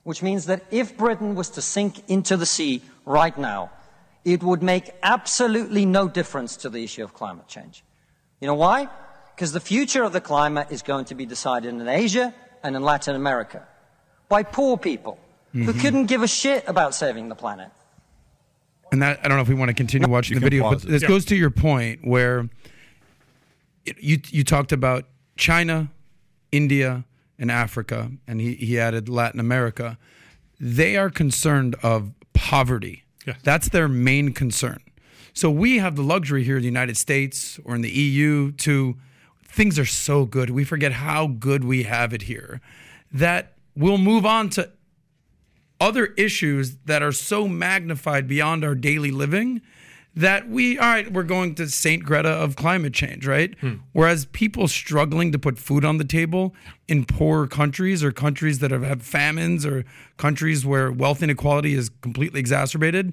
Which 0.05 0.23
means 0.23 0.47
that 0.47 0.65
if 0.71 0.97
Britain 0.97 1.35
was 1.35 1.51
to 1.51 1.63
sink 1.63 2.09
into 2.09 2.37
the 2.37 2.47
sea 2.47 2.83
right 3.05 3.37
now, 3.37 3.73
it 4.25 4.43
would 4.43 4.63
make 4.63 4.93
absolutely 5.03 5.85
no 5.85 6.09
difference 6.09 6.57
to 6.59 6.69
the 6.69 6.85
issue 6.85 7.03
of 7.03 7.13
climate 7.13 7.49
change. 7.49 7.83
You 8.41 8.47
know 8.47 8.55
why? 8.55 8.89
Because 9.39 9.53
the 9.53 9.61
future 9.61 10.03
of 10.03 10.13
the 10.13 10.21
climate 10.21 10.67
is 10.71 10.83
going 10.83 11.05
to 11.05 11.15
be 11.15 11.25
decided 11.25 11.73
in 11.73 11.87
Asia 11.87 12.35
and 12.65 12.75
in 12.75 12.83
Latin 12.83 13.15
America 13.15 13.65
by 14.29 14.43
poor 14.43 14.77
people 14.77 15.17
who 15.53 15.61
mm-hmm. 15.61 15.79
couldn't 15.79 16.07
give 16.07 16.25
a 16.25 16.27
shit 16.27 16.65
about 16.67 16.93
saving 16.93 17.29
the 17.29 17.37
planet. 17.37 17.71
And 18.91 19.01
that 19.01 19.21
I 19.23 19.29
don't 19.29 19.37
know 19.37 19.43
if 19.43 19.49
we 19.49 19.55
want 19.55 19.69
to 19.69 19.75
continue 19.75 20.09
watching 20.09 20.35
You 20.35 20.41
the 20.41 20.47
video, 20.47 20.69
but 20.69 20.83
this 20.83 21.03
Yeah. 21.03 21.09
goes 21.09 21.25
to 21.27 21.37
your 21.37 21.51
point 21.51 22.01
where 22.03 22.49
it- 23.87 24.03
you 24.03 24.19
you 24.31 24.43
talked 24.43 24.73
about 24.73 25.05
China, 25.37 25.89
India, 26.51 27.05
and 27.39 27.49
Africa, 27.49 28.11
and 28.27 28.41
he, 28.41 28.55
he 28.57 28.77
added 28.77 29.09
Latin 29.09 29.39
America. 29.39 29.99
They 30.59 30.97
are 30.97 31.11
concerned 31.11 31.77
of 31.81 32.11
poverty. 32.33 33.05
Yes. 33.25 33.37
That's 33.45 33.69
their 33.69 33.87
main 33.87 34.33
concern. 34.33 34.81
So 35.33 35.49
we 35.49 35.79
have 35.79 35.95
the 35.95 36.03
luxury 36.03 36.43
here 36.43 36.57
in 36.57 36.63
the 36.63 36.67
United 36.77 36.97
States 36.97 37.61
or 37.65 37.77
in 37.77 37.83
the 37.83 37.91
EU 37.91 38.51
to 38.67 38.97
things 39.49 39.79
are 39.79 39.87
so 39.87 40.25
good. 40.25 40.51
We 40.51 40.65
forget 40.65 40.93
how 40.93 41.27
good 41.27 41.65
we 41.65 41.85
have 41.85 42.13
it 42.13 42.23
here 42.23 42.61
that 43.13 43.55
we'll 43.75 43.99
move 43.99 44.27
on 44.27 44.51
to 44.51 44.71
other 45.81 46.07
issues 46.17 46.77
that 46.85 47.03
are 47.03 47.13
so 47.13 47.49
magnified 47.49 48.27
beyond 48.29 48.65
our 48.65 48.75
daily 48.75 49.11
living 49.11 49.63
that 50.15 50.49
we 50.49 50.77
all 50.79 50.89
right 50.89 51.13
we're 51.13 51.23
going 51.23 51.55
to 51.55 51.69
saint 51.69 52.03
greta 52.03 52.29
of 52.29 52.57
climate 52.57 52.93
change 52.93 53.27
right 53.27 53.55
hmm. 53.61 53.75
whereas 53.93 54.25
people 54.27 54.67
struggling 54.67 55.31
to 55.31 55.39
put 55.39 55.59
food 55.59 55.85
on 55.85 55.99
the 55.99 56.05
table 56.05 56.55
in 56.89 57.05
poorer 57.05 57.47
countries 57.47 58.03
or 58.03 58.11
countries 58.11 58.59
that 58.59 58.73
have 58.73 58.83
had 58.83 59.03
famines 59.03 59.65
or 59.65 59.85
countries 60.17 60.67
where 60.67 60.91
wealth 60.91 61.23
inequality 61.23 61.75
is 61.75 61.91
completely 62.01 62.41
exacerbated 62.41 63.13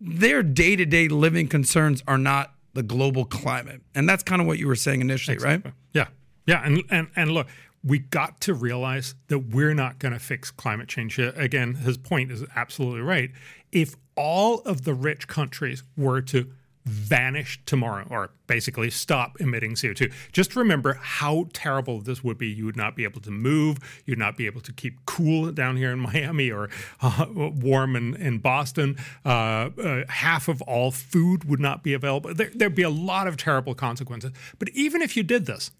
their 0.00 0.42
day-to-day 0.42 1.08
living 1.08 1.48
concerns 1.48 2.02
are 2.06 2.18
not 2.18 2.53
the 2.74 2.82
global 2.82 3.24
climate 3.24 3.80
and 3.94 4.08
that's 4.08 4.22
kind 4.22 4.40
of 4.40 4.46
what 4.46 4.58
you 4.58 4.66
were 4.66 4.76
saying 4.76 5.00
initially 5.00 5.38
right 5.38 5.64
Yeah, 5.92 6.08
yeah, 6.46 6.62
and 6.64 6.82
and 6.90 7.08
and 7.16 7.30
look, 7.32 7.46
we 7.82 7.98
got 7.98 8.40
to 8.42 8.54
realize 8.54 9.14
that 9.28 9.38
we're 9.38 9.74
not 9.74 9.98
going 9.98 10.12
to 10.12 10.18
fix 10.18 10.50
climate 10.50 10.88
change. 10.88 11.18
Again, 11.18 11.74
his 11.74 11.96
point 11.96 12.30
is 12.30 12.44
absolutely 12.54 13.00
right. 13.00 13.30
If 13.72 13.96
all 14.16 14.60
of 14.60 14.84
the 14.84 14.94
rich 14.94 15.26
countries 15.26 15.82
were 15.96 16.20
to 16.22 16.50
vanish 16.84 17.60
tomorrow, 17.64 18.06
or 18.10 18.30
basically 18.46 18.90
stop 18.90 19.40
emitting 19.40 19.72
CO2, 19.72 20.12
just 20.32 20.54
remember 20.54 20.94
how 20.94 21.46
terrible 21.52 22.00
this 22.00 22.22
would 22.22 22.36
be. 22.36 22.48
You 22.48 22.66
would 22.66 22.76
not 22.76 22.94
be 22.94 23.04
able 23.04 23.20
to 23.22 23.30
move. 23.30 23.78
You'd 24.04 24.18
not 24.18 24.36
be 24.36 24.46
able 24.46 24.60
to 24.62 24.72
keep 24.72 25.04
cool 25.06 25.50
down 25.52 25.76
here 25.76 25.92
in 25.92 25.98
Miami 26.14 26.50
or 26.50 26.68
uh, 27.00 27.26
warm 27.28 27.96
in, 27.96 28.14
in 28.16 28.38
Boston. 28.38 28.96
Uh, 29.24 29.70
uh, 29.82 30.04
half 30.08 30.48
of 30.48 30.60
all 30.62 30.90
food 30.90 31.44
would 31.48 31.60
not 31.60 31.82
be 31.82 31.94
available. 31.94 32.34
There, 32.34 32.50
there'd 32.54 32.74
be 32.74 32.82
a 32.82 32.90
lot 32.90 33.26
of 33.26 33.36
terrible 33.36 33.74
consequences. 33.74 34.32
But 34.58 34.68
even 34.70 35.00
if 35.00 35.16
you 35.16 35.22
did 35.22 35.46
this, 35.46 35.70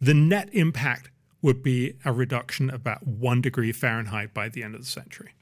the 0.00 0.14
net 0.14 0.48
impact 0.52 1.10
would 1.42 1.62
be 1.62 1.94
a 2.04 2.12
reduction 2.12 2.70
of 2.70 2.76
about 2.76 3.06
one 3.06 3.40
degree 3.40 3.72
Fahrenheit 3.72 4.32
by 4.32 4.48
the 4.48 4.62
end 4.62 4.74
of 4.74 4.80
the 4.80 4.86
century. 4.86 5.32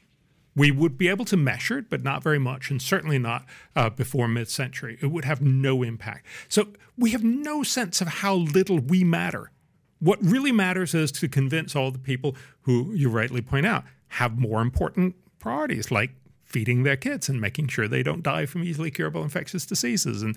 We 0.57 0.71
would 0.71 0.97
be 0.97 1.09
able 1.09 1.25
to 1.27 1.37
measure 1.37 1.79
it, 1.79 1.91
but 1.91 2.03
not 2.03 2.23
very 2.23 2.39
much, 2.39 2.71
and 2.71 2.81
certainly 2.81 3.19
not 3.19 3.45
uh, 3.75 3.91
before 3.91 4.29
mid 4.29 4.49
century. 4.49 4.99
It 5.01 5.09
would 5.09 5.25
have 5.25 5.43
no 5.43 5.83
impact. 5.83 6.27
So 6.49 6.69
we 6.97 7.11
have 7.11 7.25
no 7.25 7.63
sense 7.63 8.01
of 8.01 8.09
how 8.09 8.35
little 8.35 8.79
we 8.79 9.03
matter. 9.03 9.51
What 9.99 10.23
really 10.23 10.53
matters 10.53 10.95
is 10.95 11.11
to 11.13 11.29
convince 11.29 11.75
all 11.75 11.91
the 11.91 11.99
people 11.99 12.37
who 12.63 12.93
you 12.93 13.09
rightly 13.09 13.41
point 13.41 13.67
out 13.67 13.85
have 14.09 14.39
more 14.39 14.61
important 14.61 15.17
priorities, 15.39 15.91
like 15.91 16.11
feeding 16.45 16.85
their 16.85 16.97
kids 16.97 17.29
and 17.29 17.41
making 17.41 17.67
sure 17.67 17.89
they 17.89 18.03
don't 18.03 18.23
die 18.23 18.47
from 18.47 18.63
easily 18.63 18.91
curable 18.91 19.23
infectious 19.25 19.67
diseases 19.67 20.23
and 20.23 20.37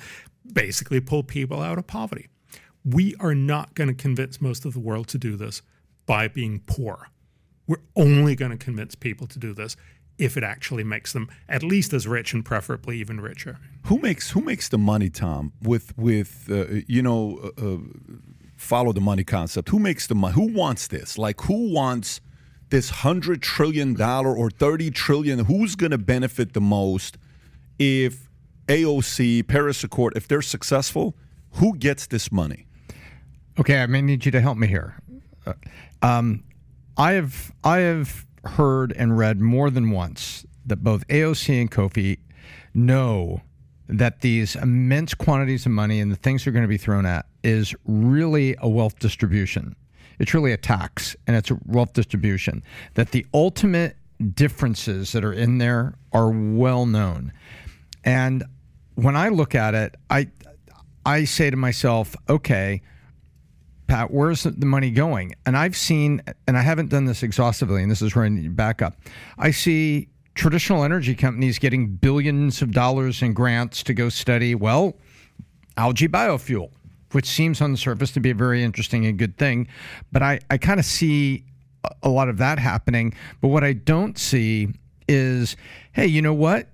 basically 0.51 0.99
pull 0.99 1.21
people 1.21 1.62
out 1.62 1.77
of 1.77 1.86
poverty. 1.86 2.27
We 2.84 3.15
are 3.19 3.36
not 3.36 3.75
going 3.75 3.89
to 3.89 3.93
convince 3.93 4.41
most 4.41 4.65
of 4.65 4.73
the 4.73 4.80
world 4.80 5.08
to 5.10 5.17
do 5.17 5.36
this 5.36 5.62
by 6.06 6.27
being 6.27 6.62
poor. 6.65 7.10
We're 7.67 7.84
only 7.95 8.36
going 8.36 8.51
to 8.51 8.58
convince 8.58 8.95
people 8.95 9.27
to 9.27 9.38
do 9.38 9.53
this 9.53 9.75
if 10.17 10.36
it 10.38 10.43
actually 10.43 10.84
makes 10.84 11.13
them 11.13 11.30
at 11.47 11.63
least 11.63 11.93
as 11.93 12.08
rich 12.08 12.34
and 12.34 12.43
preferably 12.43 12.97
even 12.97 13.21
richer. 13.21 13.60
Who 13.86 13.99
makes 13.99 14.32
who 14.32 14.41
makes 14.41 14.67
the 14.69 14.77
money, 14.77 15.10
Tom? 15.10 15.53
With 15.62 15.97
with 15.97 16.47
uh, 16.49 16.82
you 16.88 17.01
know 17.01 17.51
uh, 17.58 17.73
uh, 17.73 17.77
follow 18.56 18.91
the 18.93 19.01
money 19.01 19.23
concept. 19.23 19.69
Who 19.69 19.80
makes 19.80 20.08
the 20.08 20.15
money? 20.15 20.34
Who 20.34 20.51
wants 20.53 20.88
this? 20.88 21.17
Like, 21.17 21.41
who 21.41 21.71
wants 21.71 22.21
this 22.69 22.89
hundred 22.89 23.41
trillion 23.41 23.93
dollar 23.93 24.36
or 24.36 24.49
thirty 24.49 24.91
trillion? 24.91 25.45
Who's 25.45 25.75
going 25.75 25.91
to 25.91 25.97
benefit 25.97 26.53
the 26.53 26.62
most 26.62 27.17
if 27.80 28.27
AOC, 28.67 29.47
Paris 29.47 29.84
Accord, 29.84 30.13
if 30.15 30.28
they're 30.28 30.41
successful? 30.41 31.15
Who 31.53 31.78
gets 31.78 32.07
this 32.07 32.32
money? 32.32 32.65
Okay, 33.59 33.82
I 33.82 33.86
may 33.88 34.01
need 34.01 34.26
you 34.26 34.32
to 34.32 34.41
help 34.41 34.57
me 34.57 34.68
here. 34.68 34.95
Uh, 35.45 35.53
um, 36.01 36.43
I 36.97 37.13
have 37.13 37.51
I 37.63 37.78
have 37.80 38.26
heard 38.45 38.93
and 38.93 39.17
read 39.17 39.39
more 39.39 39.69
than 39.69 39.91
once 39.91 40.45
that 40.65 40.83
both 40.83 41.07
AOC 41.07 41.61
and 41.61 41.71
Kofi 41.71 42.19
know 42.73 43.41
that 43.88 44.21
these 44.21 44.55
immense 44.55 45.13
quantities 45.13 45.65
of 45.65 45.71
money 45.71 45.99
and 45.99 46.11
the 46.11 46.15
things 46.15 46.43
they're 46.43 46.53
going 46.53 46.63
to 46.63 46.69
be 46.69 46.77
thrown 46.77 47.05
at 47.05 47.25
is 47.43 47.73
really 47.85 48.55
a 48.59 48.67
wealth 48.67 48.99
distribution. 48.99 49.75
It's 50.19 50.33
really 50.33 50.51
a 50.51 50.57
tax 50.57 51.15
and 51.25 51.35
it's 51.35 51.51
a 51.51 51.59
wealth 51.65 51.93
distribution. 51.93 52.63
That 52.95 53.11
the 53.11 53.25
ultimate 53.33 53.95
differences 54.33 55.11
that 55.11 55.23
are 55.23 55.33
in 55.33 55.57
there 55.57 55.95
are 56.11 56.29
well 56.29 56.85
known. 56.85 57.31
And 58.03 58.43
when 58.95 59.15
I 59.15 59.29
look 59.29 59.55
at 59.55 59.73
it, 59.73 59.95
I 60.09 60.29
I 61.05 61.23
say 61.23 61.49
to 61.49 61.55
myself, 61.55 62.15
okay, 62.27 62.81
Pat, 63.88 64.11
where's 64.11 64.43
the 64.43 64.65
money 64.65 64.91
going? 64.91 65.33
And 65.45 65.55
I've 65.57 65.75
seen, 65.75 66.21
and 66.47 66.57
I 66.57 66.61
haven't 66.61 66.89
done 66.89 67.05
this 67.05 67.23
exhaustively, 67.23 67.81
and 67.81 67.89
this 67.89 68.01
is 68.01 68.15
where 68.15 68.29
back 68.29 68.81
up. 68.81 68.97
I 69.38 69.51
see 69.51 70.09
traditional 70.35 70.83
energy 70.83 71.15
companies 71.15 71.57
getting 71.57 71.95
billions 71.95 72.61
of 72.61 72.71
dollars 72.71 73.21
in 73.21 73.33
grants 73.33 73.83
to 73.83 73.93
go 73.93 74.09
study, 74.09 74.55
well, 74.55 74.95
algae 75.77 76.07
biofuel, 76.07 76.69
which 77.11 77.25
seems 77.25 77.61
on 77.61 77.71
the 77.71 77.77
surface 77.77 78.11
to 78.11 78.19
be 78.19 78.29
a 78.29 78.35
very 78.35 78.63
interesting 78.63 79.05
and 79.05 79.17
good 79.17 79.38
thing. 79.38 79.67
But 80.11 80.21
I, 80.21 80.39
I 80.49 80.57
kind 80.57 80.79
of 80.79 80.85
see 80.85 81.45
a 82.03 82.09
lot 82.09 82.29
of 82.29 82.38
that 82.38 82.59
happening. 82.59 83.13
But 83.41 83.49
what 83.49 83.63
I 83.63 83.73
don't 83.73 84.17
see 84.17 84.69
is, 85.07 85.55
hey, 85.93 86.07
you 86.07 86.21
know 86.21 86.33
what? 86.33 86.67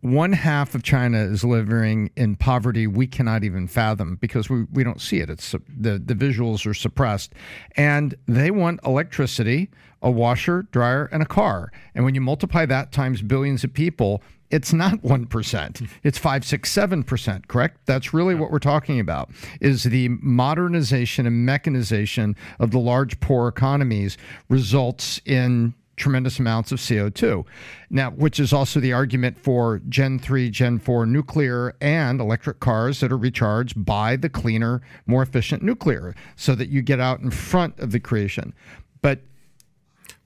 One 0.00 0.32
half 0.32 0.74
of 0.74 0.82
China 0.82 1.18
is 1.18 1.42
living 1.42 2.10
in 2.16 2.36
poverty 2.36 2.86
we 2.86 3.06
cannot 3.06 3.44
even 3.44 3.66
fathom 3.66 4.16
because 4.16 4.48
we, 4.48 4.64
we 4.72 4.84
don't 4.84 5.00
see 5.00 5.18
it. 5.18 5.30
It's 5.30 5.52
the 5.52 5.98
the 5.98 6.14
visuals 6.14 6.66
are 6.66 6.74
suppressed, 6.74 7.32
and 7.76 8.14
they 8.26 8.50
want 8.50 8.80
electricity, 8.84 9.70
a 10.02 10.10
washer, 10.10 10.62
dryer, 10.70 11.06
and 11.12 11.22
a 11.22 11.26
car. 11.26 11.72
And 11.94 12.04
when 12.04 12.14
you 12.14 12.20
multiply 12.20 12.66
that 12.66 12.92
times 12.92 13.22
billions 13.22 13.64
of 13.64 13.72
people, 13.72 14.22
it's 14.50 14.72
not 14.72 15.02
one 15.02 15.26
percent. 15.26 15.82
It's 16.02 16.18
five, 16.18 16.44
six, 16.44 16.70
seven 16.70 17.02
percent. 17.02 17.48
Correct. 17.48 17.78
That's 17.86 18.14
really 18.14 18.34
what 18.34 18.50
we're 18.50 18.58
talking 18.58 19.00
about. 19.00 19.30
Is 19.60 19.84
the 19.84 20.08
modernization 20.08 21.26
and 21.26 21.44
mechanization 21.46 22.36
of 22.60 22.70
the 22.70 22.78
large 22.78 23.18
poor 23.20 23.48
economies 23.48 24.18
results 24.48 25.20
in 25.24 25.74
tremendous 25.96 26.38
amounts 26.38 26.72
of 26.72 26.78
CO2. 26.78 27.44
Now, 27.90 28.10
which 28.10 28.38
is 28.38 28.52
also 28.52 28.80
the 28.80 28.92
argument 28.92 29.38
for 29.38 29.80
Gen 29.88 30.18
3, 30.18 30.50
Gen 30.50 30.78
4 30.78 31.06
nuclear 31.06 31.74
and 31.80 32.20
electric 32.20 32.60
cars 32.60 33.00
that 33.00 33.10
are 33.10 33.18
recharged 33.18 33.84
by 33.84 34.16
the 34.16 34.28
cleaner, 34.28 34.82
more 35.06 35.22
efficient 35.22 35.62
nuclear 35.62 36.14
so 36.36 36.54
that 36.54 36.68
you 36.68 36.82
get 36.82 37.00
out 37.00 37.20
in 37.20 37.30
front 37.30 37.78
of 37.80 37.92
the 37.92 38.00
creation. 38.00 38.54
But 39.02 39.20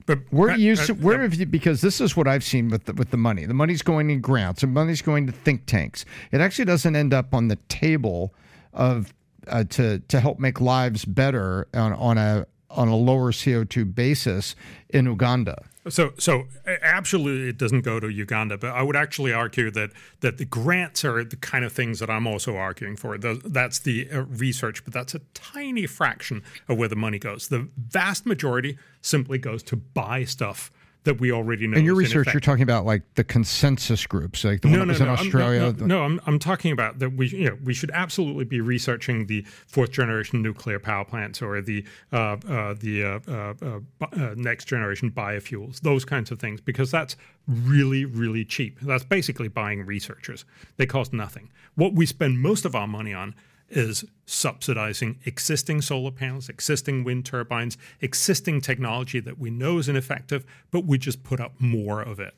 but 0.06 0.18
where 0.30 0.56
do 0.56 0.60
you 0.60 0.76
where 0.94 1.22
have 1.22 1.34
you 1.34 1.46
because 1.46 1.82
this 1.82 2.00
is 2.00 2.16
what 2.16 2.26
I've 2.26 2.42
seen 2.42 2.68
with 2.68 2.86
the, 2.86 2.94
with 2.94 3.10
the 3.10 3.16
money. 3.16 3.46
The 3.46 3.54
money's 3.54 3.82
going 3.82 4.10
in 4.10 4.20
grants, 4.20 4.62
the 4.62 4.66
money's 4.66 5.02
going 5.02 5.26
to 5.26 5.32
think 5.32 5.66
tanks. 5.66 6.04
It 6.32 6.40
actually 6.40 6.64
doesn't 6.64 6.96
end 6.96 7.14
up 7.14 7.32
on 7.32 7.46
the 7.46 7.56
table 7.68 8.34
of 8.72 9.12
uh, 9.46 9.64
to 9.64 10.00
to 10.00 10.20
help 10.20 10.38
make 10.38 10.60
lives 10.60 11.04
better 11.04 11.68
on, 11.74 11.92
on 11.92 12.18
a 12.18 12.46
on 12.70 12.88
a 12.88 12.96
lower 12.96 13.32
CO2 13.32 13.94
basis 13.94 14.54
in 14.88 15.06
Uganda. 15.06 15.64
So, 15.88 16.12
so 16.18 16.46
absolutely, 16.66 17.48
it 17.48 17.56
doesn't 17.56 17.82
go 17.82 17.98
to 18.00 18.08
Uganda. 18.08 18.58
But 18.58 18.72
I 18.72 18.82
would 18.82 18.96
actually 18.96 19.32
argue 19.32 19.70
that 19.70 19.90
that 20.20 20.36
the 20.36 20.44
grants 20.44 21.04
are 21.04 21.24
the 21.24 21.36
kind 21.36 21.64
of 21.64 21.72
things 21.72 22.00
that 22.00 22.10
I'm 22.10 22.26
also 22.26 22.56
arguing 22.56 22.96
for. 22.96 23.16
That's 23.16 23.78
the 23.78 24.08
uh, 24.10 24.22
research, 24.22 24.84
but 24.84 24.92
that's 24.92 25.14
a 25.14 25.20
tiny 25.32 25.86
fraction 25.86 26.42
of 26.68 26.76
where 26.76 26.88
the 26.88 26.96
money 26.96 27.18
goes. 27.18 27.48
The 27.48 27.68
vast 27.78 28.26
majority 28.26 28.78
simply 29.00 29.38
goes 29.38 29.62
to 29.64 29.76
buy 29.76 30.24
stuff 30.24 30.70
that 31.04 31.18
we 31.20 31.32
already 31.32 31.66
know. 31.66 31.78
In 31.78 31.84
your 31.84 31.94
research, 31.94 32.28
in 32.28 32.32
you're 32.34 32.40
talking 32.40 32.62
about 32.62 32.84
like 32.84 33.02
the 33.14 33.24
consensus 33.24 34.06
groups, 34.06 34.44
like 34.44 34.60
the 34.60 34.68
no, 34.68 34.80
one 34.80 34.88
no, 34.88 34.94
that 34.94 35.00
was 35.00 35.00
no, 35.00 35.06
in 35.06 35.12
Australia. 35.12 35.66
I'm, 35.66 35.76
no, 35.78 35.86
no, 35.86 35.98
no, 35.98 36.04
I'm, 36.04 36.20
I'm 36.26 36.38
talking 36.38 36.72
about 36.72 36.98
that 36.98 37.10
we 37.10 37.28
you 37.28 37.48
know 37.50 37.58
we 37.64 37.72
should 37.72 37.90
absolutely 37.92 38.44
be 38.44 38.60
researching 38.60 39.26
the 39.26 39.42
fourth 39.66 39.92
generation 39.92 40.42
nuclear 40.42 40.78
power 40.78 41.04
plants 41.04 41.40
or 41.40 41.60
the 41.60 41.84
uh, 42.12 42.36
uh, 42.48 42.74
the 42.78 43.04
uh, 43.04 43.32
uh, 43.32 43.80
uh 44.02 44.34
next 44.36 44.66
generation 44.66 45.10
biofuels, 45.10 45.80
those 45.80 46.04
kinds 46.04 46.30
of 46.30 46.38
things, 46.38 46.60
because 46.60 46.90
that's 46.90 47.16
really 47.46 48.04
really 48.04 48.44
cheap. 48.44 48.78
That's 48.80 49.04
basically 49.04 49.48
buying 49.48 49.86
researchers. 49.86 50.44
They 50.76 50.86
cost 50.86 51.12
nothing. 51.12 51.50
What 51.76 51.94
we 51.94 52.04
spend 52.04 52.40
most 52.40 52.64
of 52.64 52.74
our 52.74 52.86
money 52.86 53.14
on 53.14 53.34
is 53.70 54.04
subsidizing 54.26 55.18
existing 55.24 55.80
solar 55.80 56.10
panels, 56.10 56.48
existing 56.48 57.04
wind 57.04 57.24
turbines, 57.24 57.78
existing 58.00 58.60
technology 58.60 59.20
that 59.20 59.38
we 59.38 59.50
know 59.50 59.78
is 59.78 59.88
ineffective, 59.88 60.44
but 60.70 60.84
we 60.84 60.98
just 60.98 61.22
put 61.22 61.40
up 61.40 61.52
more 61.58 62.02
of 62.02 62.20
it. 62.20 62.34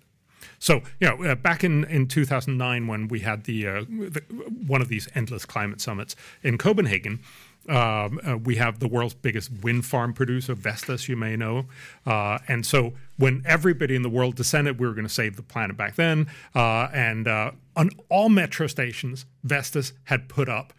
So, 0.58 0.82
you 1.00 1.08
know, 1.08 1.24
uh, 1.24 1.34
back 1.34 1.64
in, 1.64 1.84
in 1.84 2.06
2009, 2.06 2.86
when 2.86 3.08
we 3.08 3.20
had 3.20 3.44
the, 3.44 3.66
uh, 3.66 3.84
the, 3.88 4.22
one 4.66 4.80
of 4.80 4.88
these 4.88 5.08
endless 5.14 5.44
climate 5.44 5.80
summits 5.80 6.16
in 6.42 6.58
Copenhagen, 6.58 7.20
um, 7.68 8.20
uh, 8.26 8.36
we 8.36 8.56
have 8.56 8.80
the 8.80 8.88
world's 8.88 9.14
biggest 9.14 9.50
wind 9.62 9.86
farm 9.86 10.12
producer, 10.12 10.54
Vestas, 10.54 11.08
you 11.08 11.16
may 11.16 11.36
know. 11.36 11.66
Uh, 12.04 12.38
and 12.48 12.66
so 12.66 12.92
when 13.18 13.42
everybody 13.46 13.94
in 13.94 14.02
the 14.02 14.08
world 14.08 14.34
descended, 14.34 14.80
we 14.80 14.86
were 14.86 14.94
going 14.94 15.06
to 15.06 15.12
save 15.12 15.36
the 15.36 15.42
planet 15.42 15.76
back 15.76 15.94
then. 15.94 16.26
Uh, 16.54 16.88
and 16.92 17.28
uh, 17.28 17.52
on 17.76 17.90
all 18.08 18.28
metro 18.28 18.66
stations, 18.66 19.26
Vestas 19.44 19.92
had 20.04 20.28
put 20.28 20.48
up 20.48 20.72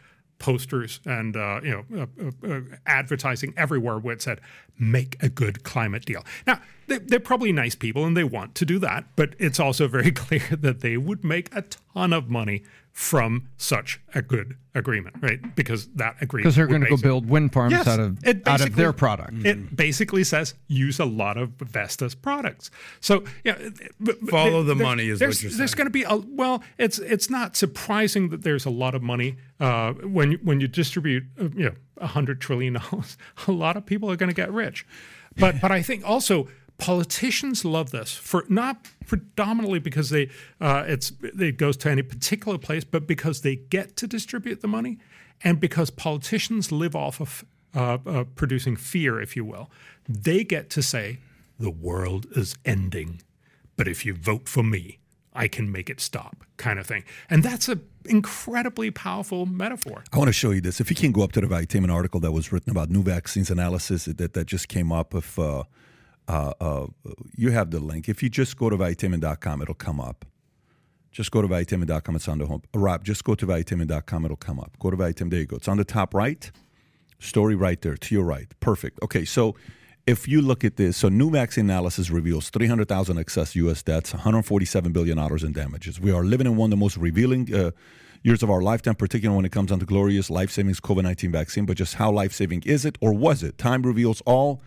posters 0.44 1.00
and 1.06 1.38
uh, 1.38 1.62
you 1.64 1.72
know 1.72 2.02
uh, 2.02 2.26
uh, 2.46 2.54
uh, 2.54 2.62
advertising 2.86 3.54
everywhere 3.56 3.98
where 3.98 4.14
it 4.14 4.22
said 4.22 4.42
make 4.78 5.16
a 5.24 5.30
good 5.30 5.64
climate 5.64 6.04
deal. 6.04 6.22
Now 6.46 6.60
they, 6.88 6.98
they're 6.98 7.22
probably 7.22 7.54
nice 7.54 7.76
people 7.76 8.04
and 8.04 8.18
they 8.18 8.26
want 8.26 8.54
to 8.56 8.66
do 8.66 8.78
that, 8.80 9.06
but 9.16 9.36
it's 9.40 9.58
also 9.58 9.88
very 9.88 10.12
clear 10.24 10.46
that 10.52 10.82
they 10.82 10.98
would 10.98 11.24
make 11.24 11.56
a 11.56 11.64
ton 11.94 12.14
of 12.14 12.30
money 12.30 12.64
from 12.94 13.50
such 13.58 14.00
a 14.14 14.22
good 14.22 14.56
agreement, 14.76 15.16
right? 15.20 15.56
Because 15.56 15.88
that 15.96 16.16
agreement 16.22 16.44
because 16.44 16.56
they're 16.56 16.68
going 16.68 16.84
to 16.84 16.90
go 16.90 16.98
build 16.98 17.28
wind 17.28 17.52
farms 17.52 17.72
yes, 17.72 17.88
out 17.88 18.00
of 18.00 18.24
out 18.46 18.62
of 18.62 18.76
their 18.76 18.94
product. 18.94 19.46
It 19.46 19.76
basically 19.76 20.24
says 20.24 20.54
use 20.68 21.00
a 21.00 21.06
lot 21.06 21.38
of 21.38 21.50
Vestas 21.58 22.14
products. 22.14 22.70
So 23.02 23.24
yeah, 23.44 23.58
follow 24.30 24.62
the 24.62 24.76
money 24.76 25.10
is 25.10 25.20
what 25.20 25.26
you're 25.26 25.34
saying. 25.34 25.58
There's 25.58 25.74
going 25.74 25.88
to 25.88 25.92
be 25.92 26.04
a 26.04 26.18
well, 26.18 26.64
it's 26.78 27.00
it's 27.00 27.32
not 27.32 27.56
surprising 27.56 28.30
that 28.30 28.44
there's 28.44 28.66
a 28.66 28.72
lot 28.72 28.94
of 28.94 29.02
money 29.02 29.38
uh, 29.60 29.94
when 29.94 30.34
when 30.44 30.62
you 30.62 30.68
distribute 30.68 31.24
uh, 31.40 31.46
you 31.56 31.66
know 31.66 31.76
a 31.98 32.08
hundred 32.08 32.40
trillion 32.40 32.74
dollars. 32.74 33.18
A 33.48 33.52
lot 33.52 33.76
of 33.76 33.86
people 33.86 34.12
are 34.12 34.16
going 34.16 34.30
to 34.30 34.36
get 34.36 34.52
rich, 34.52 34.86
but 35.36 35.60
but 35.62 35.72
I 35.72 35.82
think 35.82 36.08
also 36.08 36.48
politicians 36.78 37.64
love 37.64 37.92
this 37.92 38.14
for 38.14 38.46
not 38.50 38.88
predominantly 39.06 39.80
because 39.80 40.10
they 40.10 40.30
uh, 40.60 40.84
it's 40.88 41.12
it 41.22 41.58
goes 41.58 41.78
to 41.78 41.90
any 41.90 42.02
particular 42.02 42.58
place, 42.58 42.84
but 42.84 43.08
because 43.08 43.42
they 43.42 43.56
get 43.56 43.96
to 43.98 44.08
distribute 44.08 44.62
the 44.62 44.68
money, 44.68 44.98
and 45.44 45.60
because 45.60 45.90
politicians 45.90 46.72
live 46.72 46.96
off 46.96 47.22
of 47.22 47.46
uh, 47.76 47.98
uh, 48.06 48.24
producing 48.36 48.76
fear, 48.76 49.20
if 49.22 49.36
you 49.36 49.46
will. 49.46 49.70
They 50.08 50.44
get 50.44 50.70
to 50.72 50.84
say 50.84 51.20
the 51.60 51.72
world 51.72 52.28
is 52.36 52.56
ending, 52.66 53.22
but 53.76 53.88
if 53.88 54.06
you 54.06 54.14
vote 54.14 54.48
for 54.48 54.64
me, 54.64 55.00
I 55.34 55.48
can 55.48 55.72
make 55.72 55.90
it 55.90 56.00
stop, 56.00 56.44
kind 56.58 56.78
of 56.80 56.86
thing. 56.86 57.04
And 57.30 57.44
that's 57.44 57.68
an 57.68 57.82
incredibly 58.06 58.92
powerful 58.92 59.46
metaphor. 59.46 60.04
I 60.12 60.18
want 60.18 60.30
to 60.30 60.34
show 60.34 60.52
you 60.52 60.62
this. 60.62 60.80
If 60.80 60.90
you 60.90 60.96
can 60.96 61.12
go 61.12 61.24
up 61.24 61.32
to 61.34 61.42
the 61.42 61.48
Vitamin 61.48 61.90
article 61.90 62.20
that 62.20 62.32
was 62.32 62.52
written 62.52 62.70
about 62.70 62.90
new 62.90 63.02
vaccines 63.02 63.50
analysis 63.50 64.06
that, 64.06 64.34
that 64.34 64.46
just 64.46 64.68
came 64.68 64.92
up 64.92 65.14
of 65.14 65.40
uh, 65.40 65.64
uh, 66.28 66.54
uh, 66.60 66.88
you 67.36 67.52
have 67.52 67.72
the 67.72 67.80
link. 67.80 68.10
If 68.10 68.24
you 68.24 68.30
just 68.30 68.58
go 68.58 68.70
to 68.70 68.78
vitamin.com, 68.78 69.62
it'll 69.62 69.74
come 69.74 70.00
up. 70.00 70.26
Just 71.12 71.32
go 71.32 71.42
to 71.42 71.48
vitamin.com. 71.48 72.16
It's 72.16 72.28
on 72.28 72.40
the 72.40 72.46
home. 72.48 72.64
Rob, 72.74 73.04
just 73.04 73.24
go 73.24 73.36
to 73.36 73.46
vitamin.com. 73.46 74.26
It'll 74.26 74.38
come 74.38 74.60
up. 74.60 74.78
Go 74.80 74.90
to 74.90 74.98
vitamin. 74.98 75.30
There 75.30 75.40
you 75.42 75.46
go. 75.46 75.58
It's 75.58 75.68
on 75.68 75.78
the 75.78 75.84
top 75.84 76.14
right. 76.14 76.52
Story 77.20 77.56
right 77.56 77.80
there 77.82 77.96
to 77.96 78.16
your 78.16 78.24
right. 78.24 78.48
Perfect. 78.60 79.00
Okay, 79.04 79.24
so 79.24 79.56
if 80.08 80.28
you 80.28 80.42
look 80.42 80.66
at 80.66 80.76
this, 80.76 80.98
so 80.98 81.10
new 81.10 81.30
vaccine 81.30 81.66
analysis 81.66 82.10
reveals 82.10 82.50
300,000 82.50 83.18
excess 83.18 83.56
U.S. 83.56 83.84
deaths, 83.84 84.14
147 84.14 84.92
billion 84.92 85.18
dollars 85.18 85.44
in 85.44 85.54
damages. 85.54 86.00
We 86.00 86.12
are 86.12 86.24
living 86.24 86.48
in 86.48 86.58
one 86.58 86.68
of 86.68 86.72
the 86.72 86.78
most 86.78 86.98
revealing 86.98 87.54
uh, 87.54 87.72
years 88.24 88.42
of 88.42 88.50
our 88.50 88.62
lifetime, 88.62 88.96
particularly 88.96 89.36
when 89.36 89.46
it 89.46 89.52
comes 89.52 89.70
down 89.70 89.80
to 89.80 89.86
glorious 89.86 90.30
life-saving 90.30 90.74
COVID-19 90.74 91.32
vaccine. 91.32 91.66
But 91.66 91.78
just 91.78 91.96
how 91.96 92.12
life-saving 92.12 92.64
is 92.66 92.86
it, 92.86 92.98
or 93.02 93.14
was 93.14 93.44
it? 93.44 93.58
Time 93.58 93.84
reveals 93.84 94.22
all. 94.22 94.62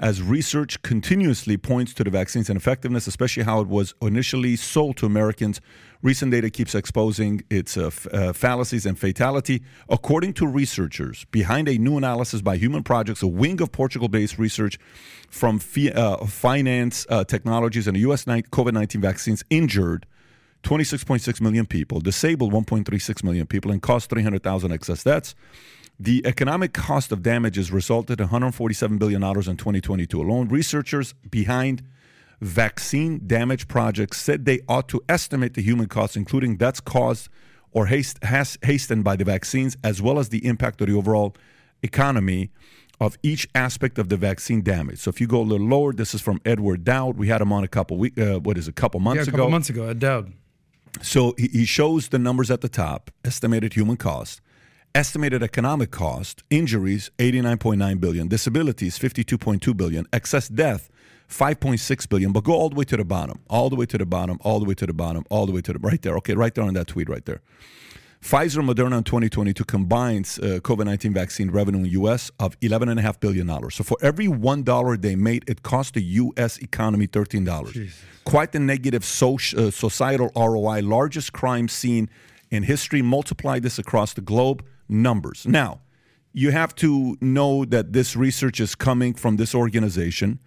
As 0.00 0.22
research 0.22 0.80
continuously 0.80 1.58
points 1.58 1.92
to 1.92 2.04
the 2.04 2.08
vaccine's 2.08 2.48
ineffectiveness, 2.48 3.06
especially 3.06 3.42
how 3.42 3.60
it 3.60 3.68
was 3.68 3.92
initially 4.00 4.56
sold 4.56 4.96
to 4.96 5.04
Americans. 5.04 5.60
Recent 6.00 6.32
data 6.32 6.48
keeps 6.48 6.74
exposing 6.74 7.42
its 7.50 7.76
uh, 7.76 7.88
f- 7.88 8.06
uh, 8.10 8.32
fallacies 8.32 8.86
and 8.86 8.98
fatality. 8.98 9.62
According 9.90 10.32
to 10.34 10.46
researchers, 10.46 11.26
behind 11.26 11.68
a 11.68 11.76
new 11.76 11.98
analysis 11.98 12.40
by 12.40 12.56
Human 12.56 12.82
Projects, 12.82 13.22
a 13.22 13.26
wing 13.26 13.60
of 13.60 13.72
Portugal 13.72 14.08
based 14.08 14.38
research 14.38 14.78
from 15.28 15.58
fi- 15.58 15.92
uh, 15.92 16.16
Phinance 16.24 17.06
uh, 17.10 17.22
Technologies 17.24 17.86
and 17.86 17.94
the 17.94 18.00
U.S. 18.00 18.24
COVID 18.24 18.72
19 18.72 19.02
vaccines 19.02 19.44
injured 19.50 20.06
26.6 20.62 21.40
million 21.42 21.66
people, 21.66 22.00
disabled 22.00 22.54
1.36 22.54 23.22
million 23.22 23.46
people, 23.46 23.70
and 23.70 23.82
cost 23.82 24.08
300,000 24.08 24.72
excess 24.72 25.04
deaths. 25.04 25.34
The 26.02 26.26
economic 26.26 26.72
cost 26.72 27.12
of 27.12 27.22
damages 27.22 27.70
resulted 27.70 28.22
in 28.22 28.28
$147 28.28 28.98
billion 28.98 29.22
in 29.22 29.56
2022 29.58 30.18
alone. 30.18 30.48
Researchers 30.48 31.12
behind 31.30 31.82
vaccine 32.40 33.20
damage 33.26 33.68
projects 33.68 34.18
said 34.18 34.46
they 34.46 34.60
ought 34.66 34.88
to 34.88 35.02
estimate 35.10 35.52
the 35.52 35.60
human 35.60 35.88
costs, 35.88 36.16
including 36.16 36.56
deaths 36.56 36.80
caused 36.80 37.28
or 37.72 37.84
haste, 37.84 38.18
has, 38.24 38.56
hastened 38.62 39.04
by 39.04 39.14
the 39.14 39.24
vaccines, 39.24 39.76
as 39.84 40.00
well 40.00 40.18
as 40.18 40.30
the 40.30 40.46
impact 40.46 40.80
of 40.80 40.86
the 40.86 40.94
overall 40.94 41.36
economy 41.82 42.50
of 42.98 43.18
each 43.22 43.46
aspect 43.54 43.98
of 43.98 44.08
the 44.08 44.16
vaccine 44.16 44.62
damage. 44.62 45.00
So 45.00 45.10
if 45.10 45.20
you 45.20 45.26
go 45.26 45.42
a 45.42 45.44
little 45.44 45.66
lower, 45.66 45.92
this 45.92 46.14
is 46.14 46.22
from 46.22 46.40
Edward 46.46 46.82
Dowd. 46.82 47.18
We 47.18 47.28
had 47.28 47.42
him 47.42 47.52
on 47.52 47.62
a 47.62 47.68
couple 47.68 47.98
week, 47.98 48.18
uh, 48.18 48.40
what 48.40 48.56
is 48.56 48.68
it, 48.68 48.70
a 48.70 48.72
couple 48.72 49.00
months 49.00 49.24
ago? 49.24 49.26
yeah, 49.26 49.32
a 49.32 49.34
ago. 49.34 49.36
couple 49.36 49.50
months 49.50 49.68
ago, 49.68 49.86
Ed 49.86 49.98
Dowd. 49.98 50.32
So 51.02 51.34
he, 51.36 51.48
he 51.48 51.64
shows 51.66 52.08
the 52.08 52.18
numbers 52.18 52.50
at 52.50 52.62
the 52.62 52.70
top, 52.70 53.10
estimated 53.22 53.74
human 53.74 53.98
cost, 53.98 54.40
estimated 54.94 55.42
economic 55.42 55.90
cost, 55.90 56.42
injuries 56.50 57.10
89.9 57.18 58.00
billion, 58.00 58.28
disabilities 58.28 58.98
52.2 58.98 59.76
billion, 59.76 60.06
excess 60.12 60.48
death 60.48 60.90
5.6 61.30 62.08
billion, 62.08 62.32
but 62.32 62.44
go 62.44 62.52
all 62.52 62.68
the 62.68 62.74
way 62.74 62.84
to 62.84 62.96
the 62.96 63.04
bottom, 63.04 63.40
all 63.48 63.70
the 63.70 63.76
way 63.76 63.86
to 63.86 63.96
the 63.96 64.04
bottom, 64.04 64.38
all 64.42 64.58
the 64.58 64.66
way 64.66 64.74
to 64.74 64.86
the 64.86 64.92
bottom, 64.92 65.24
all 65.30 65.46
the 65.46 65.52
way 65.52 65.60
to 65.62 65.72
the 65.72 65.78
right 65.78 66.02
there. 66.02 66.16
Okay, 66.16 66.34
right 66.34 66.54
there 66.54 66.64
on 66.64 66.74
that 66.74 66.88
tweet 66.88 67.08
right 67.08 67.24
there. 67.24 67.40
Pfizer 68.22 68.62
Moderna 68.62 68.98
in 68.98 69.04
2022 69.04 69.64
combines 69.64 70.38
uh, 70.40 70.60
COVID 70.62 70.84
19 70.84 71.14
vaccine 71.14 71.50
revenue 71.50 71.78
in 71.78 71.84
the 71.84 71.90
U.S. 71.90 72.30
of 72.38 72.58
$11.5 72.60 73.20
billion. 73.20 73.48
So 73.70 73.82
for 73.82 73.96
every 74.02 74.26
$1 74.26 75.00
they 75.00 75.16
made, 75.16 75.44
it 75.46 75.62
cost 75.62 75.94
the 75.94 76.02
U.S. 76.02 76.58
economy 76.58 77.06
$13. 77.06 77.72
Jesus. 77.72 77.98
Quite 78.24 78.52
the 78.52 78.60
negative 78.60 79.04
social, 79.06 79.68
uh, 79.68 79.70
societal 79.70 80.30
ROI, 80.36 80.82
largest 80.82 81.32
crime 81.32 81.66
seen 81.68 82.10
in 82.50 82.64
history. 82.64 83.00
Multiply 83.00 83.58
this 83.58 83.78
across 83.78 84.12
the 84.12 84.20
globe, 84.20 84.62
numbers. 84.90 85.46
Now, 85.46 85.80
you 86.32 86.50
have 86.50 86.74
to 86.76 87.16
know 87.20 87.64
that 87.64 87.92
this 87.92 88.14
research 88.14 88.60
is 88.60 88.74
coming 88.74 89.14
from 89.14 89.36
this 89.36 89.54
organization. 89.54 90.38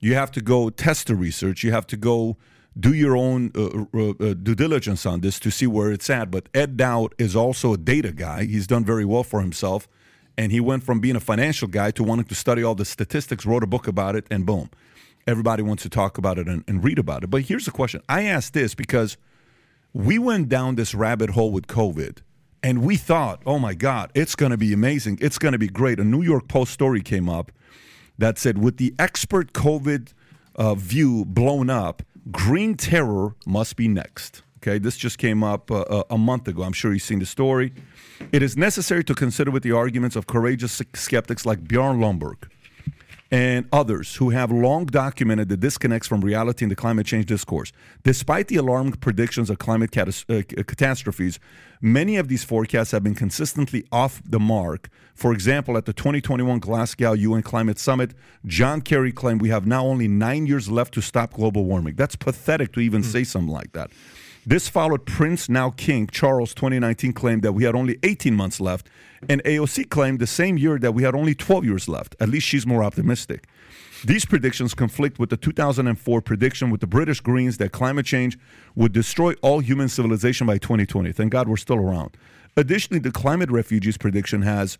You 0.00 0.14
have 0.14 0.30
to 0.32 0.40
go 0.40 0.70
test 0.70 1.06
the 1.08 1.14
research. 1.14 1.62
You 1.62 1.72
have 1.72 1.86
to 1.88 1.96
go 1.96 2.36
do 2.78 2.92
your 2.92 3.16
own 3.16 3.52
uh, 3.54 3.84
uh, 3.98 4.34
due 4.34 4.54
diligence 4.54 5.04
on 5.04 5.20
this 5.20 5.38
to 5.40 5.50
see 5.50 5.66
where 5.66 5.92
it's 5.92 6.08
at. 6.08 6.30
But 6.30 6.48
Ed 6.54 6.76
Dowd 6.76 7.14
is 7.18 7.36
also 7.36 7.74
a 7.74 7.78
data 7.78 8.12
guy. 8.12 8.44
He's 8.44 8.66
done 8.66 8.84
very 8.84 9.04
well 9.04 9.24
for 9.24 9.40
himself. 9.40 9.88
And 10.38 10.50
he 10.50 10.60
went 10.60 10.82
from 10.82 11.00
being 11.00 11.16
a 11.16 11.20
financial 11.20 11.68
guy 11.68 11.90
to 11.92 12.02
wanting 12.02 12.24
to 12.26 12.34
study 12.34 12.62
all 12.62 12.74
the 12.74 12.86
statistics, 12.86 13.44
wrote 13.44 13.62
a 13.62 13.66
book 13.66 13.86
about 13.86 14.16
it, 14.16 14.26
and 14.30 14.46
boom. 14.46 14.70
Everybody 15.26 15.62
wants 15.62 15.82
to 15.82 15.90
talk 15.90 16.18
about 16.18 16.38
it 16.38 16.48
and, 16.48 16.64
and 16.66 16.82
read 16.82 16.98
about 16.98 17.22
it. 17.22 17.30
But 17.30 17.42
here's 17.42 17.66
the 17.66 17.70
question 17.70 18.02
I 18.08 18.24
asked 18.24 18.54
this 18.54 18.74
because 18.74 19.16
we 19.92 20.18
went 20.18 20.48
down 20.48 20.76
this 20.76 20.94
rabbit 20.94 21.30
hole 21.30 21.52
with 21.52 21.66
COVID 21.66 22.18
and 22.62 22.84
we 22.84 22.96
thought, 22.96 23.42
oh 23.44 23.58
my 23.58 23.74
God, 23.74 24.10
it's 24.14 24.34
going 24.34 24.50
to 24.50 24.56
be 24.56 24.72
amazing. 24.72 25.18
It's 25.20 25.38
going 25.38 25.52
to 25.52 25.58
be 25.58 25.68
great. 25.68 25.98
A 25.98 26.04
New 26.04 26.22
York 26.22 26.48
Post 26.48 26.72
story 26.72 27.00
came 27.00 27.28
up 27.28 27.50
that 28.18 28.38
said, 28.38 28.58
with 28.58 28.76
the 28.76 28.94
expert 28.98 29.52
COVID 29.52 30.12
uh, 30.54 30.74
view 30.74 31.24
blown 31.24 31.70
up, 31.70 32.02
green 32.30 32.76
terror 32.76 33.34
must 33.46 33.76
be 33.76 33.88
next. 33.88 34.42
Okay, 34.58 34.78
this 34.78 34.96
just 34.96 35.18
came 35.18 35.42
up 35.42 35.72
uh, 35.72 36.04
a 36.08 36.16
month 36.16 36.46
ago. 36.46 36.62
I'm 36.62 36.72
sure 36.72 36.92
you've 36.92 37.02
seen 37.02 37.18
the 37.18 37.26
story. 37.26 37.72
It 38.30 38.44
is 38.44 38.56
necessary 38.56 39.02
to 39.04 39.14
consider 39.14 39.50
with 39.50 39.64
the 39.64 39.72
arguments 39.72 40.14
of 40.14 40.28
courageous 40.28 40.80
skeptics 40.94 41.44
like 41.44 41.66
Bjorn 41.66 41.98
Lomborg 41.98 42.44
and 43.32 43.66
others 43.72 44.16
who 44.16 44.28
have 44.28 44.52
long 44.52 44.84
documented 44.84 45.48
the 45.48 45.56
disconnects 45.56 46.06
from 46.06 46.20
reality 46.20 46.66
in 46.66 46.68
the 46.68 46.76
climate 46.76 47.06
change 47.06 47.24
discourse. 47.24 47.72
Despite 48.02 48.48
the 48.48 48.56
alarming 48.56 48.92
predictions 48.92 49.48
of 49.48 49.58
climate 49.58 49.90
catas- 49.90 50.28
uh, 50.28 50.62
catastrophes, 50.64 51.40
many 51.80 52.18
of 52.18 52.28
these 52.28 52.44
forecasts 52.44 52.90
have 52.90 53.02
been 53.02 53.14
consistently 53.14 53.86
off 53.90 54.20
the 54.22 54.38
mark. 54.38 54.90
For 55.14 55.32
example, 55.32 55.78
at 55.78 55.86
the 55.86 55.94
2021 55.94 56.58
Glasgow 56.58 57.12
UN 57.14 57.42
Climate 57.42 57.78
Summit, 57.78 58.12
John 58.44 58.82
Kerry 58.82 59.12
claimed 59.12 59.40
we 59.40 59.48
have 59.48 59.66
now 59.66 59.86
only 59.86 60.08
nine 60.08 60.46
years 60.46 60.70
left 60.70 60.92
to 60.94 61.00
stop 61.00 61.32
global 61.32 61.64
warming. 61.64 61.94
That's 61.94 62.16
pathetic 62.16 62.74
to 62.74 62.80
even 62.80 63.00
mm. 63.00 63.06
say 63.06 63.24
something 63.24 63.52
like 63.52 63.72
that. 63.72 63.90
This 64.44 64.68
followed 64.68 65.06
Prince, 65.06 65.48
now 65.48 65.70
King 65.70 66.08
Charles 66.08 66.52
2019 66.54 67.12
claimed 67.12 67.42
that 67.42 67.52
we 67.52 67.62
had 67.62 67.76
only 67.76 67.98
18 68.02 68.34
months 68.34 68.60
left, 68.60 68.88
and 69.28 69.42
AOC 69.44 69.88
claimed 69.88 70.18
the 70.18 70.26
same 70.26 70.58
year 70.58 70.80
that 70.80 70.92
we 70.92 71.04
had 71.04 71.14
only 71.14 71.32
12 71.32 71.64
years 71.64 71.88
left. 71.88 72.16
At 72.18 72.28
least 72.28 72.48
she's 72.48 72.66
more 72.66 72.82
optimistic. 72.82 73.46
These 74.04 74.24
predictions 74.24 74.74
conflict 74.74 75.20
with 75.20 75.30
the 75.30 75.36
2004 75.36 76.20
prediction 76.22 76.70
with 76.70 76.80
the 76.80 76.88
British 76.88 77.20
Greens 77.20 77.58
that 77.58 77.70
climate 77.70 78.04
change 78.04 78.36
would 78.74 78.92
destroy 78.92 79.34
all 79.42 79.60
human 79.60 79.88
civilization 79.88 80.44
by 80.44 80.58
2020. 80.58 81.12
Thank 81.12 81.30
God 81.30 81.48
we're 81.48 81.56
still 81.56 81.76
around. 81.76 82.16
Additionally, 82.56 82.98
the 82.98 83.12
climate 83.12 83.48
refugees 83.48 83.96
prediction 83.96 84.42
has 84.42 84.76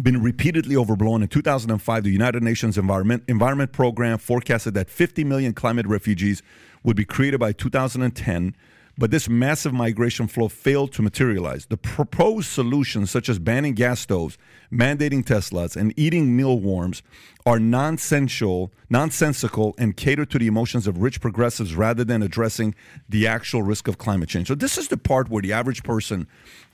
been 0.00 0.22
repeatedly 0.22 0.76
overblown. 0.76 1.22
In 1.22 1.28
2005, 1.28 2.04
the 2.04 2.10
United 2.10 2.42
Nations 2.42 2.76
Environment, 2.76 3.24
Environment 3.26 3.72
Program 3.72 4.18
forecasted 4.18 4.74
that 4.74 4.90
50 4.90 5.24
million 5.24 5.54
climate 5.54 5.86
refugees 5.86 6.42
would 6.82 6.96
be 6.96 7.04
created 7.04 7.40
by 7.40 7.52
2010, 7.52 8.54
but 8.96 9.12
this 9.12 9.28
massive 9.28 9.72
migration 9.72 10.26
flow 10.26 10.48
failed 10.48 10.92
to 10.92 11.02
materialize. 11.02 11.66
The 11.66 11.76
proposed 11.76 12.48
solutions, 12.48 13.10
such 13.10 13.28
as 13.28 13.38
banning 13.38 13.74
gas 13.74 14.00
stoves, 14.00 14.36
mandating 14.72 15.24
Teslas, 15.24 15.76
and 15.76 15.94
eating 15.96 16.36
mealworms, 16.36 17.02
are 17.46 17.60
nonsensical, 17.60 18.72
nonsensical 18.90 19.74
and 19.78 19.96
cater 19.96 20.26
to 20.26 20.38
the 20.38 20.48
emotions 20.48 20.86
of 20.86 20.98
rich 20.98 21.20
progressives 21.20 21.74
rather 21.74 22.04
than 22.04 22.22
addressing 22.22 22.74
the 23.08 23.26
actual 23.26 23.62
risk 23.62 23.86
of 23.86 23.98
climate 23.98 24.28
change. 24.28 24.48
So, 24.48 24.56
this 24.56 24.76
is 24.76 24.88
the 24.88 24.96
part 24.96 25.30
where 25.30 25.42
the 25.42 25.52
average 25.52 25.84
person 25.84 26.26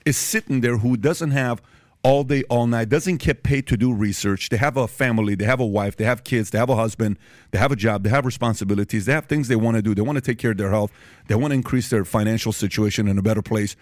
is 0.05 0.17
sitting 0.17 0.61
there 0.61 0.77
who 0.77 0.97
doesn't 0.97 1.31
have 1.31 1.61
all 2.05 2.23
day, 2.23 2.43
all 2.51 2.67
night, 2.67 2.87
doesn't 2.87 3.17
get 3.17 3.41
paid 3.41 3.65
to 3.65 3.75
do 3.75 3.91
research. 3.91 4.49
They 4.49 4.57
have 4.57 4.77
a 4.77 4.87
family, 4.87 5.33
they 5.33 5.45
have 5.45 5.59
a 5.59 5.65
wife, 5.65 5.97
they 5.97 6.03
have 6.03 6.23
kids, 6.23 6.51
they 6.51 6.59
have 6.59 6.69
a 6.69 6.75
husband, 6.75 7.17
they 7.49 7.57
have 7.57 7.71
a 7.71 7.75
job, 7.75 8.03
they 8.03 8.11
have 8.11 8.27
responsibilities, 8.27 9.07
they 9.07 9.11
have 9.11 9.25
things 9.25 9.47
they 9.47 9.55
want 9.55 9.75
to 9.77 9.81
do. 9.81 9.95
They 9.95 10.03
want 10.03 10.17
to 10.17 10.21
take 10.21 10.37
care 10.37 10.51
of 10.51 10.57
their 10.57 10.69
health, 10.69 10.91
they 11.27 11.33
want 11.33 11.49
to 11.49 11.55
increase 11.55 11.89
their 11.89 12.05
financial 12.05 12.51
situation 12.51 13.07
in 13.07 13.17
a 13.17 13.23
better 13.23 13.41
place. 13.41 13.75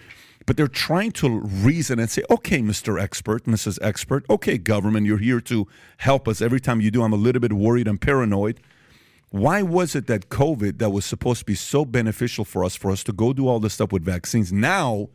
But 0.45 0.55
they're 0.55 0.69
trying 0.69 1.11
to 1.13 1.41
reason 1.41 1.99
and 1.99 2.09
say, 2.09 2.23
okay, 2.29 2.59
Mr. 2.59 2.97
Expert, 2.97 3.43
Mrs. 3.43 3.77
Expert, 3.81 4.25
okay, 4.29 4.57
government, 4.57 5.05
you're 5.05 5.17
here 5.17 5.41
to 5.41 5.67
help 5.97 6.29
us. 6.29 6.41
Every 6.41 6.61
time 6.61 6.79
you 6.79 6.91
do, 6.91 7.03
I'm 7.03 7.11
a 7.11 7.17
little 7.17 7.41
bit 7.41 7.51
worried 7.51 7.89
and 7.89 7.99
paranoid. 7.99 8.61
Why 9.31 9.63
was 9.63 9.95
it 9.95 10.07
that 10.07 10.29
COVID, 10.29 10.77
that 10.77 10.91
was 10.91 11.03
supposed 11.03 11.39
to 11.39 11.45
be 11.45 11.55
so 11.55 11.83
beneficial 11.83 12.45
for 12.45 12.63
us, 12.63 12.73
for 12.73 12.89
us 12.89 13.03
to 13.03 13.11
go 13.11 13.33
do 13.33 13.49
all 13.49 13.59
this 13.59 13.73
stuff 13.73 13.91
with 13.91 14.05
vaccines, 14.05 14.53
now 14.53 15.09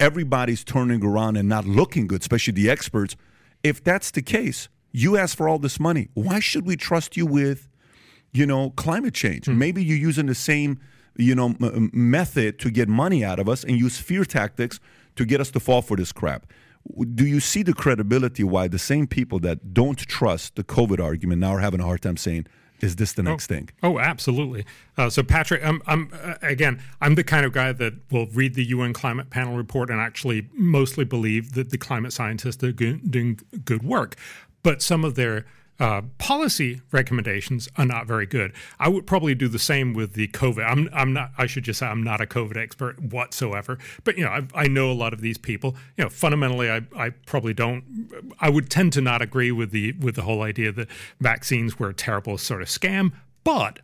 everybody's 0.00 0.64
turning 0.64 1.04
around 1.04 1.36
and 1.36 1.48
not 1.48 1.64
looking 1.64 2.06
good, 2.06 2.20
especially 2.20 2.52
the 2.52 2.70
experts. 2.70 3.16
If 3.62 3.82
that's 3.82 4.10
the 4.10 4.22
case, 4.22 4.68
you 4.92 5.16
ask 5.16 5.36
for 5.36 5.48
all 5.48 5.58
this 5.58 5.78
money. 5.78 6.08
Why 6.14 6.40
should 6.40 6.66
we 6.66 6.76
trust 6.76 7.16
you 7.16 7.26
with, 7.26 7.68
you 8.32 8.46
know, 8.46 8.70
climate 8.70 9.14
change? 9.14 9.46
Mm. 9.46 9.56
Maybe 9.56 9.84
you're 9.84 9.98
using 9.98 10.26
the 10.26 10.34
same, 10.34 10.80
you 11.16 11.34
know, 11.34 11.54
m- 11.60 11.90
method 11.92 12.58
to 12.60 12.70
get 12.70 12.88
money 12.88 13.24
out 13.24 13.38
of 13.38 13.48
us 13.48 13.64
and 13.64 13.78
use 13.78 13.98
fear 13.98 14.24
tactics 14.24 14.80
to 15.16 15.24
get 15.24 15.40
us 15.40 15.50
to 15.50 15.60
fall 15.60 15.82
for 15.82 15.96
this 15.96 16.12
crap. 16.12 16.46
Do 17.14 17.26
you 17.26 17.40
see 17.40 17.62
the 17.62 17.74
credibility 17.74 18.44
why 18.44 18.68
the 18.68 18.78
same 18.78 19.06
people 19.06 19.40
that 19.40 19.74
don't 19.74 19.98
trust 19.98 20.54
the 20.54 20.62
COVID 20.62 21.02
argument 21.02 21.40
now 21.40 21.50
are 21.50 21.60
having 21.60 21.80
a 21.80 21.84
hard 21.84 22.02
time 22.02 22.16
saying, 22.16 22.46
is 22.80 22.96
this 22.96 23.12
the 23.12 23.22
next 23.22 23.50
oh, 23.50 23.54
thing? 23.54 23.70
Oh, 23.82 23.98
absolutely. 23.98 24.64
Uh, 24.96 25.10
so, 25.10 25.22
Patrick, 25.22 25.64
I'm, 25.64 25.82
I'm 25.86 26.10
uh, 26.22 26.34
again, 26.42 26.82
I'm 27.00 27.14
the 27.14 27.24
kind 27.24 27.46
of 27.46 27.52
guy 27.52 27.72
that 27.72 27.94
will 28.10 28.26
read 28.26 28.54
the 28.54 28.64
UN 28.64 28.92
climate 28.92 29.30
panel 29.30 29.56
report 29.56 29.90
and 29.90 30.00
actually 30.00 30.48
mostly 30.52 31.04
believe 31.04 31.52
that 31.52 31.70
the 31.70 31.78
climate 31.78 32.12
scientists 32.12 32.62
are 32.62 32.72
doing 32.72 33.40
good 33.64 33.82
work. 33.82 34.16
But 34.62 34.82
some 34.82 35.04
of 35.04 35.14
their 35.14 35.46
uh, 35.78 36.02
policy 36.18 36.80
recommendations 36.90 37.68
are 37.76 37.84
not 37.84 38.06
very 38.06 38.26
good. 38.26 38.52
I 38.78 38.88
would 38.88 39.06
probably 39.06 39.34
do 39.34 39.48
the 39.48 39.58
same 39.58 39.92
with 39.92 40.14
the 40.14 40.28
COVID. 40.28 40.64
I'm, 40.66 40.88
I'm 40.92 41.12
not. 41.12 41.32
I 41.36 41.46
should 41.46 41.64
just 41.64 41.80
say 41.80 41.86
I'm 41.86 42.02
not 42.02 42.20
a 42.20 42.26
COVID 42.26 42.56
expert 42.56 43.00
whatsoever. 43.00 43.78
But 44.04 44.16
you 44.16 44.24
know, 44.24 44.30
I, 44.30 44.46
I 44.54 44.68
know 44.68 44.90
a 44.90 44.94
lot 44.94 45.12
of 45.12 45.20
these 45.20 45.38
people. 45.38 45.76
You 45.96 46.04
know, 46.04 46.10
fundamentally, 46.10 46.70
I, 46.70 46.82
I 46.96 47.10
probably 47.26 47.54
don't. 47.54 47.84
I 48.40 48.48
would 48.48 48.70
tend 48.70 48.92
to 48.94 49.00
not 49.00 49.20
agree 49.22 49.52
with 49.52 49.70
the 49.70 49.92
with 49.92 50.14
the 50.14 50.22
whole 50.22 50.42
idea 50.42 50.72
that 50.72 50.88
vaccines 51.20 51.78
were 51.78 51.90
a 51.90 51.94
terrible 51.94 52.38
sort 52.38 52.62
of 52.62 52.68
scam. 52.68 53.12
But 53.44 53.80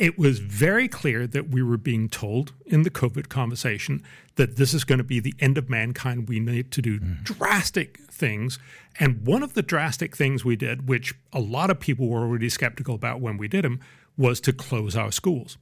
it 0.00 0.18
was 0.18 0.38
very 0.38 0.88
clear 0.88 1.26
that 1.26 1.50
we 1.50 1.62
were 1.62 1.76
being 1.76 2.08
told 2.08 2.54
in 2.64 2.84
the 2.84 2.90
COVID 2.90 3.28
conversation 3.28 4.02
that 4.36 4.56
this 4.56 4.72
is 4.72 4.82
going 4.82 4.96
to 4.96 5.04
be 5.04 5.20
the 5.20 5.34
end 5.40 5.58
of 5.58 5.68
mankind. 5.68 6.26
We 6.26 6.40
need 6.40 6.70
to 6.72 6.80
do 6.80 6.98
mm. 6.98 7.22
drastic 7.22 7.98
things. 8.10 8.58
And 8.98 9.26
one 9.26 9.42
of 9.42 9.52
the 9.52 9.62
drastic 9.62 10.16
things 10.16 10.42
we 10.42 10.56
did, 10.56 10.88
which 10.88 11.14
a 11.34 11.38
lot 11.38 11.68
of 11.68 11.78
people 11.78 12.08
were 12.08 12.20
already 12.20 12.48
skeptical 12.48 12.94
about 12.94 13.20
when 13.20 13.36
we 13.36 13.46
did 13.46 13.62
them, 13.62 13.78
was 14.16 14.40
to 14.40 14.54
close 14.54 14.96
our 14.96 15.12
schools 15.12 15.58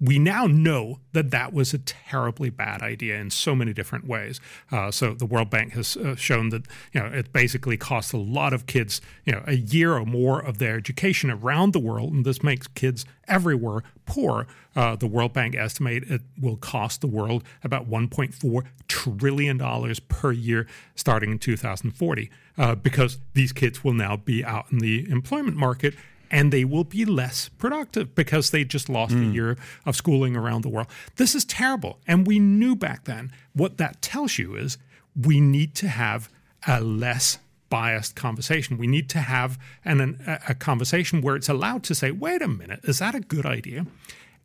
we 0.00 0.18
now 0.18 0.46
know 0.46 1.00
that 1.12 1.30
that 1.30 1.52
was 1.52 1.74
a 1.74 1.78
terribly 1.78 2.50
bad 2.50 2.82
idea 2.82 3.16
in 3.16 3.30
so 3.30 3.54
many 3.54 3.72
different 3.72 4.06
ways. 4.06 4.40
Uh, 4.70 4.90
so 4.90 5.14
the 5.14 5.26
World 5.26 5.50
Bank 5.50 5.72
has 5.72 5.96
uh, 5.96 6.14
shown 6.14 6.50
that 6.50 6.66
you 6.92 7.00
know 7.00 7.06
it 7.06 7.32
basically 7.32 7.76
costs 7.76 8.12
a 8.12 8.16
lot 8.18 8.52
of 8.52 8.66
kids 8.66 9.00
you 9.24 9.32
know 9.32 9.42
a 9.46 9.54
year 9.54 9.94
or 9.94 10.06
more 10.06 10.40
of 10.40 10.58
their 10.58 10.76
education 10.76 11.30
around 11.30 11.72
the 11.72 11.80
world, 11.80 12.12
and 12.12 12.24
this 12.24 12.42
makes 12.42 12.68
kids 12.68 13.04
everywhere 13.26 13.82
poor. 14.06 14.46
Uh, 14.76 14.94
the 14.94 15.06
World 15.06 15.32
Bank 15.32 15.56
estimate 15.56 16.04
it 16.04 16.22
will 16.40 16.56
cost 16.56 17.00
the 17.00 17.08
world 17.08 17.42
about 17.64 17.90
1.4 17.90 18.62
trillion 18.86 19.58
dollars 19.58 19.98
per 20.00 20.30
year 20.32 20.66
starting 20.94 21.32
in 21.32 21.38
2040 21.38 22.30
uh, 22.56 22.74
because 22.76 23.18
these 23.34 23.52
kids 23.52 23.82
will 23.82 23.92
now 23.92 24.16
be 24.16 24.44
out 24.44 24.70
in 24.70 24.78
the 24.78 25.08
employment 25.10 25.56
market 25.56 25.94
and 26.30 26.52
they 26.52 26.64
will 26.64 26.84
be 26.84 27.04
less 27.04 27.48
productive 27.48 28.14
because 28.14 28.50
they 28.50 28.64
just 28.64 28.88
lost 28.88 29.14
mm. 29.14 29.30
a 29.30 29.32
year 29.32 29.56
of 29.86 29.96
schooling 29.96 30.36
around 30.36 30.62
the 30.62 30.68
world. 30.68 30.88
This 31.16 31.34
is 31.34 31.44
terrible. 31.44 31.98
And 32.06 32.26
we 32.26 32.38
knew 32.38 32.76
back 32.76 33.04
then 33.04 33.32
what 33.52 33.78
that 33.78 34.02
tells 34.02 34.38
you 34.38 34.54
is 34.54 34.78
we 35.16 35.40
need 35.40 35.74
to 35.76 35.88
have 35.88 36.28
a 36.66 36.80
less 36.80 37.38
biased 37.70 38.16
conversation. 38.16 38.78
We 38.78 38.86
need 38.86 39.08
to 39.10 39.18
have 39.18 39.58
an, 39.84 40.00
an, 40.00 40.38
a 40.48 40.54
conversation 40.54 41.20
where 41.20 41.36
it's 41.36 41.48
allowed 41.48 41.82
to 41.84 41.94
say, 41.94 42.10
wait 42.10 42.42
a 42.42 42.48
minute, 42.48 42.80
is 42.84 42.98
that 42.98 43.14
a 43.14 43.20
good 43.20 43.46
idea? 43.46 43.86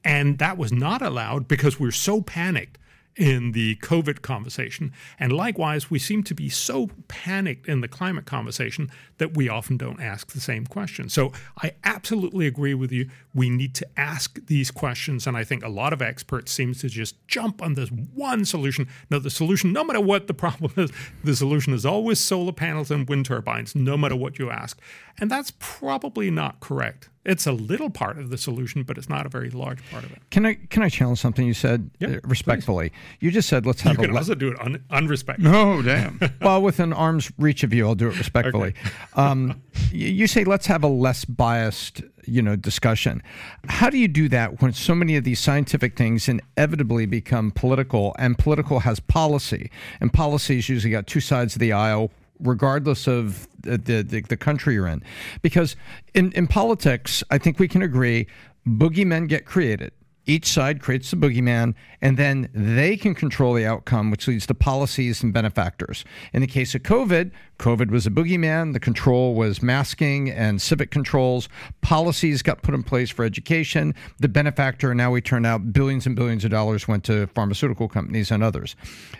And 0.03 0.37
that 0.39 0.57
was 0.57 0.71
not 0.71 1.01
allowed 1.01 1.47
because 1.47 1.79
we're 1.79 1.91
so 1.91 2.21
panicked 2.21 2.77
in 3.15 3.51
the 3.51 3.75
COVID 3.77 4.21
conversation. 4.21 4.91
And 5.19 5.31
likewise, 5.31 5.91
we 5.91 5.99
seem 5.99 6.23
to 6.23 6.33
be 6.33 6.49
so 6.49 6.89
panicked 7.07 7.67
in 7.67 7.81
the 7.81 7.87
climate 7.87 8.25
conversation 8.25 8.89
that 9.17 9.35
we 9.35 9.47
often 9.47 9.77
don't 9.77 10.01
ask 10.01 10.31
the 10.31 10.39
same 10.39 10.65
question. 10.65 11.09
So 11.09 11.31
I 11.61 11.73
absolutely 11.83 12.47
agree 12.47 12.73
with 12.73 12.91
you. 12.91 13.09
We 13.33 13.49
need 13.49 13.75
to 13.75 13.87
ask 13.97 14.43
these 14.47 14.71
questions. 14.71 15.27
And 15.27 15.37
I 15.37 15.43
think 15.43 15.63
a 15.63 15.69
lot 15.69 15.93
of 15.93 16.01
experts 16.01 16.51
seem 16.51 16.73
to 16.75 16.89
just 16.89 17.15
jump 17.27 17.61
on 17.61 17.75
this 17.75 17.89
one 17.89 18.45
solution. 18.45 18.87
No, 19.09 19.19
the 19.19 19.29
solution, 19.29 19.71
no 19.73 19.83
matter 19.83 20.01
what 20.01 20.27
the 20.27 20.33
problem 20.33 20.73
is, 20.77 20.91
the 21.23 21.35
solution 21.35 21.73
is 21.73 21.85
always 21.85 22.19
solar 22.19 22.51
panels 22.51 22.89
and 22.89 23.07
wind 23.07 23.25
turbines, 23.25 23.75
no 23.75 23.95
matter 23.95 24.15
what 24.15 24.39
you 24.39 24.49
ask. 24.49 24.79
And 25.19 25.29
that's 25.29 25.53
probably 25.59 26.31
not 26.31 26.59
correct. 26.59 27.09
It's 27.25 27.47
a 27.47 27.53
little 27.53 27.89
part 27.89 28.19
of 28.19 28.29
the 28.29 28.37
solution, 28.37 28.83
but 28.83 28.97
it's 28.97 29.07
not 29.07 29.25
a 29.25 29.29
very 29.29 29.49
large 29.49 29.79
part 29.91 30.03
of 30.03 30.11
it. 30.11 30.19
Can 30.29 30.45
I 30.45 30.55
can 30.55 30.83
I 30.83 30.89
challenge 30.89 31.19
something 31.19 31.47
you 31.47 31.53
said 31.53 31.89
yep, 31.99 32.17
uh, 32.17 32.27
respectfully? 32.27 32.89
Please. 32.89 33.17
You 33.21 33.31
just 33.31 33.47
said 33.47 33.65
let's 33.65 33.81
have 33.81 33.93
you 33.93 33.99
a. 33.99 34.05
Can 34.05 34.13
le- 34.13 34.19
also 34.19 34.35
do 34.35 34.49
it 34.49 34.59
un- 34.59 34.83
unrespectfully. 34.89 35.49
No, 35.49 35.81
damn. 35.81 36.19
well, 36.41 36.61
within 36.61 36.91
arm's 36.91 37.31
reach 37.37 37.63
of 37.63 37.73
you, 37.73 37.87
I'll 37.87 37.95
do 37.95 38.09
it 38.09 38.17
respectfully. 38.17 38.69
okay. 38.69 38.91
um, 39.15 39.61
you 39.91 40.27
say 40.27 40.43
let's 40.43 40.65
have 40.67 40.83
a 40.83 40.87
less 40.87 41.23
biased, 41.23 42.01
you 42.25 42.41
know, 42.41 42.57
discussion. 42.57 43.23
How 43.69 43.89
do 43.89 43.97
you 43.97 44.09
do 44.09 44.27
that 44.29 44.61
when 44.61 44.73
so 44.73 44.93
many 44.93 45.15
of 45.15 45.23
these 45.23 45.39
scientific 45.39 45.97
things 45.97 46.27
inevitably 46.27 47.05
become 47.05 47.51
political, 47.51 48.13
and 48.19 48.37
political 48.37 48.81
has 48.81 48.99
policy, 48.99 49.71
and 50.01 50.11
policies 50.11 50.67
usually 50.67 50.91
got 50.91 51.07
two 51.07 51.21
sides 51.21 51.55
of 51.55 51.59
the 51.59 51.71
aisle 51.71 52.11
regardless 52.43 53.07
of 53.07 53.47
the, 53.61 54.03
the, 54.03 54.21
the 54.21 54.37
country 54.37 54.75
you're 54.75 54.87
in. 54.87 55.03
Because 55.41 55.75
in, 56.13 56.31
in 56.33 56.47
politics, 56.47 57.23
I 57.31 57.37
think 57.37 57.59
we 57.59 57.67
can 57.67 57.81
agree 57.81 58.27
boogeymen 58.67 59.27
get 59.27 59.45
created. 59.45 59.91
Each 60.25 60.47
side 60.47 60.81
creates 60.81 61.11
the 61.11 61.17
boogeyman, 61.17 61.75
and 62.01 62.17
then 62.17 62.49
they 62.53 62.95
can 62.95 63.13
control 63.13 63.53
the 63.53 63.65
outcome, 63.65 64.09
which 64.09 64.27
leads 64.27 64.45
to 64.47 64.53
policies 64.53 65.21
and 65.21 65.33
benefactors. 65.33 66.05
In 66.31 66.41
the 66.41 66.47
case 66.47 66.73
of 66.75 66.83
COVID, 66.83 67.31
COVID 67.59 67.91
was 67.91 68.07
a 68.07 68.09
boogeyman. 68.09 68.73
The 68.73 68.79
control 68.79 69.35
was 69.35 69.61
masking 69.61 70.29
and 70.29 70.61
civic 70.61 70.91
controls. 70.91 71.49
Policies 71.81 72.41
got 72.41 72.61
put 72.61 72.73
in 72.73 72.83
place 72.83 73.09
for 73.09 73.25
education. 73.25 73.93
The 74.19 74.29
benefactor, 74.29 74.95
now 74.95 75.11
we 75.11 75.21
turn 75.21 75.45
out 75.45 75.73
billions 75.73 76.05
and 76.05 76.15
billions 76.15 76.45
of 76.45 76.51
dollars 76.51 76.87
went 76.87 77.03
to 77.05 77.27
pharmaceutical 77.27 77.89
companies 77.89 78.31
and 78.31 78.41
others. 78.43 78.75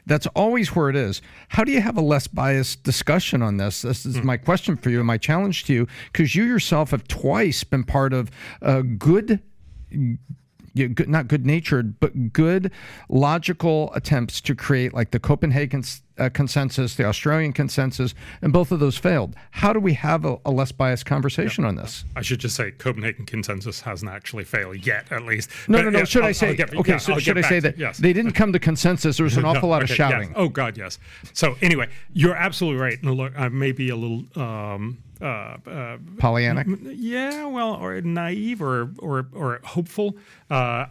That's 0.06 0.28
always 0.28 0.76
where 0.76 0.89
it 0.89 0.95
is. 0.95 1.22
How 1.49 1.64
do 1.64 1.72
you 1.72 1.82
have 1.82 1.97
a 1.97 2.01
less 2.01 2.28
biased 2.28 2.84
discussion 2.84 3.41
on 3.41 3.58
this? 3.58 3.82
This 3.82 4.06
is 4.06 4.18
mm. 4.18 4.24
my 4.24 4.38
question 4.38 4.78
for 4.78 4.89
you 4.89 4.99
and 4.99 5.08
my 5.08 5.18
challenge 5.18 5.66
to 5.66 5.74
you, 5.74 5.88
because 6.12 6.34
you 6.34 6.43
yourself 6.43 6.91
have 6.91 7.08
twice 7.08 7.64
been 7.64 7.84
part 7.84 8.14
of 8.14 8.32
a 8.62 8.84
good 8.84 9.41
not 10.76 11.28
good 11.28 11.45
natured, 11.45 11.99
but 11.99 12.34
good 12.34 12.71
logical 13.09 13.91
attempts 13.93 14.41
to 14.41 14.55
create 14.55 14.93
like 14.93 15.11
the 15.11 15.19
Copenhagen 15.19 15.84
uh, 16.18 16.30
consensus, 16.30 16.95
the 16.95 17.05
Australian 17.05 17.53
consensus, 17.53 18.14
and 18.41 18.53
both 18.53 18.72
of 18.72 18.80
those 18.80 18.97
failed. 18.97 19.36
How 19.51 19.74
do 19.74 19.80
we 19.80 19.93
have 19.93 20.26
a, 20.26 20.38
a 20.45 20.51
less 20.51 20.72
biased 20.72 21.05
conversation 21.05 21.64
yeah. 21.64 21.70
on 21.70 21.76
this? 21.76 22.05
I 22.16 22.22
should 22.22 22.39
just 22.39 22.55
say 22.55 22.72
Copenhagen 22.72 23.26
consensus 23.26 23.82
hasn't 23.82 24.11
actually 24.11 24.43
failed 24.43 24.86
yet, 24.86 25.11
at 25.11 25.24
least. 25.24 25.49
No, 25.68 25.80
but, 25.80 25.84
no, 25.86 25.89
no. 25.99 26.05
Should 26.05 26.24
I'll, 26.24 26.30
I 26.30 26.34
say? 26.34 26.55
Get, 26.55 26.76
okay, 26.76 26.93
yeah, 26.93 26.97
so 26.97 27.18
should 27.20 27.38
I 27.38 27.41
say 27.41 27.59
that 27.59 27.78
yes. 27.78 27.97
they 27.97 28.14
didn't 28.14 28.34
come 28.34 28.53
to 28.53 28.59
consensus? 28.59 29.18
There 29.18 29.24
was 29.24 29.38
an 29.38 29.45
awful 29.45 29.64
no, 29.64 29.70
lot 29.70 29.84
okay, 29.84 29.93
of 29.93 29.97
shouting. 29.97 30.30
Yes. 30.30 30.38
Oh 30.38 30.49
God, 30.49 30.78
yes. 30.78 30.99
So 31.34 31.55
anyway, 31.61 31.89
you're 32.14 32.36
absolutely 32.36 32.82
right. 32.82 33.03
Look, 33.03 33.34
I 33.38 33.49
may 33.49 33.72
be 33.72 33.89
a 33.89 33.95
little. 33.95 34.26
Um, 34.36 34.99
uh, 35.22 35.26
uh, 35.66 35.97
Pollyannic? 36.18 36.95
Yeah, 36.97 37.45
well, 37.45 37.76
or 37.76 38.01
naive 38.01 38.61
or 38.61 38.91
or 38.99 39.28
or 39.34 39.61
hopeful. 39.64 40.18
Uh, 40.49 40.88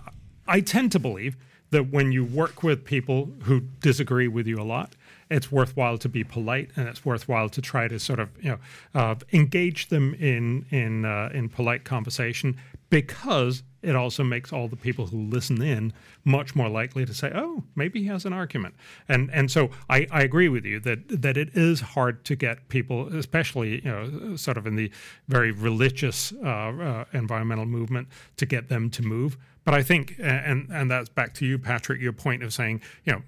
I 0.48 0.60
tend 0.60 0.90
to 0.92 0.98
believe 0.98 1.36
that 1.70 1.90
when 1.90 2.12
you 2.12 2.24
work 2.24 2.62
with 2.62 2.84
people 2.84 3.30
who 3.42 3.60
disagree 3.80 4.28
with 4.28 4.46
you 4.46 4.60
a 4.60 4.64
lot, 4.64 4.94
it's 5.32 5.50
worthwhile 5.50 5.98
to 5.98 6.08
be 6.08 6.22
polite 6.22 6.70
and 6.76 6.88
it's 6.88 7.04
worthwhile 7.04 7.48
to 7.48 7.60
try 7.60 7.88
to 7.88 7.98
sort 7.98 8.20
of 8.20 8.28
you 8.40 8.50
know 8.50 8.58
uh, 8.94 9.14
engage 9.32 9.88
them 9.88 10.14
in 10.14 10.66
in 10.70 11.04
uh, 11.04 11.30
in 11.32 11.48
polite 11.48 11.84
conversation 11.84 12.56
because 12.90 13.62
it 13.82 13.96
also 13.96 14.22
makes 14.22 14.52
all 14.52 14.68
the 14.68 14.76
people 14.76 15.06
who 15.06 15.18
listen 15.18 15.62
in 15.62 15.92
much 16.24 16.54
more 16.54 16.68
likely 16.68 17.04
to 17.04 17.14
say, 17.14 17.32
"Oh, 17.34 17.64
maybe 17.74 18.00
he 18.00 18.06
has 18.06 18.24
an 18.24 18.32
argument." 18.32 18.74
And 19.08 19.30
and 19.32 19.50
so 19.50 19.70
I, 19.88 20.06
I 20.10 20.22
agree 20.22 20.48
with 20.48 20.64
you 20.64 20.78
that 20.80 21.22
that 21.22 21.36
it 21.36 21.50
is 21.54 21.80
hard 21.80 22.24
to 22.26 22.36
get 22.36 22.68
people, 22.68 23.08
especially 23.16 23.82
you 23.84 23.90
know, 23.90 24.36
sort 24.36 24.56
of 24.56 24.66
in 24.66 24.76
the 24.76 24.90
very 25.28 25.50
religious 25.50 26.32
uh, 26.44 26.46
uh, 26.46 27.04
environmental 27.12 27.66
movement, 27.66 28.08
to 28.36 28.46
get 28.46 28.68
them 28.68 28.90
to 28.90 29.02
move. 29.02 29.36
But 29.64 29.74
I 29.74 29.82
think, 29.82 30.16
and 30.18 30.68
and 30.70 30.90
that's 30.90 31.08
back 31.08 31.34
to 31.34 31.46
you, 31.46 31.58
Patrick, 31.58 32.00
your 32.00 32.12
point 32.12 32.42
of 32.42 32.52
saying, 32.52 32.82
you 33.04 33.12
know, 33.12 33.22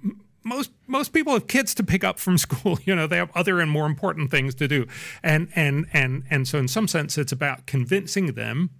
most 0.44 0.70
most 0.86 1.12
people 1.12 1.32
have 1.32 1.46
kids 1.46 1.74
to 1.74 1.82
pick 1.82 2.04
up 2.04 2.18
from 2.18 2.38
school. 2.46 2.78
You 2.84 2.94
know 2.94 3.06
they 3.06 3.16
have 3.16 3.30
other 3.34 3.60
and 3.60 3.70
more 3.70 3.86
important 3.86 4.30
things 4.30 4.54
to 4.56 4.68
do. 4.68 4.86
And 5.22 5.48
and 5.54 5.86
and 5.92 6.24
and 6.30 6.46
so 6.46 6.58
in 6.58 6.68
some 6.68 6.88
sense 6.88 7.18
it's 7.18 7.32
about 7.32 7.66
convincing 7.66 8.34
them 8.34 8.70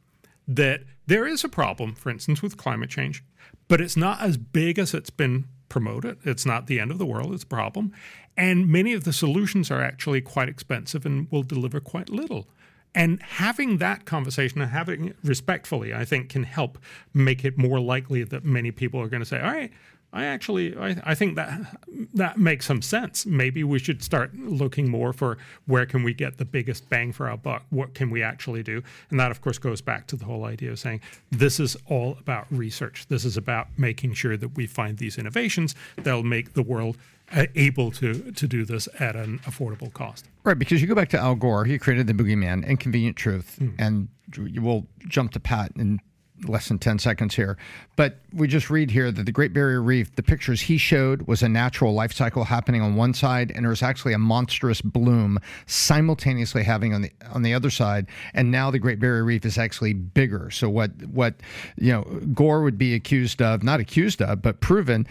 that 0.47 0.83
there 1.07 1.27
is 1.27 1.43
a 1.43 1.49
problem 1.49 1.95
for 1.95 2.11
instance 2.11 2.43
with 2.43 2.57
climate 2.57 2.91
change 2.91 3.25
but 3.67 3.81
it's 3.81 3.97
not 3.97 4.21
as 4.21 4.37
big 4.37 4.79
as 4.79 4.93
it's 4.95 5.11
been 5.11 5.47
promoted. 5.69 6.19
It's 6.25 6.47
not 6.47 6.67
the 6.67 6.79
end 6.79 6.91
of 6.91 6.99
the 6.99 7.07
world 7.07 7.33
it's 7.33 7.45
a 7.45 7.47
problem. 7.47 7.93
And 8.37 8.69
many 8.69 8.93
of 8.93 9.05
the 9.05 9.13
solutions 9.13 9.71
are 9.71 9.83
actually 9.83 10.21
quite 10.21 10.49
expensive 10.49 11.07
and 11.07 11.31
will 11.31 11.43
deliver 11.43 11.81
quite 11.81 12.11
little. 12.11 12.49
And 12.95 13.21
having 13.23 13.79
that 13.79 14.05
conversation 14.05 14.61
and 14.61 14.71
having 14.71 15.09
it 15.09 15.17
respectfully, 15.25 15.93
I 15.93 16.05
think, 16.05 16.29
can 16.29 16.45
help 16.45 16.79
make 17.13 17.45
it 17.45 17.59
more 17.59 17.81
likely 17.81 18.23
that 18.23 18.45
many 18.45 18.71
people 18.71 19.01
are 19.01 19.09
going 19.09 19.23
to 19.23 19.27
say, 19.27 19.41
all 19.41 19.53
right, 19.53 19.73
I 20.15 20.25
actually 20.27 20.77
I, 20.77 20.97
I 21.05 21.15
think 21.15 21.35
that 21.35 21.61
that 22.15 22.39
makes 22.39 22.67
some 22.67 22.81
sense. 22.81 23.27
Maybe 23.27 23.65
we 23.65 23.81
should 23.81 24.03
start 24.03 24.33
looking 24.37 24.89
more 24.89 25.13
for 25.13 25.37
where 25.67 25.85
can 25.87 26.05
we 26.05 26.15
get 26.15 26.39
the 26.39 26.45
biggest 26.45 26.89
bang 26.89 27.13
for 27.13 27.29
our 27.29 27.37
buck? 27.37 27.65
What 27.71 27.95
can 27.95 28.11
we 28.11 28.23
actually 28.23 28.63
do? 28.63 28.83
And 29.11 29.19
that 29.19 29.33
of 29.33 29.41
course 29.41 29.59
goes 29.59 29.81
back 29.81 30.07
to 30.07 30.17
the 30.17 30.25
whole 30.25 30.45
idea 30.45 30.71
of 30.71 30.79
saying 30.79 31.01
this 31.31 31.59
is 31.59 31.77
all 31.87 32.17
about 32.21 32.47
research. 32.51 33.07
This 33.09 33.25
is 33.25 33.37
about 33.37 33.67
making 33.77 34.15
sure 34.15 34.37
that 34.37 34.57
we 34.57 34.67
find 34.67 34.99
these 34.99 35.19
innovations 35.19 35.75
that'll 35.97 36.23
make 36.23 36.55
the 36.55 36.63
world 36.63 36.97
uh, 37.33 37.47
able 37.57 37.91
to 37.91 38.31
to 38.33 38.47
do 38.47 38.65
this 38.65 38.89
at 39.01 39.17
an 39.17 39.41
affordable 39.41 39.93
cost. 39.93 40.27
Right, 40.45 40.59
because 40.59 40.81
you 40.81 40.87
go 40.87 40.95
back 40.95 41.09
to 41.09 41.19
Al 41.19 41.35
Gore, 41.35 41.65
he 41.65 41.79
created 41.79 42.07
the 42.07 42.15
boogeyman, 42.15 42.65
Inconvenient 42.67 43.17
Truth, 43.17 43.59
mm. 43.61 43.75
and 43.79 44.09
we'll 44.63 44.87
jump 45.09 45.33
to 45.33 45.41
Pat 45.41 45.73
in 45.77 46.01
less 46.49 46.69
than 46.69 46.79
10 46.79 46.99
seconds 46.99 47.35
here. 47.35 47.57
But 47.97 48.19
we 48.33 48.49
just 48.49 48.71
read 48.71 48.91
here 48.91 49.13
that 49.13 49.25
the 49.25 49.33
Great 49.33 49.53
Barrier 49.53 49.83
Reef, 49.83 50.15
the 50.17 50.23
pictures 50.23 50.63
he 50.63 50.79
showed 50.79 51.27
was 51.27 51.43
a 51.43 51.49
natural 51.49 51.95
life 51.95 52.13
cycle 52.13 52.45
happening 52.45 52.83
on 52.83 52.97
one 52.97 53.15
side, 53.15 53.53
and 53.55 53.65
there 53.65 53.71
was 53.71 53.83
actually 53.83 54.13
a 54.13 54.19
monstrous 54.19 54.81
bloom 54.81 55.39
simultaneously 55.67 56.63
having 56.63 56.95
on 56.95 57.03
the 57.03 57.13
on 57.33 57.43
the 57.43 57.55
other 57.55 57.71
side. 57.71 58.07
And 58.35 58.51
now 58.51 58.71
the 58.71 58.79
Great 58.79 59.01
Barrier 59.01 59.25
Reef 59.25 59.45
is 59.45 59.59
actually 59.59 59.93
bigger. 59.93 60.51
So 60.51 60.69
what 60.69 60.91
what 61.07 61.35
you 61.77 61.93
know 61.93 62.03
Gore 62.33 62.63
would 62.63 62.79
be 62.79 62.95
accused 62.95 63.41
of, 63.41 63.63
not 63.63 63.81
accused 63.81 64.21
of, 64.23 64.43
but 64.43 64.61
proven 64.61 65.07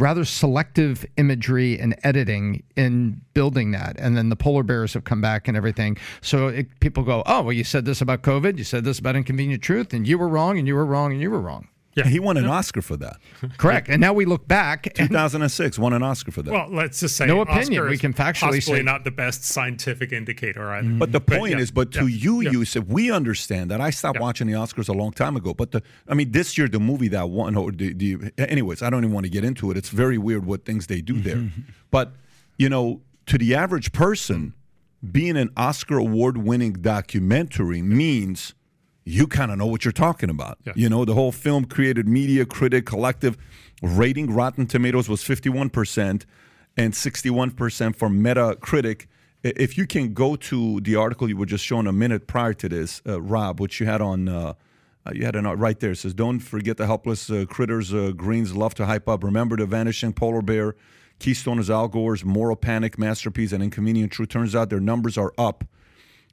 rather 0.00 0.24
selective 0.24 1.04
imagery 1.16 1.78
and 1.78 1.96
editing 2.02 2.62
in 2.76 3.20
building 3.34 3.70
that. 3.72 3.96
And 3.98 4.16
then 4.16 4.28
the 4.28 4.36
polar 4.36 4.62
bears 4.62 4.94
have 4.94 5.04
come 5.04 5.20
back 5.20 5.46
and 5.46 5.56
everything. 5.56 5.96
So 6.20 6.48
it, 6.48 6.80
people 6.80 7.02
go, 7.02 7.22
oh, 7.26 7.42
well, 7.42 7.52
you 7.52 7.64
said 7.64 7.84
this 7.84 8.00
about 8.00 8.22
COVID, 8.22 8.58
you 8.58 8.64
said 8.64 8.84
this 8.84 8.98
about 8.98 9.16
inconvenient 9.16 9.62
truth, 9.62 9.92
and 9.92 10.08
you 10.08 10.18
were 10.18 10.28
wrong, 10.28 10.58
and 10.58 10.66
you 10.66 10.74
were 10.74 10.86
wrong, 10.86 11.12
and 11.12 11.20
you 11.20 11.30
were 11.30 11.40
wrong. 11.40 11.68
Yeah. 11.94 12.06
He 12.06 12.20
won 12.20 12.36
an 12.36 12.46
Oscar 12.46 12.82
for 12.82 12.96
that. 12.98 13.16
Correct. 13.58 13.88
And 13.88 14.00
now 14.00 14.12
we 14.12 14.24
look 14.24 14.46
back. 14.46 14.94
2006 14.94 15.78
won 15.78 15.92
an 15.92 16.02
Oscar 16.04 16.30
for 16.30 16.42
that. 16.42 16.52
Well, 16.52 16.68
let's 16.70 17.00
just 17.00 17.16
say 17.16 17.26
No 17.26 17.40
opinion. 17.40 17.82
Oscar 17.82 17.88
We 17.88 17.98
can 17.98 18.14
factually 18.14 18.58
possibly 18.58 18.60
say- 18.60 18.82
not 18.82 19.02
the 19.02 19.10
best 19.10 19.44
scientific 19.44 20.12
indicator 20.12 20.70
either. 20.70 20.86
Mm-hmm. 20.86 20.98
But 20.98 21.10
the 21.10 21.20
point 21.20 21.52
yeah, 21.52 21.58
is, 21.58 21.72
but 21.72 21.90
to 21.92 22.06
yeah, 22.06 22.16
you, 22.16 22.40
yeah. 22.42 22.50
you 22.52 22.64
said 22.64 22.88
we 22.88 23.10
understand 23.10 23.72
that. 23.72 23.80
I 23.80 23.90
stopped 23.90 24.20
watching 24.20 24.46
the 24.46 24.52
Oscars 24.52 24.88
a 24.88 24.92
long 24.92 25.10
time 25.12 25.36
ago. 25.36 25.52
But 25.52 25.72
the, 25.72 25.82
I 26.08 26.14
mean, 26.14 26.30
this 26.30 26.56
year 26.56 26.68
the 26.68 26.80
movie 26.80 27.08
that 27.08 27.28
won. 27.28 27.56
Or 27.56 27.72
the, 27.72 27.92
the, 27.92 28.32
anyways, 28.38 28.82
I 28.82 28.90
don't 28.90 29.02
even 29.02 29.12
want 29.12 29.26
to 29.26 29.30
get 29.30 29.42
into 29.42 29.70
it. 29.72 29.76
It's 29.76 29.88
very 29.88 30.18
weird 30.18 30.46
what 30.46 30.64
things 30.64 30.86
they 30.86 31.00
do 31.00 31.20
there. 31.20 31.36
Mm-hmm. 31.36 31.60
but 31.90 32.12
you 32.56 32.68
know, 32.68 33.00
to 33.26 33.38
the 33.38 33.54
average 33.54 33.92
person, 33.92 34.54
being 35.10 35.36
an 35.36 35.50
Oscar 35.56 35.96
award-winning 35.96 36.74
documentary 36.74 37.80
means 37.80 38.54
you 39.10 39.26
kind 39.26 39.50
of 39.50 39.58
know 39.58 39.66
what 39.66 39.84
you're 39.84 39.92
talking 39.92 40.30
about. 40.30 40.58
Yeah. 40.64 40.72
You 40.76 40.88
know, 40.88 41.04
the 41.04 41.14
whole 41.14 41.32
film 41.32 41.64
created 41.64 42.06
media 42.08 42.46
critic 42.46 42.86
collective 42.86 43.36
rating. 43.82 44.32
Rotten 44.32 44.66
Tomatoes 44.66 45.08
was 45.08 45.22
51% 45.22 46.24
and 46.76 46.92
61% 46.92 47.96
for 47.96 48.08
Metacritic. 48.08 49.06
If 49.42 49.76
you 49.76 49.86
can 49.86 50.12
go 50.12 50.36
to 50.36 50.80
the 50.80 50.96
article 50.96 51.28
you 51.28 51.36
were 51.36 51.46
just 51.46 51.64
showing 51.64 51.86
a 51.86 51.92
minute 51.92 52.26
prior 52.26 52.54
to 52.54 52.68
this, 52.68 53.02
uh, 53.06 53.20
Rob, 53.20 53.60
which 53.60 53.80
you 53.80 53.86
had 53.86 54.00
on, 54.00 54.28
uh, 54.28 54.54
uh, 55.06 55.12
you 55.14 55.24
had 55.24 55.34
an 55.34 55.44
right 55.46 55.80
there. 55.80 55.92
It 55.92 55.96
says, 55.96 56.12
"Don't 56.12 56.40
forget 56.40 56.76
the 56.76 56.86
helpless 56.86 57.30
uh, 57.30 57.46
critters 57.48 57.94
uh, 57.94 58.12
Greens 58.14 58.54
love 58.54 58.74
to 58.74 58.84
hype 58.84 59.08
up. 59.08 59.24
Remember 59.24 59.56
the 59.56 59.64
vanishing 59.64 60.12
polar 60.12 60.42
bear, 60.42 60.76
Keystone 61.18 61.58
is 61.58 61.70
Al 61.70 61.88
Gore's 61.88 62.22
moral 62.22 62.54
panic 62.54 62.98
masterpiece 62.98 63.52
and 63.52 63.62
inconvenient 63.62 64.12
truth. 64.12 64.28
Turns 64.28 64.54
out 64.54 64.68
their 64.68 64.78
numbers 64.78 65.16
are 65.16 65.32
up." 65.38 65.64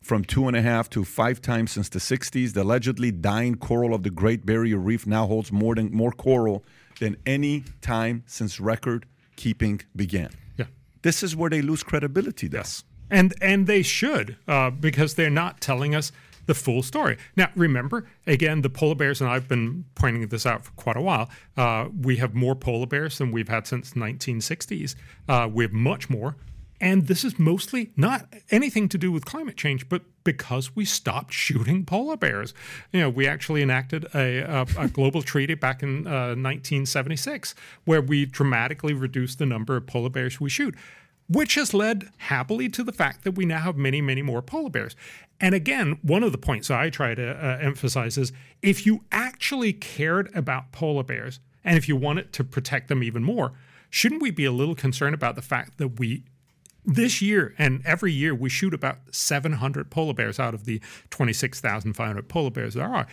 From 0.07 0.23
two 0.23 0.47
and 0.47 0.55
a 0.55 0.61
half 0.61 0.89
to 0.91 1.03
five 1.03 1.41
times 1.41 1.71
since 1.71 1.89
the 1.89 1.99
60s. 1.99 2.53
The 2.53 2.63
allegedly 2.63 3.11
dying 3.11 3.55
coral 3.55 3.93
of 3.93 4.03
the 4.03 4.09
Great 4.09 4.45
Barrier 4.45 4.77
Reef 4.77 5.05
now 5.05 5.27
holds 5.27 5.51
more 5.51 5.75
than 5.75 5.91
more 5.91 6.11
coral 6.11 6.63
than 6.99 7.17
any 7.25 7.65
time 7.81 8.23
since 8.25 8.59
record 8.59 9.05
keeping 9.35 9.81
began. 9.95 10.29
Yeah. 10.55 10.65
This 11.01 11.21
is 11.23 11.35
where 11.35 11.49
they 11.49 11.61
lose 11.61 11.83
credibility. 11.83 12.47
Though. 12.47 12.59
Yes, 12.59 12.85
and 13.11 13.33
and 13.41 13.67
they 13.67 13.83
should 13.83 14.37
uh, 14.47 14.69
because 14.69 15.15
they're 15.15 15.29
not 15.29 15.59
telling 15.59 15.93
us 15.93 16.11
the 16.45 16.55
full 16.55 16.81
story. 16.81 17.17
Now, 17.35 17.49
remember 17.55 18.07
again, 18.25 18.61
the 18.61 18.69
polar 18.69 18.95
bears, 18.95 19.19
and 19.19 19.29
I've 19.29 19.49
been 19.49 19.83
pointing 19.95 20.25
this 20.29 20.45
out 20.45 20.63
for 20.63 20.71
quite 20.71 20.95
a 20.95 21.01
while. 21.01 21.29
Uh, 21.57 21.89
we 22.01 22.15
have 22.17 22.33
more 22.33 22.55
polar 22.55 22.87
bears 22.87 23.17
than 23.17 23.31
we've 23.31 23.49
had 23.49 23.67
since 23.67 23.91
the 23.91 23.99
1960s. 23.99 24.95
Uh, 25.27 25.49
we 25.51 25.65
have 25.65 25.73
much 25.73 26.09
more. 26.09 26.37
And 26.79 27.07
this 27.07 27.23
is 27.23 27.39
mostly 27.39 27.91
not 27.95 28.31
anything 28.51 28.87
to 28.89 28.97
do 28.97 29.11
with 29.11 29.25
climate 29.25 29.57
change, 29.57 29.89
but 29.89 30.03
because 30.23 30.75
we 30.75 30.85
stopped 30.85 31.33
shooting 31.33 31.85
polar 31.85 32.17
bears. 32.17 32.53
You 32.91 32.99
know, 32.99 33.09
we 33.09 33.27
actually 33.27 33.63
enacted 33.63 34.05
a, 34.13 34.39
a, 34.39 34.67
a 34.77 34.87
global 34.87 35.21
treaty 35.21 35.55
back 35.55 35.81
in 35.81 36.05
uh, 36.05 36.35
1976 36.35 37.55
where 37.85 38.01
we 38.01 38.25
dramatically 38.25 38.93
reduced 38.93 39.39
the 39.39 39.45
number 39.45 39.75
of 39.75 39.87
polar 39.87 40.09
bears 40.09 40.39
we 40.39 40.49
shoot 40.49 40.75
which 41.29 41.55
has 41.55 41.73
led 41.73 42.09
happily 42.17 42.69
to 42.69 42.83
the 42.83 42.91
fact 42.91 43.23
that 43.23 43.33
we 43.33 43.45
now 43.45 43.59
have 43.59 43.75
many, 43.75 44.01
many 44.01 44.21
more 44.21 44.41
polar 44.41 44.69
bears. 44.69 44.95
And 45.39 45.53
again, 45.53 45.99
one 46.01 46.23
of 46.23 46.31
the 46.31 46.37
points 46.37 46.71
I 46.71 46.89
try 46.89 47.15
to 47.15 47.31
uh, 47.31 47.57
emphasize 47.59 48.17
is 48.17 48.31
if 48.61 48.85
you 48.85 49.03
actually 49.11 49.73
cared 49.73 50.33
about 50.35 50.71
polar 50.71 51.03
bears 51.03 51.39
and 51.63 51.77
if 51.77 51.87
you 51.87 51.95
wanted 51.95 52.31
to 52.33 52.43
protect 52.43 52.87
them 52.87 53.03
even 53.03 53.23
more, 53.23 53.53
shouldn't 53.89 54.21
we 54.21 54.31
be 54.31 54.45
a 54.45 54.51
little 54.51 54.75
concerned 54.75 55.13
about 55.13 55.35
the 55.35 55.41
fact 55.41 55.77
that 55.77 55.99
we 55.99 56.23
this 56.87 57.21
year 57.21 57.53
and 57.57 57.85
every 57.85 58.13
year 58.13 58.33
we 58.33 58.49
shoot 58.49 58.73
about 58.73 58.97
700 59.11 59.91
polar 59.91 60.13
bears 60.13 60.39
out 60.39 60.53
of 60.53 60.63
the 60.63 60.81
26,500 61.09 62.29
polar 62.29 62.49
bears 62.49 62.73
there 62.73 62.87
are. 62.87 63.05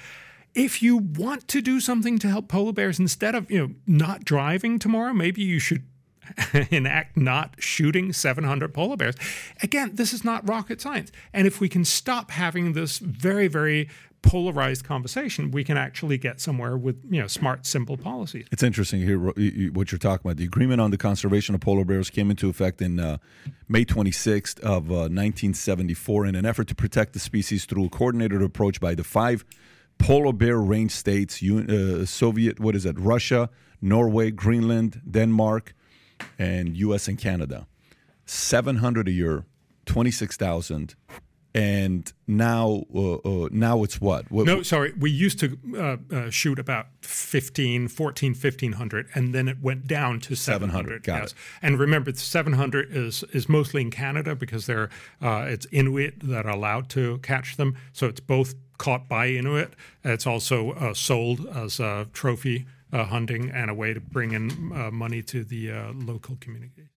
If 0.55 0.81
you 0.81 0.97
want 0.97 1.49
to 1.49 1.61
do 1.61 1.81
something 1.81 2.21
to 2.21 2.29
help 2.29 2.47
polar 2.47 2.73
bears 2.73 3.01
instead 3.01 3.35
of, 3.35 3.51
you 3.51 3.59
know, 3.59 3.75
not 3.89 4.25
driving 4.25 4.79
tomorrow, 4.79 5.13
maybe 5.13 5.43
you 5.43 5.59
should 5.59 5.83
enact 6.71 7.17
not 7.17 7.57
shooting 7.59 8.13
700 8.13 8.73
polar 8.73 8.97
bears. 8.97 9.17
Again, 9.61 9.91
this 9.95 10.13
is 10.13 10.25
not 10.25 10.49
rocket 10.49 10.81
science. 10.81 11.11
And 11.33 11.49
if 11.49 11.61
we 11.61 11.69
can 11.69 11.85
stop 11.85 12.31
having 12.31 12.73
this 12.73 12.99
very, 12.99 13.49
very 13.49 13.89
polarized 14.25 14.85
conversation, 14.85 15.51
we 15.51 15.63
can 15.63 15.77
actually 15.77 16.17
get 16.17 16.41
somewhere 16.41 16.77
with 16.77 16.97
you 17.11 17.21
know 17.21 17.27
smart, 17.27 17.67
simple 17.67 17.97
policies. 17.97 18.47
It's 18.51 18.63
interesting 18.63 19.01
here 19.01 19.19
what 19.19 19.93
you're 19.93 19.99
talking 19.99 20.27
about. 20.27 20.39
The 20.39 20.45
agreement 20.45 20.81
on 20.81 20.91
the 20.91 20.97
conservation 20.97 21.55
of 21.55 21.61
polar 21.61 21.85
bears 21.85 22.11
came 22.11 22.31
into 22.31 22.49
effect 22.49 22.81
in 22.81 22.99
uh, 22.99 23.19
May 23.69 23.85
26th 23.85 24.59
of 24.61 24.91
uh, 24.91 25.13
1974 25.13 26.27
in 26.27 26.35
an 26.35 26.47
effort 26.47 26.69
to 26.69 26.75
protect 26.75 27.13
the 27.13 27.19
species 27.19 27.67
through 27.67 27.85
a 27.85 27.89
coordinated 27.91 28.43
approach 28.43 28.81
by 28.81 28.95
the 28.95 29.05
five 29.05 29.45
polar 29.99 30.33
bear 30.33 30.59
range 30.59 30.93
states: 30.93 31.43
uh, 31.43 32.07
Soviet, 32.07 32.59
what 32.59 32.75
is 32.75 32.87
it? 32.87 32.99
Russia, 32.99 33.51
Norway, 33.83 34.31
Greenland, 34.31 35.03
Denmark, 35.09 35.75
and 36.39 36.77
U.S. 36.79 37.09
and 37.09 37.19
Canada. 37.19 37.67
700 38.27 39.07
a 39.07 39.11
year, 39.11 39.45
26,000. 39.85 40.95
And 41.55 42.13
now, 42.27 42.83
uh, 42.93 43.15
uh, 43.15 43.49
now 43.53 43.85
it's 43.85 44.01
what? 44.01 44.29
what 44.29 44.45
No, 44.45 44.63
sorry. 44.63 44.93
We 44.99 45.11
used 45.11 45.39
to 45.39 45.57
uh, 45.77 45.97
uh, 46.13 46.31
shoot 46.31 46.59
about 46.59 46.89
15, 47.03 47.87
14, 47.87 48.31
1500, 48.33 49.09
and 49.15 49.33
then 49.33 49.47
it 49.47 49.59
went 49.63 49.87
down 49.87 50.19
to 50.21 50.35
700. 50.35 50.73
700, 50.73 51.03
got 51.05 51.23
yes. 51.23 51.31
it. 51.31 51.37
And 51.63 51.79
remember, 51.79 52.11
the 52.11 52.19
700 52.19 52.91
is 52.91 53.23
is 53.33 53.49
mostly 53.49 53.83
in 53.83 53.93
Canada 53.93 54.35
because 54.35 54.67
they're 54.67 54.91
uh, 55.23 55.45
it's 55.47 55.67
Inuit 55.71 56.21
that 56.25 56.45
are 56.45 56.53
allowed 56.53 56.89
to 56.91 57.19
catch 57.19 57.57
them. 57.57 57.77
So 57.93 58.09
it's 58.09 58.21
both 58.21 58.57
caught 58.79 59.09
by 59.09 59.29
Inuit. 59.29 59.75
It's 60.03 60.27
also 60.27 60.73
uh, 60.73 60.95
sold 60.95 61.47
as 61.47 61.79
a 61.79 62.09
trophy 62.13 62.67
uh, 62.93 63.05
hunting 63.05 63.51
and 63.51 63.71
a 63.71 63.75
way 63.75 63.93
to 63.95 64.01
bring 64.01 64.33
in 64.33 64.73
uh, 64.73 64.91
money 64.91 65.23
to 65.23 65.45
the 65.45 65.71
uh, 65.71 65.93
local 65.93 66.37
community. 66.41 66.89